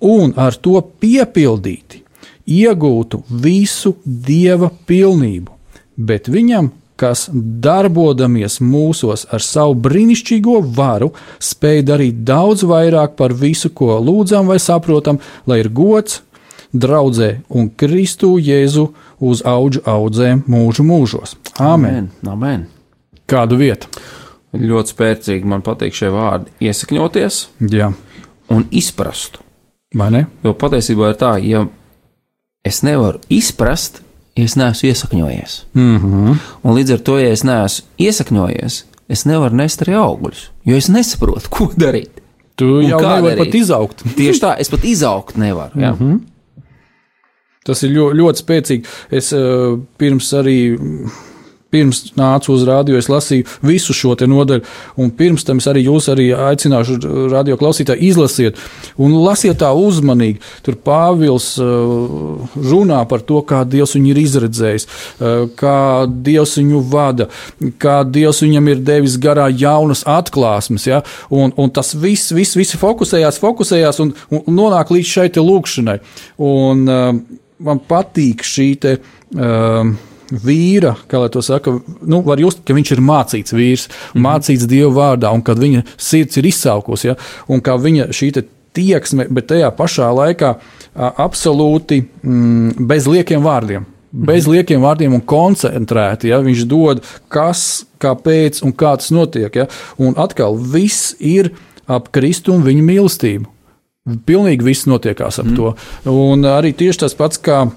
un 0.02 0.34
ar 0.36 0.58
to 0.58 0.80
piepildīti, 1.02 2.02
iegūtu 2.50 3.24
visu 3.30 3.96
dieva 4.06 4.72
pilnību, 4.90 5.52
bet 5.98 6.30
viņam, 6.32 6.72
kas 7.02 7.28
darbodamies 7.34 8.60
mūsos 8.62 9.26
ar 9.34 9.42
savu 9.42 9.78
brīnišķīgo 9.86 10.60
varu, 10.76 11.12
spēj 11.42 11.86
darīt 11.88 12.20
daudz 12.28 12.66
vairāk 12.68 13.16
par 13.18 13.34
visu, 13.34 13.72
ko 13.74 13.98
lūdzam 13.98 14.52
vai 14.52 14.60
saprotam, 14.62 15.18
lai 15.50 15.62
ir 15.64 15.72
gods, 15.74 16.22
draudzē 16.72 17.32
un 17.50 17.72
Kristu 17.76 18.36
Jēzu 18.40 18.88
uz 19.20 19.42
augu 19.48 19.82
audzēm 19.86 20.46
mūžu 20.50 20.86
mūžos. 20.88 21.36
Āmen! 21.58 22.08
Amen. 22.08 22.12
Amen. 22.32 22.68
Kādu 23.28 23.58
vietu? 23.60 23.90
Ļoti 24.54 24.92
spēcīgi 24.96 25.48
man 25.48 25.62
patīk 25.64 25.96
šie 25.96 26.10
vārdi. 26.12 26.52
Iesakņoties 26.60 27.48
Jā, 27.72 27.94
un 28.52 28.66
izprast. 28.72 29.38
vai 29.96 30.10
ne? 30.12 30.26
Jo 30.44 30.54
patiesībā 30.54 31.10
ir 31.12 31.16
tā, 31.20 31.38
ja 31.44 31.66
es 32.66 32.82
nevaru 32.84 33.20
izprast, 33.30 34.02
ja 34.36 34.44
es 34.44 34.56
neesmu 34.56 34.90
iesakņojies. 34.90 35.66
Mm 35.74 35.98
-hmm. 35.98 36.38
Un 36.64 36.76
līdz 36.76 36.94
ar 36.94 37.00
to, 37.00 37.18
ja 37.20 37.30
es 37.32 37.44
neesmu 37.44 37.88
iesakņojies, 37.98 38.84
es 39.10 39.26
nevaru 39.26 39.56
nest 39.56 39.82
arī 39.82 39.96
augļus, 39.96 40.50
jo 40.66 40.76
es 40.76 40.88
nesaprotu, 40.90 41.50
ko 41.50 41.72
darīt. 41.78 42.10
Tu 42.56 42.66
Un 42.66 42.84
jau 42.90 43.00
nevari 43.00 43.36
darīt? 43.36 43.38
pat 43.38 43.56
izaugt. 43.56 44.04
Tieši 44.18 44.40
tā, 44.42 44.56
es 44.60 44.70
pat 44.70 44.84
izaugt 44.84 45.38
nevaru. 45.38 45.80
Jā. 45.80 45.92
Mm 45.92 45.98
-hmm. 46.00 46.20
Tas 47.66 47.84
ir 47.84 47.90
ļoti, 47.90 48.18
ļoti 48.18 48.42
spēcīgi. 48.42 48.86
Es 49.12 49.34
uh, 49.34 49.80
pirms 49.98 50.34
arī. 50.34 50.78
Pirms 51.72 52.12
nācu 52.20 52.52
uz 52.52 52.66
rādio, 52.68 52.98
es 53.00 53.08
lasīju 53.12 53.48
visu 53.64 53.96
šo 53.96 54.16
nodaļu, 54.20 54.66
un 55.00 55.12
pirms 55.16 55.46
tam 55.48 55.62
es 55.62 55.68
arī 55.72 55.86
jūs 55.86 56.10
arī 56.12 56.28
aicināšu 56.36 56.98
radio 57.32 57.56
klausītāju 57.60 58.04
izlasiet, 58.12 58.60
un 59.00 59.16
lasiet 59.24 59.62
tā 59.62 59.72
uzmanīgi. 59.72 60.42
Tur 60.66 60.76
Pāvils 60.84 61.54
uh, 61.64 62.44
runā 62.60 63.00
par 63.08 63.24
to, 63.24 63.40
kā 63.48 63.64
Dievs 63.64 63.96
viņu 63.96 64.12
ir 64.12 64.22
izredzējis, 64.26 64.88
uh, 64.88 65.46
kā 65.56 65.78
Dievs 66.12 66.58
viņu 66.60 66.84
vada, 66.92 67.30
kā 67.82 68.02
Dievs 68.04 68.44
viņam 68.44 68.72
ir 68.74 68.84
devis 68.92 69.16
garā 69.22 69.48
jaunas 69.48 70.04
atklāsmes, 70.04 70.90
ja? 70.90 71.02
un, 71.32 71.56
un 71.56 71.72
tas 71.72 71.96
viss, 71.96 72.34
viss, 72.36 72.60
viss 72.60 72.80
fokusējās, 72.82 73.40
fokusējās 73.42 74.04
un, 74.04 74.16
un 74.36 74.46
nonāk 74.60 74.92
līdz 74.92 75.16
šai 75.16 75.30
lūkšanai. 75.40 76.00
Un, 76.52 76.86
uh, 76.92 77.42
man 77.64 77.84
patīk 77.88 78.44
šī 78.46 78.72
te. 78.82 78.98
Uh, 79.32 79.96
vīra, 80.32 80.96
kā 81.12 81.20
lai 81.22 81.30
to 81.34 81.44
saka, 81.46 81.74
nu, 82.02 82.22
var 82.26 82.40
just, 82.40 82.64
ka 82.66 82.76
viņš 82.78 82.96
ir 82.96 83.04
mācīts 83.04 83.56
vīrs, 83.56 83.88
mm 83.88 83.94
-hmm. 83.94 84.26
mācīts 84.26 84.68
Dieva 84.68 84.92
vārdā, 84.96 85.34
un 85.34 85.42
kad 85.42 85.60
viņa 85.60 85.84
sirds 85.98 86.38
ir 86.38 86.46
izsaukusi, 86.46 87.08
ja, 87.08 87.16
un 87.48 87.62
kā 87.62 87.78
viņa 87.78 88.10
šī 88.10 88.32
tieksme, 88.74 89.28
bet 89.30 89.50
tajā 89.52 89.72
pašā 89.76 90.10
laikā 90.16 90.54
a, 90.56 91.10
absolūti 91.26 92.04
mm, 92.24 92.88
bez 92.88 93.08
liekiem 93.08 93.44
vārdiem. 93.44 93.88
Bez 94.12 94.48
liekiem 94.48 94.82
vārdiem 94.84 95.14
un 95.16 95.22
koncentrēti. 95.24 96.32
Ja, 96.32 96.42
viņš 96.44 96.66
dod, 96.68 97.04
kas, 97.32 97.86
kāpēc 98.02 98.60
un 98.68 98.74
kā 98.76 98.98
tas 99.00 99.12
notiek. 99.16 99.56
Ja, 99.56 99.68
un 99.98 100.18
atkal 100.20 100.58
viss 100.60 101.16
ir 101.20 101.54
ap 101.88 102.12
Kristu 102.12 102.56
un 102.56 102.66
viņa 102.66 102.84
mīlestību. 102.90 103.48
Pilnīgi 104.26 104.66
viss 104.66 104.88
notiekās 104.90 105.40
ap 105.40 105.48
mm. 105.48 105.56
to. 105.56 106.12
Un 106.12 106.44
arī 106.50 106.74
tieši 106.76 107.06
tas 107.06 107.16
pats, 107.16 107.40
kā 107.40 107.70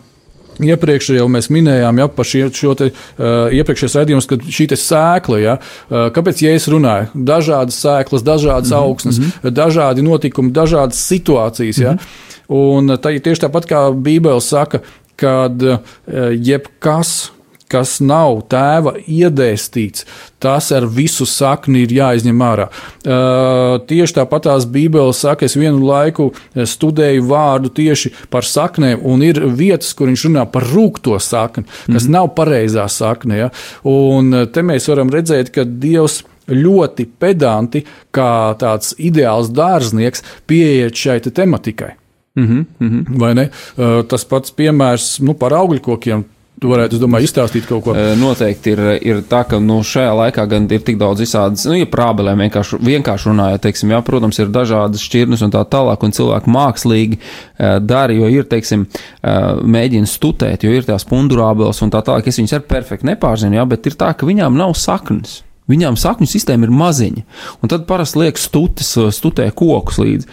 Iepriekš 0.62 1.10
jau 1.16 1.26
mēs 1.28 1.50
minējām 1.50 1.98
ja, 1.98 2.08
par 2.08 2.28
šie, 2.28 2.44
šo 2.54 2.74
te, 2.78 2.90
uh, 2.90 3.52
iepriekšējos 3.54 3.96
raidījumus, 3.98 4.28
ka 4.30 4.38
šī 4.38 4.68
sēkla, 4.78 5.40
ja, 5.42 5.56
uh, 5.58 6.06
kāpēc 6.14 6.42
ja 6.44 6.54
es 6.54 6.68
runāju, 6.70 7.10
dažādas 7.14 7.80
sēklas, 7.82 8.22
dažādas 8.26 8.70
mm 8.70 8.76
-hmm. 8.76 8.82
augsnes, 8.82 9.18
mm 9.18 9.24
-hmm. 9.24 9.50
dažādi 9.50 10.02
notikumi, 10.02 10.52
dažādas 10.52 11.00
situācijas. 11.10 11.80
Ja, 11.80 11.92
mm 11.92 11.98
-hmm. 11.98 12.32
Un 12.48 12.88
tā 12.88 13.14
ir 13.14 13.20
tieši 13.20 13.40
tāpat 13.40 13.66
kā 13.66 13.92
Bībele 13.92 14.40
saka, 14.40 14.80
kad 15.16 15.62
uh, 15.62 15.78
jebkas, 16.36 17.32
kas 17.74 17.98
nav 18.04 18.44
tēva 18.52 18.94
iedēstīts, 19.02 20.06
tas 20.42 20.70
ar 20.74 20.86
visu 20.86 21.26
sakni 21.26 21.84
ir 21.84 21.94
jāizņem 21.96 22.42
ārā. 22.46 22.68
Uh, 22.70 23.78
tieši 23.88 24.18
tāpat 24.20 24.46
tās 24.46 24.68
Bībeles 24.70 25.22
saka, 25.24 25.48
es 25.48 25.56
vienu 25.58 25.82
laiku 25.88 26.30
studēju 26.54 27.24
vārdu 27.30 27.72
tieši 27.74 28.12
par 28.30 28.46
saknēm, 28.46 29.02
un 29.02 29.24
ir 29.26 29.40
vietas, 29.58 29.94
kur 29.96 30.12
viņš 30.12 30.28
runā 30.28 30.44
par 30.52 30.68
rūkto 30.70 31.18
sakni, 31.18 31.66
kas 31.66 31.88
mm 31.88 31.96
-hmm. 31.98 32.14
nav 32.18 32.30
pareizā 32.36 32.86
sakne. 32.88 33.38
Ja? 33.38 33.50
Un 33.82 34.46
te 34.52 34.62
mēs 34.62 34.88
varam 34.88 35.10
redzēt, 35.10 35.50
ka 35.54 35.64
Dievs 35.64 36.22
ļoti 36.48 37.06
pedanti, 37.18 37.84
kā 38.12 38.54
tāds 38.60 38.94
ideāls 38.98 39.50
dārznieks, 39.50 40.22
pieiet 40.46 40.94
šai 40.94 41.20
te 41.20 41.30
tematikai. 41.30 41.94
Mm 42.36 42.46
-hmm, 42.46 42.64
mm 42.78 42.88
-hmm. 42.90 43.20
Vai 43.20 43.34
ne? 43.34 43.50
Uh, 43.76 44.04
Tas 44.06 44.24
pats 44.24 44.52
piemērs 44.52 45.20
nu, 45.20 45.34
par 45.34 45.52
augļu 45.52 45.80
kokiem. 45.80 46.24
Tu 46.64 46.68
varētu, 46.70 46.96
es 46.96 47.00
domāju, 47.02 47.26
izstāstīt 47.28 47.66
kaut 47.68 47.82
ko. 47.84 47.92
Noteikti 48.16 48.72
ir, 48.72 48.80
ir 49.04 49.18
tā, 49.28 49.42
ka 49.44 49.58
nu, 49.60 49.82
šajā 49.84 50.12
laikā 50.16 50.46
gan 50.48 50.64
ir 50.72 50.80
tik 50.80 50.96
daudz 50.96 51.20
visādas, 51.20 51.66
nu, 51.68 51.74
ja 51.76 51.84
prābelēm 51.92 52.40
vienkārši, 52.40 52.78
vienkārši 52.80 53.28
runājot, 53.28 53.60
teiksim, 53.66 53.90
jā, 53.92 53.98
protams, 54.06 54.38
ir 54.40 54.52
dažādas 54.54 55.02
šķirnes 55.04 55.42
un 55.44 55.50
tā 55.52 55.60
tālāk, 55.68 56.06
un 56.06 56.14
cilvēki 56.16 56.54
mākslīgi 56.54 57.18
dara, 57.84 58.16
jo 58.16 58.30
ir, 58.32 58.46
teiksim, 58.48 58.86
mēģina 59.76 60.08
stutēt, 60.08 60.64
jo 60.64 60.72
ir 60.72 60.86
tās 60.88 61.04
pundurābeles 61.10 61.82
un 61.84 61.92
tā 61.92 62.00
tālāk. 62.06 62.30
Es 62.32 62.40
viņas 62.40 62.54
arī 62.56 62.64
perfekti 62.70 63.10
nepārzinu, 63.10 63.58
jā, 63.58 63.66
bet 63.68 63.90
ir 63.90 63.98
tā, 64.00 64.14
ka 64.16 64.24
viņām 64.24 64.56
nav 64.56 64.72
saknes. 64.80 65.42
Viņām 65.68 65.98
sakņu 66.00 66.30
sistēma 66.32 66.64
ir 66.64 66.72
maziņa, 66.80 67.26
un 67.60 67.72
tad 67.72 67.84
parasti 67.90 68.22
liek 68.22 68.40
stutes, 68.40 68.94
stutē 69.12 69.50
kokus 69.52 70.00
līdzi. 70.00 70.32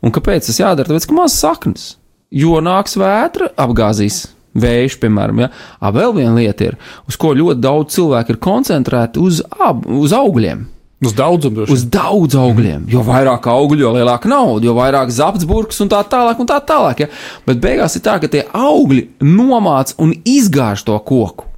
Un 0.00 0.16
kāpēc 0.16 0.48
tas 0.48 0.62
jādara? 0.62 0.88
Tāpēc, 0.88 1.08
ka 1.10 1.18
maz 1.20 1.36
saknes. 1.36 1.86
Jo 2.32 2.62
nāks 2.64 2.96
vētra, 2.96 3.52
apgāzīs 3.60 4.22
vējš, 4.62 5.00
piemēram. 5.02 5.44
Ja? 5.44 5.50
A, 5.80 5.92
vēl 5.94 6.14
viena 6.16 6.34
lieta 6.38 6.70
ir, 6.70 6.78
uz 7.08 7.18
ko 7.20 7.34
ļoti 7.36 7.62
daudz 7.64 7.96
cilvēku 7.96 8.34
ir 8.34 8.40
koncentrēti 8.48 9.22
uz, 9.22 9.42
ab, 9.60 9.84
uz 9.86 10.16
augļiem. 10.16 10.64
Uz 11.04 11.12
daudzumu. 11.12 11.66
Uz 11.68 11.82
daudz 11.92 12.38
augļiem. 12.40 12.86
Jo 12.88 13.02
vairāk 13.04 13.44
augļu, 13.52 13.82
jo 13.84 13.90
lielāka 13.98 14.30
nauda, 14.32 14.64
jo 14.64 14.72
vairāk 14.78 15.12
zapsburgas 15.12 15.82
un 15.84 15.90
tā 15.92 16.00
tālāk. 16.08 16.40
Un 16.40 16.48
tā 16.48 16.56
tālāk 16.64 17.04
ja? 17.04 17.10
Bet 17.44 17.60
beigās 17.60 17.98
ir 17.98 18.04
tā, 18.06 18.16
ka 18.22 18.30
tie 18.32 18.46
augļi 18.56 19.02
nomāc 19.20 19.92
un 20.00 20.14
izgāž 20.24 20.86
to 20.88 20.96
koku. 21.04 21.50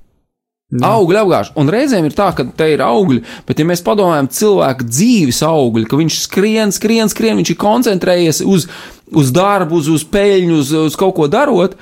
Augļi 0.69 1.17
apgāž. 1.17 1.53
Un 1.57 1.71
reizēm 1.73 2.05
ir 2.05 2.13
tā, 2.13 2.27
ka 2.37 2.45
te 2.45 2.67
ir 2.75 2.83
augļi, 2.85 3.23
bet, 3.49 3.57
ja 3.57 3.65
mēs 3.65 3.81
padomājam, 3.87 4.27
cilvēka 4.37 4.85
dzīves 4.85 5.39
augļi, 5.47 5.87
ka 5.89 5.97
viņš 5.97 6.19
skrien, 6.27 6.75
skrien, 6.77 7.09
skrien, 7.09 7.39
viņš 7.41 7.55
ir 7.55 7.59
koncentrējies 7.63 8.43
uz, 8.45 8.67
uz 9.09 9.31
darbu, 9.33 9.79
uz, 9.81 9.89
uz 9.89 10.05
peļņu, 10.13 10.59
uz, 10.61 10.75
uz 10.91 10.99
kaut 11.01 11.15
ko 11.17 11.31
darot, 11.33 11.79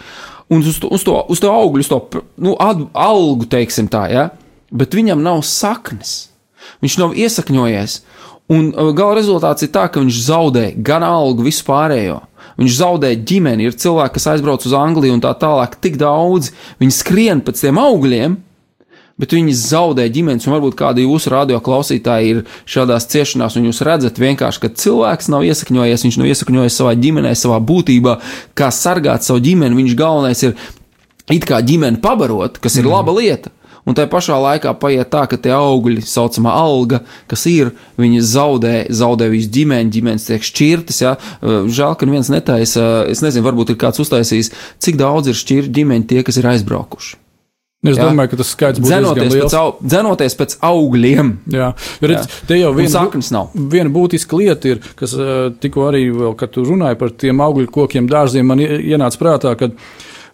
un 0.53 0.62
uz 0.62 0.78
to, 0.82 0.90
uz 0.92 1.05
to, 1.07 1.16
uz 1.32 1.42
to 1.42 1.51
augļu, 1.51 1.82
uz 1.84 1.90
to 1.90 2.22
nu, 2.42 2.55
algu, 2.59 3.49
teiksim 3.51 3.90
tā, 3.92 4.07
ja? 4.12 4.28
bet 4.70 4.94
viņam 4.94 5.22
nav 5.22 5.42
saknes. 5.47 6.28
Viņš 6.82 6.97
nav 6.99 7.14
iesakņojies. 7.18 8.01
Un 8.53 8.70
uh, 8.70 8.92
gala 8.94 9.16
rezultāts 9.18 9.64
ir 9.66 9.72
tā, 9.74 9.86
ka 9.90 10.03
viņš 10.03 10.22
zaudē 10.28 10.66
gan 10.86 11.05
algu, 11.07 11.47
visu 11.47 11.64
pārējo. 11.66 12.20
Viņš 12.57 12.76
zaudē 12.78 13.11
ģimeni, 13.26 13.66
ir 13.66 13.76
cilvēki, 13.76 14.14
kas 14.16 14.28
aizbrauc 14.32 14.64
uz 14.66 14.74
Angliju 14.76 15.16
un 15.16 15.22
tā 15.24 15.32
tālāk, 15.38 15.76
tik 15.82 15.99
daudz. 16.01 16.53
Viņi 16.80 16.94
skrien 16.94 17.42
pēc 17.44 17.64
tiem 17.64 17.80
augļiem, 17.82 18.38
bet 19.21 19.35
viņi 19.37 19.55
zaudē 19.57 20.07
ģimenes. 20.12 20.47
Un 20.47 20.57
varbūt 20.57 20.77
kādi 20.79 21.07
jūsu 21.07 21.33
radio 21.33 21.61
klausītāji 21.64 22.33
ir 22.33 22.43
šādās 22.69 23.09
ciešanās, 23.12 23.59
un 23.59 23.69
jūs 23.71 23.83
redzat 23.87 24.21
vienkārši, 24.21 24.62
ka 24.62 24.73
cilvēks 24.85 25.31
nav 25.33 25.47
iesakņojies, 25.49 26.07
viņš 26.07 26.21
nav 26.21 26.31
iesakņojies 26.33 26.81
savā 26.83 26.97
ģimenē, 27.01 27.35
savā 27.39 27.61
būtībā, 27.64 28.19
kā 28.59 28.71
sargāt 28.75 29.27
savu 29.27 29.43
ģimeni. 29.45 29.79
Viņš 29.83 29.99
galvenais 29.99 30.45
ir 30.47 30.57
it 31.33 31.49
kā 31.49 31.62
ģimeni 31.64 32.03
pabarot, 32.03 32.61
kas 32.62 32.79
ir 32.79 32.87
mm. 32.87 32.93
laba 32.93 33.17
lieta. 33.17 33.53
Un 33.87 33.95
tajā 33.95 34.09
pašā 34.11 34.37
laikā 34.43 34.73
paiet 34.83 35.12
tā, 35.12 35.23
ka 35.31 35.37
tie 35.39 35.53
augļi, 35.55 36.01
tā 36.03 36.11
saucamā 36.11 36.51
alga, 36.59 37.05
kas 37.31 37.45
ir, 37.47 37.71
viņi 38.03 38.25
zaudē, 38.27 38.73
zaudē 38.91 39.29
visu 39.31 39.53
ģimeni, 39.55 39.93
ģimenes 39.95 40.27
tiek 40.27 40.43
šķirtas. 40.43 40.99
Ja? 41.05 41.12
Žēl, 41.47 41.95
ka 41.95 42.09
viens 42.11 42.33
netaisa, 42.35 43.07
es 43.07 43.23
nezinu, 43.23 43.47
varbūt 43.47 43.71
ir 43.73 43.79
kāds 43.79 44.03
uztaisījis, 44.03 44.51
cik 44.83 44.99
daudz 44.99 45.31
ir 45.31 45.39
šķirti 45.39 45.75
ģimeņi 45.79 46.11
tie, 46.11 46.27
kas 46.27 46.43
ir 46.43 46.51
aizbraukuši. 46.51 47.14
Es 47.93 48.01
jā. 48.01 48.07
domāju, 48.09 48.32
ka 48.32 48.39
tas 48.41 48.51
skaits 48.55 48.82
būs 48.82 48.91
dzenoties 48.91 49.34
pēc, 49.34 49.57
au, 49.61 49.74
dzenoties 49.82 50.37
pēc 50.41 50.57
augļiem. 50.70 51.32
Jā, 51.55 51.68
redz, 52.03 52.24
jā. 52.24 52.41
te 52.49 52.59
jau 52.61 52.72
viena, 52.76 52.93
saknes 52.95 53.30
nav. 53.34 53.55
Viena 53.55 53.93
būtiska 53.93 54.41
lieta 54.41 54.72
ir, 54.74 54.82
kas 54.99 55.14
uh, 55.18 55.30
tikko 55.62 55.89
arī, 55.91 56.07
vēl, 56.14 56.34
kad 56.39 56.55
tu 56.55 56.64
runāji 56.66 56.99
par 57.01 57.14
tiem 57.24 57.43
augļu 57.45 57.70
kokiem, 57.74 58.09
dārziem, 58.11 58.49
man 58.49 58.62
ienāca 58.62 59.22
prātā, 59.22 59.55
kad, 59.61 59.76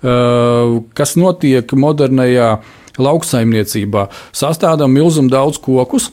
uh, 0.03 0.81
kas 0.99 1.17
notiek 1.21 1.77
modernajā 1.77 2.57
lauksaimniecībā. 3.03 4.09
Sastādām 4.37 4.93
milzumu 4.93 5.33
daudz 5.33 5.61
kokus. 5.63 6.11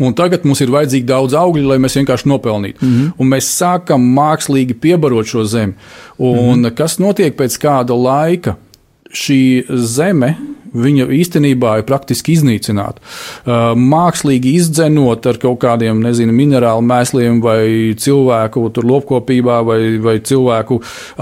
Un 0.00 0.14
tagad 0.16 0.46
mums 0.46 0.60
ir 0.62 0.70
vajadzīgi 0.72 1.04
daudz 1.08 1.34
augļu, 1.36 1.66
lai 1.72 1.76
mēs 1.82 1.96
vienkārši 1.98 2.28
nopelnītu. 2.30 2.78
Mm 2.80 2.92
-hmm. 2.92 3.12
Un 3.18 3.28
mēs 3.28 3.50
sākam 3.52 4.04
mākslīgi 4.16 4.78
piebarot 4.80 5.26
šo 5.26 5.44
zemi. 5.44 5.74
Un 6.18 6.36
mm 6.36 6.64
-hmm. 6.64 6.74
kas 6.74 6.98
notiek 6.98 7.36
pēc 7.36 7.58
kāda 7.60 7.96
laika? 8.02 8.56
Šī 9.10 9.40
zeme, 9.90 10.34
viņa 10.70 11.08
īstenībā 11.14 11.78
ir 11.80 11.86
praktiski 11.88 12.36
iznīcināta. 12.36 13.02
Uh, 13.02 13.72
mākslīgi 13.74 14.54
izdzenot 14.60 15.26
ar 15.26 15.40
kaut 15.42 15.58
kādiem, 15.64 16.02
nezinu, 16.04 16.34
minerālu 16.36 16.84
mēsliem 16.86 17.40
vai 17.42 17.64
cilvēku 17.98 18.68
lopkopībā 18.78 19.60
vai, 19.66 19.80
vai 20.02 20.20
cilvēku 20.22 20.80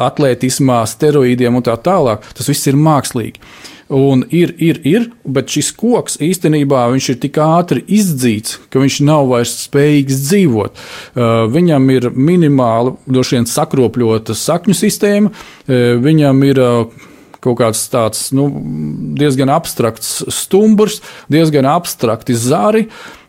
atletismā, 0.09 0.83
steroīdiem 0.89 1.59
un 1.59 1.65
tā 1.65 1.79
tālāk. 1.81 2.29
Tas 2.37 2.53
viss 2.53 2.69
ir 2.69 2.79
mākslīgi. 2.79 3.41
Un 3.89 4.27
ir, 4.29 4.51
ir, 4.61 4.83
ir, 4.85 5.07
bet 5.25 5.49
šis 5.49 5.71
koks 5.73 6.19
īstenībā 6.21 6.83
ir 6.93 7.17
tik 7.23 7.39
ātri 7.41 7.81
izdzīts, 7.89 8.59
ka 8.69 8.83
viņš 8.83 8.99
nav 9.09 9.31
vairs 9.31 9.55
spējīgs 9.65 10.25
dzīvot. 10.27 10.77
Uh, 11.17 11.47
viņam 11.49 11.89
ir 11.97 12.11
minimāli, 12.13 12.99
droši 13.09 13.39
vien, 13.39 13.49
sakropļota 13.49 14.37
sakņu 14.37 14.77
sistēma, 14.77 15.33
uh, 15.33 15.95
viņam 16.05 16.45
ir 16.51 16.67
kaut 17.45 17.59
kāds 17.61 17.85
tāds 17.93 18.29
nu, 18.37 18.49
diezgan 19.19 19.53
abstrakts 19.53 20.23
stumbrs, 20.33 21.01
diezgan 21.31 21.69
abstrakti 21.69 22.37
zari. 22.39 22.89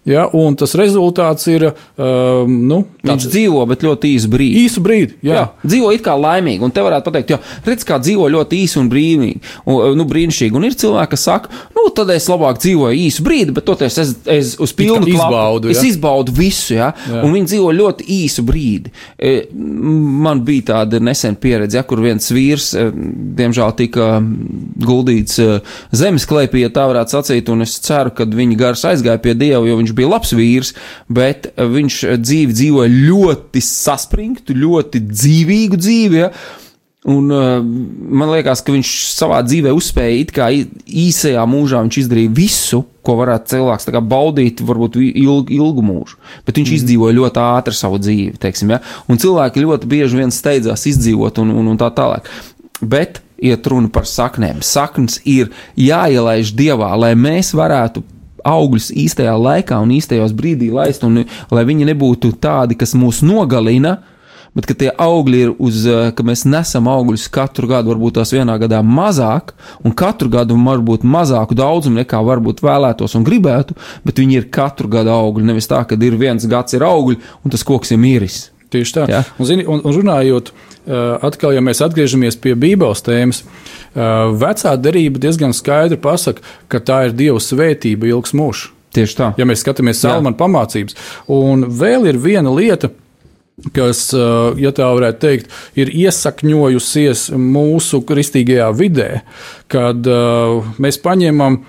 Ja, 0.10 0.26
un 0.34 0.56
tas 0.58 0.74
rezultāts 0.80 1.46
ir. 1.52 1.70
Um, 2.00 2.56
nu, 2.70 2.80
Viņš 3.06 3.28
dzīvo, 3.32 3.62
bet 3.70 3.84
ļoti 3.86 4.10
īsu 4.16 4.30
brīdi. 4.32 4.64
Īsu 4.66 4.82
brīdi, 4.84 5.16
jā. 5.26 5.36
jā. 5.38 5.44
Dzīvo 5.64 5.92
it 5.96 6.04
kā 6.06 6.16
laimīgi, 6.20 6.64
un 6.66 6.74
te 6.74 6.84
varētu 6.84 7.06
pateikt, 7.06 7.34
jo 7.34 7.38
redz, 7.68 7.86
kā 7.88 8.00
dzīvo 8.02 8.28
ļoti 8.34 8.60
īsi 8.66 8.80
un 8.82 8.90
brīvīgi, 8.92 9.54
un, 9.70 9.94
nu, 10.00 10.06
brīnišķīgi. 10.10 10.58
Un 10.58 10.68
ir 10.68 10.76
cilvēki, 10.80 11.12
kas 11.14 11.26
saka, 11.30 11.62
nu, 11.78 11.86
tad 11.96 12.12
es 12.14 12.28
labāk 12.32 12.60
dzīvoju 12.64 13.00
īsu 13.06 13.26
brīdi, 13.26 13.56
bet 13.56 13.68
toties 13.70 14.00
es, 14.02 14.16
es 14.30 14.56
uz 14.60 14.74
pilnu 14.76 15.08
izbaudu. 15.14 15.72
Ja? 15.72 15.78
Es 15.78 15.86
izbaudu 15.88 16.34
visu, 16.36 16.76
ja? 16.76 16.92
Jā. 17.08 17.22
un 17.24 17.36
viņi 17.38 17.52
dzīvo 17.54 17.72
ļoti 17.78 18.10
īsu 18.20 18.46
brīdi. 18.48 18.94
E, 19.16 19.36
man 19.54 20.44
bija 20.48 20.68
tāda 20.74 21.02
nesen 21.04 21.38
pieredze, 21.40 21.80
ja, 21.80 21.86
kur 21.88 22.04
viens 22.04 22.30
vīrs, 22.34 22.72
e, 22.76 22.90
diemžēl, 23.40 23.76
tika 23.80 24.10
guldīts 24.84 25.40
e, 25.44 25.50
zemes 25.96 26.28
klēpī, 26.30 26.66
ja 26.66 26.74
tā 26.74 26.88
varētu 26.90 27.18
sacīt, 27.18 27.54
un 27.54 27.66
es 27.66 27.78
ceru, 27.86 28.14
ka 28.16 28.28
viņa 28.28 28.60
gars 28.60 28.86
aizgāja 28.90 29.22
pie 29.24 29.38
Dieva, 29.40 29.64
jo 29.68 29.80
viņš 29.80 29.96
bija 30.00 30.14
labs 30.16 30.34
vīrs, 30.36 30.74
bet 31.12 31.52
viņš 31.60 32.00
dzīvi 32.24 32.56
dzīvoja 32.56 32.96
ļoti 32.96 33.64
saspringtu, 33.66 34.58
ļoti 34.58 35.04
dzīvīgu 35.12 35.80
dzīvi. 35.80 36.24
Ja? 36.24 36.32
Un, 37.08 37.30
uh, 37.32 37.62
man 37.64 38.28
liekas, 38.34 38.60
ka 38.60 38.74
viņš 38.76 38.90
savā 39.16 39.40
dzīvē 39.48 39.72
uzspēja 39.72 40.18
it 40.20 40.34
kā 40.36 40.50
īsajā 40.52 41.46
mūžā, 41.48 41.80
viņš 41.86 42.00
izdarīja 42.02 42.34
visu, 42.36 42.82
ko 43.08 43.16
varētu 43.22 43.54
cilvēks 43.54 43.88
baudīt, 44.04 44.60
varbūt 44.68 45.00
ilgu, 45.00 45.48
ilgu 45.56 45.86
mūžu. 45.86 46.20
Bet 46.44 46.60
viņš 46.60 46.74
mm. 46.74 46.82
izdzīvoja 46.82 47.18
ļoti 47.22 47.42
ātri 47.46 47.78
savu 47.78 48.02
dzīvi, 48.04 48.36
teiksim, 48.44 48.76
ja? 48.76 48.82
un 49.08 49.22
cilvēki 49.22 49.64
ļoti 49.64 49.90
bieži 49.90 50.20
vien 50.20 50.36
steidzās 50.36 50.84
izdzīvot 50.92 51.40
un, 51.40 51.56
un, 51.56 51.72
un 51.72 51.80
tā 51.80 51.88
tālāk. 51.96 52.28
Bet 52.84 53.24
iet 53.40 53.68
runa 53.72 53.88
par 53.92 54.08
saknēm. 54.08 54.60
Saknes 54.66 55.22
ir 55.24 55.54
jāielaiž 55.80 56.52
dievā, 56.58 56.92
lai 57.00 57.16
mēs 57.16 57.54
varētu 57.56 58.04
augļus 58.50 58.92
īstajā 59.06 59.36
laikā 59.38 59.80
un 59.84 59.94
īstajos 59.98 60.34
brīdī 60.38 60.72
laist, 60.74 61.06
un 61.08 61.24
lai 61.54 61.66
viņi 61.68 61.92
nebūtu 61.92 62.34
tādi, 62.42 62.78
kas 62.80 62.96
mūs 62.98 63.22
nogalina, 63.26 64.00
bet 64.58 64.68
ka 64.70 64.76
tie 64.78 64.90
augļi 64.92 65.42
ir 65.46 65.52
uz, 65.62 65.84
eh, 65.88 66.12
ka 66.16 66.26
mēs 66.26 66.46
nesam 66.50 66.90
augļus 66.90 67.28
katru 67.34 67.70
gadu, 67.70 67.94
varbūt 67.94 68.18
tās 68.18 68.34
vienā 68.34 68.58
gadā 68.62 68.82
mazāk, 68.84 69.54
un 69.86 69.94
katru 69.94 70.30
gadu 70.34 70.58
varbūt 70.58 71.06
mazāku 71.06 71.58
daudzumu 71.58 72.02
nekā 72.02 72.22
varbūt 72.26 72.64
vēlētos 72.66 73.16
un 73.16 73.28
gribētu, 73.28 73.78
bet 74.06 74.22
viņi 74.22 74.42
ir 74.42 74.50
katru 74.50 74.90
gadu 74.90 75.14
augļi. 75.14 75.46
Nevis 75.52 75.70
tā, 75.70 75.84
ka 75.88 75.96
ir 75.96 76.18
viens 76.18 76.46
gads 76.46 76.74
ir 76.74 76.82
augļi, 76.82 77.20
un 77.46 77.52
tas 77.52 77.64
koks 77.64 77.92
ir 77.92 78.02
miris. 78.02 78.50
Tieši 78.70 78.94
tā. 78.94 79.08
Ja? 79.10 79.24
Un, 79.40 79.46
zini, 79.50 79.66
un, 79.66 79.82
un 79.82 79.96
runājot, 79.96 80.52
atkal, 80.90 81.54
ja 81.54 81.62
mēs 81.64 81.84
atgriežamies 81.86 82.40
pie 82.42 82.56
Bībeles 82.60 83.04
tēmas, 83.06 83.44
vecā 83.94 84.74
derība 84.82 85.22
diezgan 85.22 85.54
skaidri 85.56 86.00
pasaka, 86.02 86.44
ka 86.72 86.82
tā 86.82 87.04
ir 87.08 87.16
Dieva 87.18 87.42
svētība 87.44 88.10
ilgs 88.10 88.36
mūžs. 88.38 88.70
Tieši 88.96 89.18
tā. 89.20 89.28
Ja 89.38 89.46
mēs 89.46 89.62
skatāmies 89.62 90.00
Salmāna 90.02 90.34
pamācības, 90.40 90.96
un 91.30 91.68
vēl 91.78 92.08
ir 92.10 92.18
viena 92.18 92.50
lieta, 92.50 92.90
kas, 92.90 93.09
ja 94.60 94.72
tā 94.76 94.88
varētu 94.96 95.20
teikt, 95.24 95.50
ir 95.80 95.92
iesakņojusies 96.06 97.30
mūsu 97.36 98.02
kristīgajā 98.08 98.70
vidē, 98.78 99.10
kad 99.72 100.08
mēs 100.82 101.00
paņemam 101.04 101.60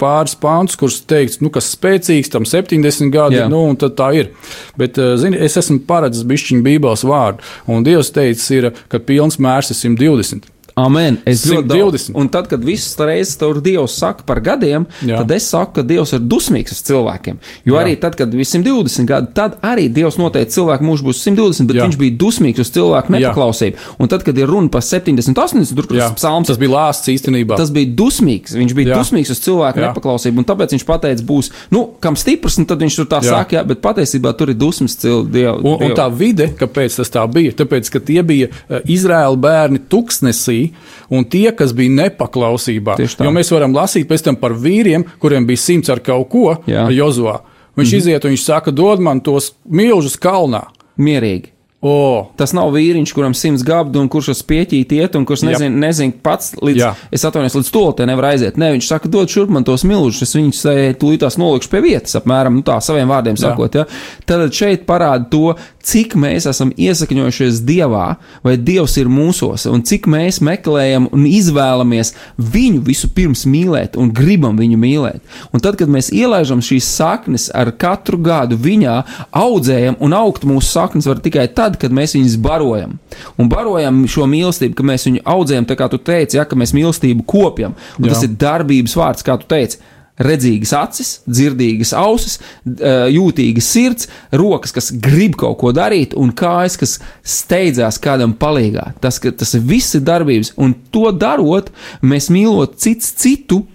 pāris 0.00 0.36
pāns, 0.38 0.76
kurus 0.78 1.00
teikt, 1.08 1.40
nu, 1.44 1.52
kas 1.54 1.72
spēcīgs, 1.74 2.32
tam 2.34 2.46
70 2.48 3.12
gadi, 3.14 3.40
Jā. 3.40 3.48
nu, 3.50 3.64
un 3.70 3.80
tad 3.80 3.96
tā 3.98 4.12
ir. 4.18 4.30
Bet, 4.78 5.00
zini, 5.20 5.40
es 5.48 5.58
esmu 5.60 5.80
paredzis 5.88 6.26
bišķiņu 6.28 6.64
bībeles 6.66 7.06
vārdu, 7.08 7.44
un 7.70 7.86
Dievs 7.86 8.12
teica, 8.14 8.46
ir, 8.54 8.70
ka 8.92 9.02
pilns 9.02 9.40
mērs 9.42 9.72
ir 9.74 9.80
120. 9.80 10.57
Amen. 10.78 11.18
Es 11.24 11.42
120. 11.42 12.12
Un 12.14 12.28
tad, 12.28 12.46
kad 12.46 12.62
visas 12.64 12.94
reizes 13.02 13.34
tur 13.38 13.58
Dievs 13.62 13.96
saka 13.98 14.22
par 14.26 14.38
gadiem, 14.44 14.84
Jā. 15.02 15.20
tad 15.22 15.32
es 15.34 15.48
saku, 15.50 15.80
ka 15.80 15.82
Dievs 15.86 16.12
ir 16.14 16.22
dusmīgs 16.22 16.74
uz 16.76 16.82
cilvēkiem. 16.86 17.40
Jo 17.66 17.74
Jā. 17.74 17.82
arī 17.82 17.96
tad, 17.98 18.14
kad 18.18 18.30
bija 18.30 18.46
120 18.46 19.08
gadi, 19.08 19.32
tad 19.34 19.56
arī 19.66 19.88
Dievs 19.90 20.20
noteica, 20.20 20.46
ka 20.46 20.54
cilvēku 20.54 20.86
mūžs 20.86 21.02
būs 21.02 21.22
120, 21.26 21.66
bet 21.66 21.80
Jā. 21.80 21.88
viņš 21.88 21.98
bija 21.98 22.14
dusmīgs 22.20 22.62
uz 22.62 22.70
cilvēku 22.76 23.14
nepaklausību. 23.16 23.88
Un 23.98 24.12
tad, 24.12 24.22
kad 24.26 24.38
ir 24.38 24.46
runa 24.46 24.70
par 24.70 24.86
70, 24.86 25.34
80, 25.34 25.74
tur 25.74 25.88
tas 25.90 26.14
psalms, 26.14 26.52
tas 26.52 26.60
bija 26.62 26.74
lāsts 26.76 27.10
īstenībā. 27.10 27.58
Tas 27.58 27.74
bija 27.74 27.90
dusmīgs. 27.98 28.54
Viņš 28.54 28.76
bija 28.78 28.92
jā. 28.92 29.00
dusmīgs 29.02 29.34
uz 29.34 29.42
cilvēku 29.42 29.82
jā. 29.82 29.90
nepaklausību, 29.90 30.44
un 30.44 30.46
tāpēc 30.46 30.76
viņš 30.76 30.86
pateica, 30.86 31.26
būs, 31.26 31.50
nu, 31.74 31.84
kam 31.98 32.14
stiprs, 32.14 32.60
un 32.62 32.68
tad 32.70 32.86
viņš 32.86 33.00
tur 33.00 33.10
tā 33.10 33.22
jā. 33.26 33.34
saka, 33.34 33.58
jā, 33.58 33.64
bet 33.66 33.82
patiesībā 33.82 34.34
tur 34.38 34.54
ir 34.54 34.58
dusmas 34.58 34.94
cilvēku. 35.02 35.58
Un, 35.66 35.82
un 35.88 35.98
tā 35.98 36.06
vide, 36.14 36.52
kāpēc 36.58 37.00
tas 37.00 37.10
tā 37.10 37.26
bija? 37.26 37.56
Tāpēc, 37.58 37.90
ka 37.90 38.02
tie 38.04 38.22
bija 38.26 38.50
uh, 38.52 38.78
Izraēla 38.86 39.38
bērni 39.42 39.82
tuksnesī 39.90 40.67
un 41.10 41.24
tie, 41.24 41.50
kas 41.56 41.74
bija 41.76 41.94
nepaklausībā. 42.04 42.96
Jo 43.24 43.34
mēs 43.34 43.52
varam 43.54 43.76
lasīt 43.76 44.08
pēc 44.08 44.24
tam 44.28 44.40
par 44.40 44.56
vīriem, 44.56 45.06
kuriem 45.18 45.46
bija 45.48 45.64
simts 45.68 45.92
ar 45.92 46.02
kaut 46.04 46.28
ko, 46.32 46.56
Jozovā. 46.66 47.40
Viņš 47.78 47.86
mm 47.86 47.94
-hmm. 47.94 47.98
iziet 47.98 48.24
un 48.24 48.30
viņš 48.30 48.44
saka, 48.44 48.70
dod 48.70 49.00
man 49.00 49.20
tos 49.20 49.52
milžus 49.64 50.16
kalnā. 50.16 50.66
Mierīgi. 50.98 51.58
O, 51.78 52.32
Tas 52.34 52.50
nav 52.56 52.72
vīriņš, 52.74 53.12
kuram 53.14 53.34
simts 53.38 53.62
gabdu 53.62 54.00
un 54.02 54.08
kurš 54.10 54.32
uz 54.32 54.40
pieķīt 54.42 54.96
iet, 54.96 55.14
un 55.14 55.22
kurš 55.28 55.44
nezina 55.46 55.84
nezin 55.86 56.10
pats 56.10 56.56
līdz, 56.58 56.80
Jā. 56.80 56.88
es 57.14 57.22
atvainojos, 57.22 57.54
līdz 57.54 57.70
to 57.70 58.06
nevar 58.08 58.32
aiziet. 58.32 58.58
Nē, 58.58 58.72
viņš 58.74 58.88
saka, 58.90 59.10
dod 59.12 59.30
šurp 59.30 59.52
man 59.54 59.66
tos 59.66 59.84
milžus, 59.86 60.24
es 60.26 60.34
viņus 60.34 60.64
eh, 60.72 60.80
tūlītās 60.98 61.38
nolikšu 61.38 61.70
pie 61.70 61.82
vietas, 61.84 62.16
apmēram 62.18 62.58
nu, 62.58 62.64
tā 62.66 62.80
saviem 62.82 63.06
vārdiem 63.06 63.38
Jā. 63.38 63.44
sakot. 63.44 63.78
Ja? 63.78 63.86
Tad 64.26 64.50
šeit 64.58 64.88
parāda 64.90 65.30
to, 65.30 65.54
cik 65.88 66.14
mēs 66.20 66.46
esam 66.50 66.70
iesakņojušies 66.76 67.62
Dievā, 67.66 68.18
vai 68.44 68.54
Dievs 68.60 68.96
ir 69.00 69.08
mūsos, 69.12 69.64
un 69.70 69.82
cik 69.86 70.08
mēs 70.10 70.40
meklējam 70.44 71.08
un 71.14 71.24
izvēlamies 71.28 72.12
viņu 72.38 72.82
vispirms 72.86 73.46
mīlēt 73.48 73.96
un 74.00 74.12
gribam 74.14 74.58
viņu 74.60 74.78
mīlēt. 74.80 75.22
Un 75.52 75.64
tad, 75.64 75.78
kad 75.80 75.90
mēs 75.92 76.10
ielaižam 76.14 76.62
šīs 76.64 76.88
saknes 76.98 77.48
ar 77.56 77.72
katru 77.80 78.20
gadu 78.22 78.58
viņā, 78.60 78.98
audzējam 79.32 79.98
un 80.04 80.16
augt 80.16 80.46
mūsu 80.48 80.70
saknes 80.70 81.08
var 81.08 81.22
tikai 81.24 81.48
tad, 81.56 81.78
kad 81.80 81.94
mēs 81.94 82.16
viņus 82.18 82.38
barojam. 82.44 82.98
Un 83.40 83.50
barojam 83.52 84.04
šo 84.10 84.28
mīlestību, 84.30 84.76
ka 84.78 84.86
mēs 84.86 85.08
viņu 85.08 85.24
audzējam, 85.28 85.68
tā 85.68 85.78
kā 85.78 85.88
tu 85.92 86.00
teici, 86.02 86.38
ja, 86.38 86.46
ka 86.48 86.58
mēs 86.58 86.74
mīlestību 86.76 87.24
kopjam. 87.28 87.76
Un 87.98 88.08
Jā. 88.08 88.14
tas 88.14 88.26
ir 88.26 88.36
darbības 88.40 88.96
vārds, 88.98 89.24
kā 89.26 89.38
tu 89.40 89.48
teici. 89.50 89.80
Redzīgas 90.18 90.72
acis, 90.74 91.10
dzirdīgas 91.30 91.92
ausis, 91.96 92.38
eh, 92.66 93.06
jūtīgas 93.14 93.70
sirds, 93.70 94.08
rokas, 94.32 94.72
kas 94.74 94.90
grib 94.90 95.36
kaut 95.38 95.58
ko 95.60 95.72
darīt, 95.72 96.16
un 96.18 96.32
kājas, 96.32 96.78
kas 96.78 96.98
steidzās 97.22 98.00
kādam 98.02 98.34
palīgā. 98.34 98.92
Tas, 99.00 99.18
tas 99.18 99.54
viss 99.54 99.94
ir 99.94 100.02
darbības, 100.02 100.52
un 100.56 100.74
to 100.90 101.12
darot, 101.12 101.70
mēs 102.02 102.30
mīlot 102.34 102.78
cits 102.82 103.12
citu, 103.12 103.66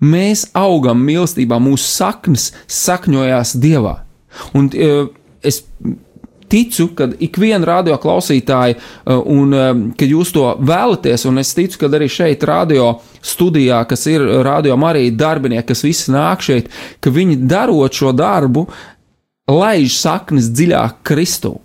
mēs 0.00 0.46
augam 0.54 1.02
mīlestībā, 1.06 1.58
mūsu 1.60 1.90
saknes 1.90 2.52
sakņojās 2.68 3.56
Dievā. 3.60 3.98
Un 4.54 4.70
eh, 4.74 5.08
es 5.42 5.64
ticu, 6.50 6.88
ka 6.98 7.08
ik 7.22 7.38
viena 7.40 7.64
radio 7.68 7.96
klausītāja, 8.02 8.76
uh, 8.76 9.22
un 9.24 9.54
um, 9.56 9.82
ka 9.98 10.08
jūs 10.08 10.34
to 10.34 10.44
vēlaties, 10.60 11.26
un 11.30 11.40
es 11.42 11.54
ticu, 11.56 11.78
ka 11.80 11.90
arī 11.96 12.10
šeit, 12.10 12.44
radio 12.48 12.92
studijā, 13.22 13.82
kas 13.88 14.06
ir 14.10 14.24
radio 14.46 14.76
Marija 14.80 15.14
darbinieki, 15.24 15.68
kas 15.72 15.84
visi 15.86 16.12
nāk 16.14 16.44
šeit, 16.44 16.70
ka 17.00 17.12
viņi 17.14 17.40
darot 17.50 17.94
šo 17.96 18.12
darbu, 18.16 18.66
laiž 19.50 19.98
saknes 20.02 20.52
dziļāk 20.54 21.02
Kristū. 21.06 21.56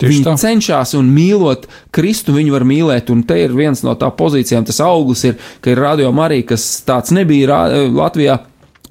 Tieši 0.00 0.14
Viņi 0.14 0.24
tā. 0.24 0.32
cenšas 0.40 0.94
un 0.96 1.10
mīlot 1.12 1.66
Kristu, 1.92 2.32
viņi 2.32 2.52
var 2.54 2.64
mīlēt, 2.64 3.10
un 3.12 3.20
te 3.28 3.36
ir 3.42 3.52
viens 3.52 3.82
no 3.84 3.92
tā 4.00 4.08
pozīcijām, 4.16 4.64
tas 4.64 4.80
auglis 4.80 5.26
ir, 5.28 5.34
ka 5.60 5.74
ir 5.74 5.82
radio 5.82 6.08
Marija, 6.16 6.46
kas 6.54 6.64
tāds 6.88 7.12
nebija 7.12 7.50
Rā- 7.50 7.90
Latvijā, 7.92 8.38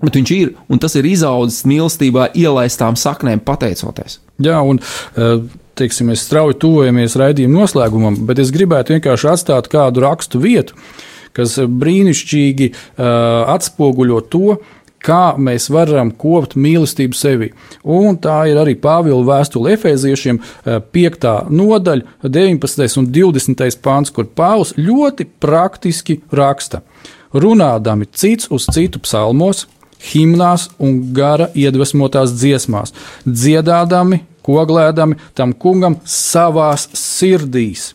bet 0.04 0.20
viņš 0.20 0.34
ir, 0.36 0.54
un 0.70 0.82
tas 0.82 0.95
ir 1.00 1.08
izaudzis 1.10 1.66
mīlestībā 1.70 2.32
ielaistām 2.38 2.97
saknēm 3.00 3.43
pateicoties. 3.45 4.20
Jā, 4.43 4.62
un 4.64 4.80
eh, 4.80 5.43
teiksim, 5.80 6.12
mēs 6.12 6.26
strauji 6.28 6.60
tuvojamies 6.64 7.18
raidījuma 7.20 7.64
noslēgumam, 7.64 8.20
bet 8.28 8.41
es 8.43 8.54
gribētu 8.56 8.95
vienkārši 8.95 9.32
atstāt 9.34 9.70
kādu 9.72 10.04
rakstu 10.06 10.41
vietu, 10.43 10.76
kas 11.38 11.60
brīnišķīgi 11.62 12.72
uh, 12.74 13.06
atspoguļo 13.54 14.18
to, 14.34 14.56
kā 15.04 15.36
mēs 15.39 15.70
varam 15.72 16.12
kopt 16.12 16.56
mīlestību 16.60 17.16
sevi. 17.16 17.52
Un 17.84 18.18
tā 18.22 18.41
ir 18.52 18.60
arī 18.60 18.76
Pāvila 18.80 19.22
vēstule 19.28 19.74
Efeziešiem, 19.78 20.41
5. 20.66 21.28
nodaļa, 21.47 22.18
19. 22.26 23.00
un 23.02 23.10
20. 23.16 23.80
pāns, 23.86 24.14
kur 24.14 24.28
Pāvils 24.28 24.76
ļoti 24.80 25.30
praktiski 25.39 26.20
raksta, 26.36 26.84
runādami 27.34 28.10
cits 28.12 28.50
uz 28.52 28.68
citu 28.74 29.02
psalmos, 29.06 29.68
himnās 30.12 30.70
un 30.80 31.02
gara 31.14 31.50
iedvesmotās 31.58 32.34
dziesmās, 32.38 32.93
dziedādami, 33.28 34.24
koglēdami 34.45 35.20
tam 35.38 35.54
kungam 35.54 36.00
savās 36.08 36.88
sirdīs. 36.97 37.93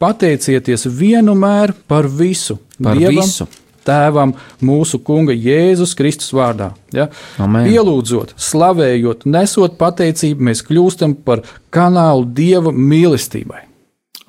Pateicieties 0.00 0.86
vienmēr 0.88 1.74
par 1.88 2.08
visu, 2.08 2.56
Par 2.80 2.96
Dievam, 2.96 3.20
visu. 3.20 3.46
Tēvam, 3.84 4.34
mūsu 4.64 5.00
Kunga 5.04 5.34
Jēzus 5.36 5.92
Kristus 5.96 6.32
vārdā. 6.36 6.70
Ja? 6.96 7.08
Amen. 7.40 7.68
Pielūdzot, 7.68 8.34
slavējot, 8.40 9.26
nesot 9.28 9.76
pateicību, 9.80 10.46
mēs 10.50 10.64
kļūstam 10.68 11.16
par 11.24 11.44
kanālu 11.74 12.28
Dieva 12.36 12.72
mīlestībai. 12.72 13.66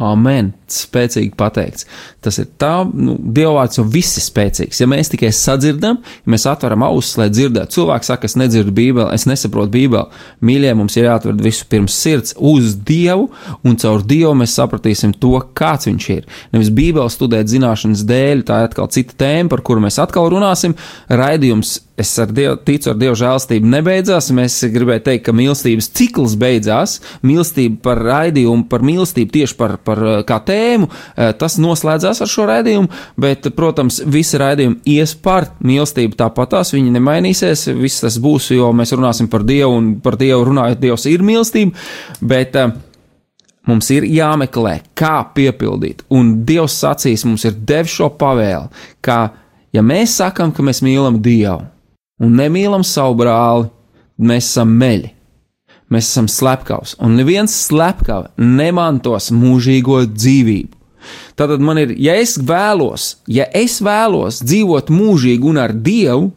Amen. 0.02 0.50
Spēcīgi 0.72 1.36
pateikts. 1.38 1.86
Tas 2.24 2.40
ir 2.42 2.48
tā, 2.62 2.72
nu, 2.88 3.18
Dievvvārds 3.22 3.78
jau 3.78 3.84
viss 3.92 4.18
ir 4.18 4.26
spēcīgs. 4.26 4.80
Ja 4.82 4.88
mēs 4.90 5.12
tikai 5.12 5.30
sadzirdam, 5.36 6.00
ja 6.02 6.32
mēs 6.34 6.48
atveram 6.50 6.86
ausis, 6.88 7.20
lai 7.20 7.28
dzirdētu, 7.30 7.76
cilvēks 7.76 8.10
saka, 8.10 8.30
es 8.30 8.38
nedzirdu 8.40 8.74
Bībeli, 8.76 9.10
es 9.14 9.28
nesaprotu 9.30 9.74
Bībeli. 9.76 10.24
Mīļie, 10.48 10.72
mums 10.80 10.98
ir 10.98 11.10
jāatver 11.10 11.38
visu 11.44 11.68
pirms 11.70 12.00
sirds 12.02 12.34
uz 12.38 12.74
Dievu, 12.88 13.30
un 13.68 13.78
caur 13.84 14.02
Dievu 14.08 14.34
mēs 14.42 14.58
sapratīsim 14.58 15.14
to, 15.22 15.36
kāds 15.58 15.90
viņš 15.92 16.10
ir. 16.16 16.26
Nevis 16.56 16.74
Bībeli 16.74 17.14
studēt 17.14 17.52
zināšanas 17.52 18.06
dēļ, 18.10 18.46
tā 18.48 18.64
ir 18.64 18.72
atkal 18.72 18.90
cita 18.96 19.20
tēma, 19.22 19.52
par 19.54 19.66
kuru 19.68 19.86
mēs 19.86 20.02
atkal 20.02 20.32
runāsim. 20.34 20.78
Raidījums 21.12 21.78
es 22.00 22.12
ar 22.20 22.32
Dievu, 22.32 22.58
ticu, 22.66 22.92
ar 22.92 22.98
Dievu 23.00 23.16
žēlstību 23.20 23.70
nebeidzās. 23.72 24.32
Mēs 24.36 24.58
gribējām 24.74 25.06
teikt, 25.06 25.26
ka 25.28 25.36
mīlestības 25.36 25.90
cikls 25.98 26.36
beidzās. 26.40 26.98
Mīlestība 27.28 27.82
par 27.86 28.02
raidījumu, 28.06 28.68
par 28.72 28.86
mīlestību 28.88 29.34
tieši 29.36 29.58
par, 29.60 29.78
par 29.86 30.04
eh, 30.04 30.20
kā 30.28 30.40
tēmu, 30.48 30.90
eh, 30.90 31.34
tas 31.38 31.58
noslēdzās 31.62 32.24
ar 32.24 32.32
šo 32.32 32.48
raidījumu. 32.50 32.92
Bet, 33.22 33.52
protams, 33.58 34.02
visi 34.06 34.40
raidījumi 34.42 34.82
ies 34.98 35.16
par 35.16 35.52
mīlestību 35.64 36.18
tāpatās. 36.20 36.74
Viņi 36.76 36.96
nemainīsies. 36.98 37.68
Viss 37.82 38.06
tas 38.06 38.20
būs, 38.22 38.52
jo 38.56 38.72
mēs 38.76 38.96
runāsim 38.98 39.30
par 39.32 39.46
Dievu 39.48 39.76
un 39.78 39.92
par 40.04 40.20
Dievu 40.22 40.48
runājot, 40.52 40.82
Dievs 40.82 41.10
ir 41.12 41.26
mīlestība. 41.28 41.76
Bet, 42.22 42.58
uh, 42.58 42.72
Mums 43.70 43.92
ir 43.94 44.08
jāmeklē, 44.10 44.80
kā 44.98 45.20
piepildīt, 45.36 46.00
un 46.18 46.32
Dievs 46.50 46.80
sacīs, 46.82 47.22
mums 47.30 47.44
ir 47.46 47.60
devis 47.70 47.94
šo 47.94 48.08
pavēli, 48.18 48.72
ka, 49.06 49.18
ja 49.70 49.84
mēs 49.86 50.16
sakām, 50.18 50.50
ka 50.50 50.66
mēs 50.66 50.82
mīlam 50.82 51.20
Dievu 51.22 51.60
un 52.22 52.38
nemīlam 52.38 52.86
savu 52.86 53.18
brāli, 53.24 53.70
mēs 54.22 54.52
esam 54.52 54.76
meļi, 54.82 55.10
mēs 55.92 56.12
esam 56.12 56.30
slepkavs, 56.32 56.96
un 57.02 57.18
neviens 57.18 57.56
slepkava 57.66 58.30
nemantos 58.38 59.32
mūžīgo 59.34 60.04
dzīvību. 60.14 60.78
Tātad 61.34 61.64
man 61.64 61.80
ir, 61.82 61.96
ja 61.98 62.14
es 62.22 62.36
vēlos, 62.38 63.16
ja 63.26 63.48
es 63.58 63.80
vēlos 63.82 64.42
dzīvot 64.46 64.92
mūžīgi 64.94 65.48
un 65.50 65.58
ar 65.58 65.74
Dievu, 65.74 66.28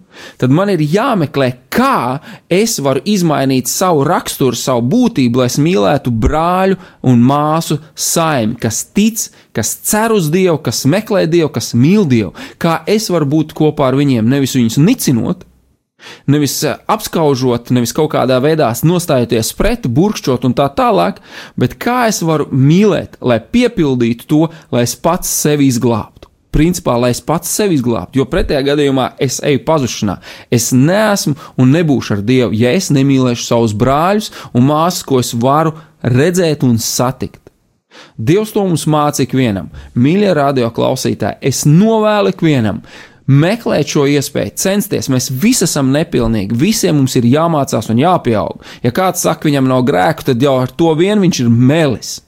tad 0.41 0.55
man 0.55 0.71
ir 0.73 0.81
jāmeklē, 0.81 1.51
kā 1.69 2.23
es 2.49 2.79
varu 2.81 3.03
izmainīt 3.05 3.69
savu 3.69 4.07
raksturu, 4.09 4.57
savu 4.57 4.87
būtību, 4.89 5.43
lai 5.43 5.51
es 5.51 5.59
mīlētu 5.61 6.13
brāļu 6.25 6.79
un 7.11 7.21
māsu 7.29 7.77
saimi, 7.93 8.57
kas 8.63 8.87
tic, 8.97 9.27
kas 9.53 9.75
cer 9.85 10.15
uz 10.17 10.31
Dievu, 10.33 10.57
kas 10.65 10.87
meklē 10.89 11.27
Dievu, 11.29 11.53
kas 11.53 11.75
mīl 11.77 12.09
Dievu. 12.09 12.33
Kā 12.57 12.81
es 12.89 13.11
varu 13.13 13.29
būt 13.37 13.53
kopā 13.59 13.91
ar 13.91 13.99
viņiem, 14.01 14.25
nevis 14.25 14.57
viņus 14.57 14.81
nicinot, 14.81 15.45
Nevis 16.31 16.57
eh, 16.65 16.77
apskaužot, 16.91 17.73
nevis 17.75 17.95
kaut 17.97 18.13
kādā 18.15 18.41
veidā 18.43 18.71
nostājoties 18.85 19.53
pret, 19.59 19.89
burkšķot 19.89 20.47
un 20.49 20.57
tā 20.57 20.69
tālāk, 20.77 21.21
bet 21.61 21.79
kā 21.81 22.05
es 22.11 22.23
varu 22.25 22.49
mīlēt, 22.53 23.19
lai 23.21 23.41
piepildītu 23.41 24.29
to, 24.31 24.43
lai 24.75 24.85
es 24.89 24.97
pats 24.97 25.31
sevi 25.43 25.69
izglābtu. 25.71 26.31
Principā, 26.55 26.95
lai 27.03 27.11
es 27.11 27.19
pats 27.25 27.51
sevi 27.51 27.75
izglābtu, 27.75 28.21
jo 28.21 28.29
pretējā 28.31 28.61
gadījumā 28.69 29.09
es 29.23 29.41
eju 29.43 29.65
pazušanā. 29.67 30.21
Es 30.55 30.69
neesmu 30.71 31.35
un 31.59 31.73
nebūšu 31.75 32.15
ar 32.15 32.23
Dievu, 32.23 32.55
ja 32.55 32.71
es 32.79 32.93
nemīlēšu 32.95 33.49
savus 33.49 33.75
brāļus 33.75 34.31
un 34.55 34.69
māsas, 34.69 35.03
ko 35.03 35.19
es 35.19 35.33
varu 35.35 35.75
redzēt 36.05 36.63
un 36.63 36.79
satikt. 36.79 37.41
Dievs 38.15 38.53
to 38.55 38.63
mums 38.67 38.87
māca 38.91 39.23
ikvienam. 39.25 39.71
Mīļie 39.99 40.31
radio 40.35 40.71
klausītāji, 40.75 41.41
es 41.43 41.65
novēlu 41.67 42.31
ikvienam 42.35 42.81
meklēt 43.31 43.95
šo 43.95 44.05
iespēju, 44.11 44.55
censties. 44.61 45.09
Mēs 45.13 45.31
visi 45.31 45.65
esam 45.67 45.93
nepilnīgi, 45.95 46.57
visiem 46.59 46.99
mums 46.99 47.17
ir 47.19 47.29
jāmācās 47.29 47.91
un 47.93 48.03
jāpieaug. 48.03 48.65
Ja 48.85 48.93
kāds 48.95 49.25
saka, 49.25 49.49
viņam 49.49 49.71
nav 49.71 49.85
grēku, 49.89 50.29
tad 50.31 50.43
jau 50.43 50.59
ar 50.63 50.73
to 50.73 50.93
vien 50.99 51.23
viņš 51.23 51.43
ir 51.45 51.51
melis. 51.53 52.19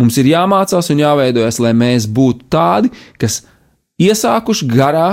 Mums 0.00 0.16
ir 0.18 0.30
jāmācās 0.32 0.90
un 0.90 1.02
jāveidojas, 1.02 1.60
lai 1.62 1.74
mēs 1.76 2.08
būtu 2.10 2.48
tādi, 2.50 2.90
kas 3.20 3.44
iesākuši 4.02 4.66
garā, 4.70 5.08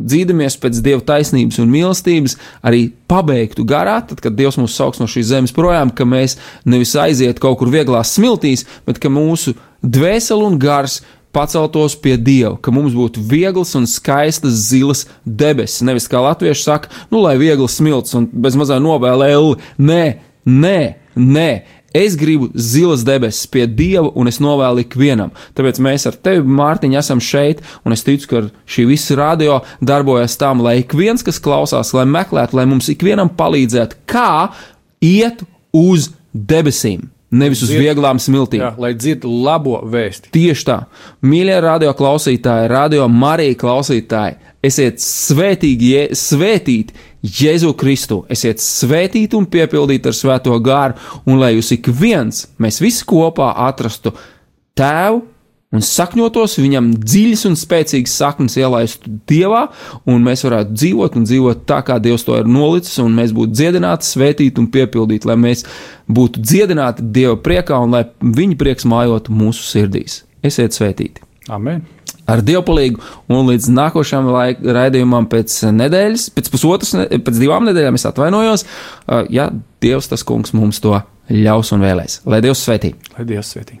dzīdamies 0.00 0.56
pēc 0.60 0.78
dieva 0.84 1.02
taisnības 1.04 1.58
un 1.60 1.72
mīlestības, 1.72 2.38
arī 2.64 2.86
pabeigtu 3.10 3.64
garā, 3.68 3.98
tad, 4.08 4.22
kad 4.24 4.36
Dievs 4.38 4.56
mūs 4.60 4.76
sauks 4.78 5.02
no 5.02 5.08
šīs 5.10 5.28
zemes 5.28 5.52
projām, 5.52 5.92
ka 5.92 6.06
mēs 6.08 6.38
nevis 6.64 6.94
aiziet 6.96 7.42
kaut 7.42 7.58
kur 7.60 7.72
vieglās 7.72 8.14
smiltīs, 8.16 8.64
bet 8.88 9.02
ka 9.02 9.12
mūsu 9.12 9.52
dvēsele 9.84 10.48
un 10.48 10.56
gars 10.62 11.02
paceltos 11.32 11.96
pie 11.98 12.16
Dieva, 12.20 12.56
ka 12.60 12.72
mums 12.74 12.94
būtu 12.96 13.22
viegls 13.28 13.74
un 13.78 13.88
skaistas 13.90 14.68
zilas 14.68 15.06
debesis. 15.24 15.82
Nevis 15.86 16.08
kā 16.10 16.20
latvieši 16.22 16.66
saka, 16.66 16.92
nu, 17.10 17.22
lai 17.24 17.38
viegls 17.40 17.78
smilts 17.80 18.16
un 18.18 18.28
bez 18.32 18.58
mazā 18.58 18.78
novēlē 18.82 19.30
elli. 19.34 19.60
Nē, 19.80 20.04
nē, 20.46 20.80
nē. 21.16 21.52
Es 21.92 22.14
gribu 22.16 22.48
zilas 22.56 23.02
debesis 23.04 23.44
pie 23.52 23.66
Dieva, 23.68 24.08
un 24.16 24.28
es 24.30 24.38
novēlu 24.40 24.80
ikvienam. 24.80 25.32
Tāpēc 25.52 25.80
mēs 25.84 26.08
ar 26.08 26.16
tevi, 26.24 26.40
Mārtiņ, 26.48 26.96
esam 26.96 27.20
šeit, 27.20 27.60
un 27.84 27.92
es 27.92 28.04
ticu, 28.06 28.28
ka 28.30 28.40
šī 28.64 28.86
visa 28.88 29.18
radio 29.20 29.58
darbojas 29.84 30.38
tam, 30.40 30.64
lai 30.64 30.78
ik 30.80 30.96
viens, 30.96 31.24
kas 31.24 31.40
klausās, 31.42 31.92
lai 31.92 32.06
meklētu, 32.08 32.56
lai 32.56 32.64
mums 32.70 32.88
ikvienam 32.92 33.28
palīdzētu, 33.36 34.00
kā 34.08 34.48
iet 35.04 35.44
uz 35.76 36.08
debesīm, 36.32 37.10
nevis 37.32 37.62
uz 37.64 37.70
Dzird- 37.70 37.82
vieglām 37.82 38.20
smiltīm. 38.20 38.60
Jā, 38.60 38.74
lai 38.78 38.92
dzird 38.94 39.24
labo 39.24 39.80
vēsti. 39.88 40.30
Tieši 40.34 40.64
tā, 40.68 40.78
mīļie 41.24 41.60
radio 41.64 41.92
klausītāji, 41.96 42.68
radio 42.70 43.08
Marija 43.08 43.54
klausītāji, 43.54 44.36
esiet 44.62 45.00
svētīgi, 45.02 45.90
Je- 45.92 46.08
svētīti 46.12 46.92
Jēzu 47.24 47.74
Kristu, 47.78 48.24
esiet 48.28 48.58
svētīti 48.58 49.34
un 49.38 49.46
piepildīti 49.46 50.06
ar 50.10 50.12
svēto 50.18 50.56
gāru, 50.62 50.94
un 51.26 51.38
lai 51.40 51.54
jūs 51.54 51.72
ik 51.72 51.86
viens, 51.86 52.46
mēs 52.60 52.80
visi 52.82 53.04
kopā 53.06 53.52
atrastu 53.68 54.12
tēvu 54.76 55.22
un 55.72 55.84
sakņotos 55.84 56.58
viņam 56.60 56.90
dziļas 57.00 57.46
un 57.48 57.56
spēcīgas 57.58 58.16
saknes 58.20 58.58
ielaistu 58.60 59.12
Dievā, 59.30 59.64
un 60.08 60.24
mēs 60.26 60.44
varētu 60.46 60.76
dzīvot 60.76 61.16
un 61.18 61.26
dzīvot 61.28 61.64
tā, 61.68 61.80
kā 61.86 61.98
Dievs 62.02 62.26
to 62.28 62.36
ir 62.40 62.50
nolicis, 62.50 62.98
un 63.02 63.16
mēs 63.16 63.32
būtu 63.36 63.56
dziedināti, 63.56 64.08
svētīti 64.08 64.62
un 64.62 64.68
piepildīti, 64.74 65.28
lai 65.30 65.38
mēs 65.40 65.64
būtu 66.12 66.42
dziedināti 66.44 67.08
Dieva 67.14 67.38
priekā 67.40 67.80
un 67.82 67.96
lai 67.96 68.04
viņa 68.20 68.60
prieks 68.60 68.88
mājotu 68.88 69.34
mūsu 69.34 69.64
sirdīs. 69.66 70.22
Esiet 70.44 70.76
svētīti! 70.76 71.24
Amen. 71.50 71.82
Ar 72.30 72.38
dievpalīgu 72.46 73.00
un 73.34 73.48
līdz 73.50 73.66
nākošajam 73.74 74.28
laik- 74.30 74.62
raidījumam 74.62 75.26
pēc 75.30 75.56
nedēļas, 75.74 76.28
pēc 76.36 76.50
pusotras, 76.52 76.94
pēc 77.10 77.40
divām 77.40 77.66
nedēļām 77.66 77.98
es 77.98 78.06
atvainojos, 78.06 78.66
ja 79.34 79.50
Dievs 79.82 80.12
tas 80.12 80.22
kungs 80.22 80.54
mums 80.54 80.78
to 80.80 80.94
ļaus 81.30 81.74
un 81.74 81.82
vēlēs. 81.82 82.20
Lai 82.26 82.42
Dievs 82.44 82.62
svētī! 82.62 82.94
Lai 83.18 83.26
Dievs 83.26 83.56
svētī. 83.56 83.80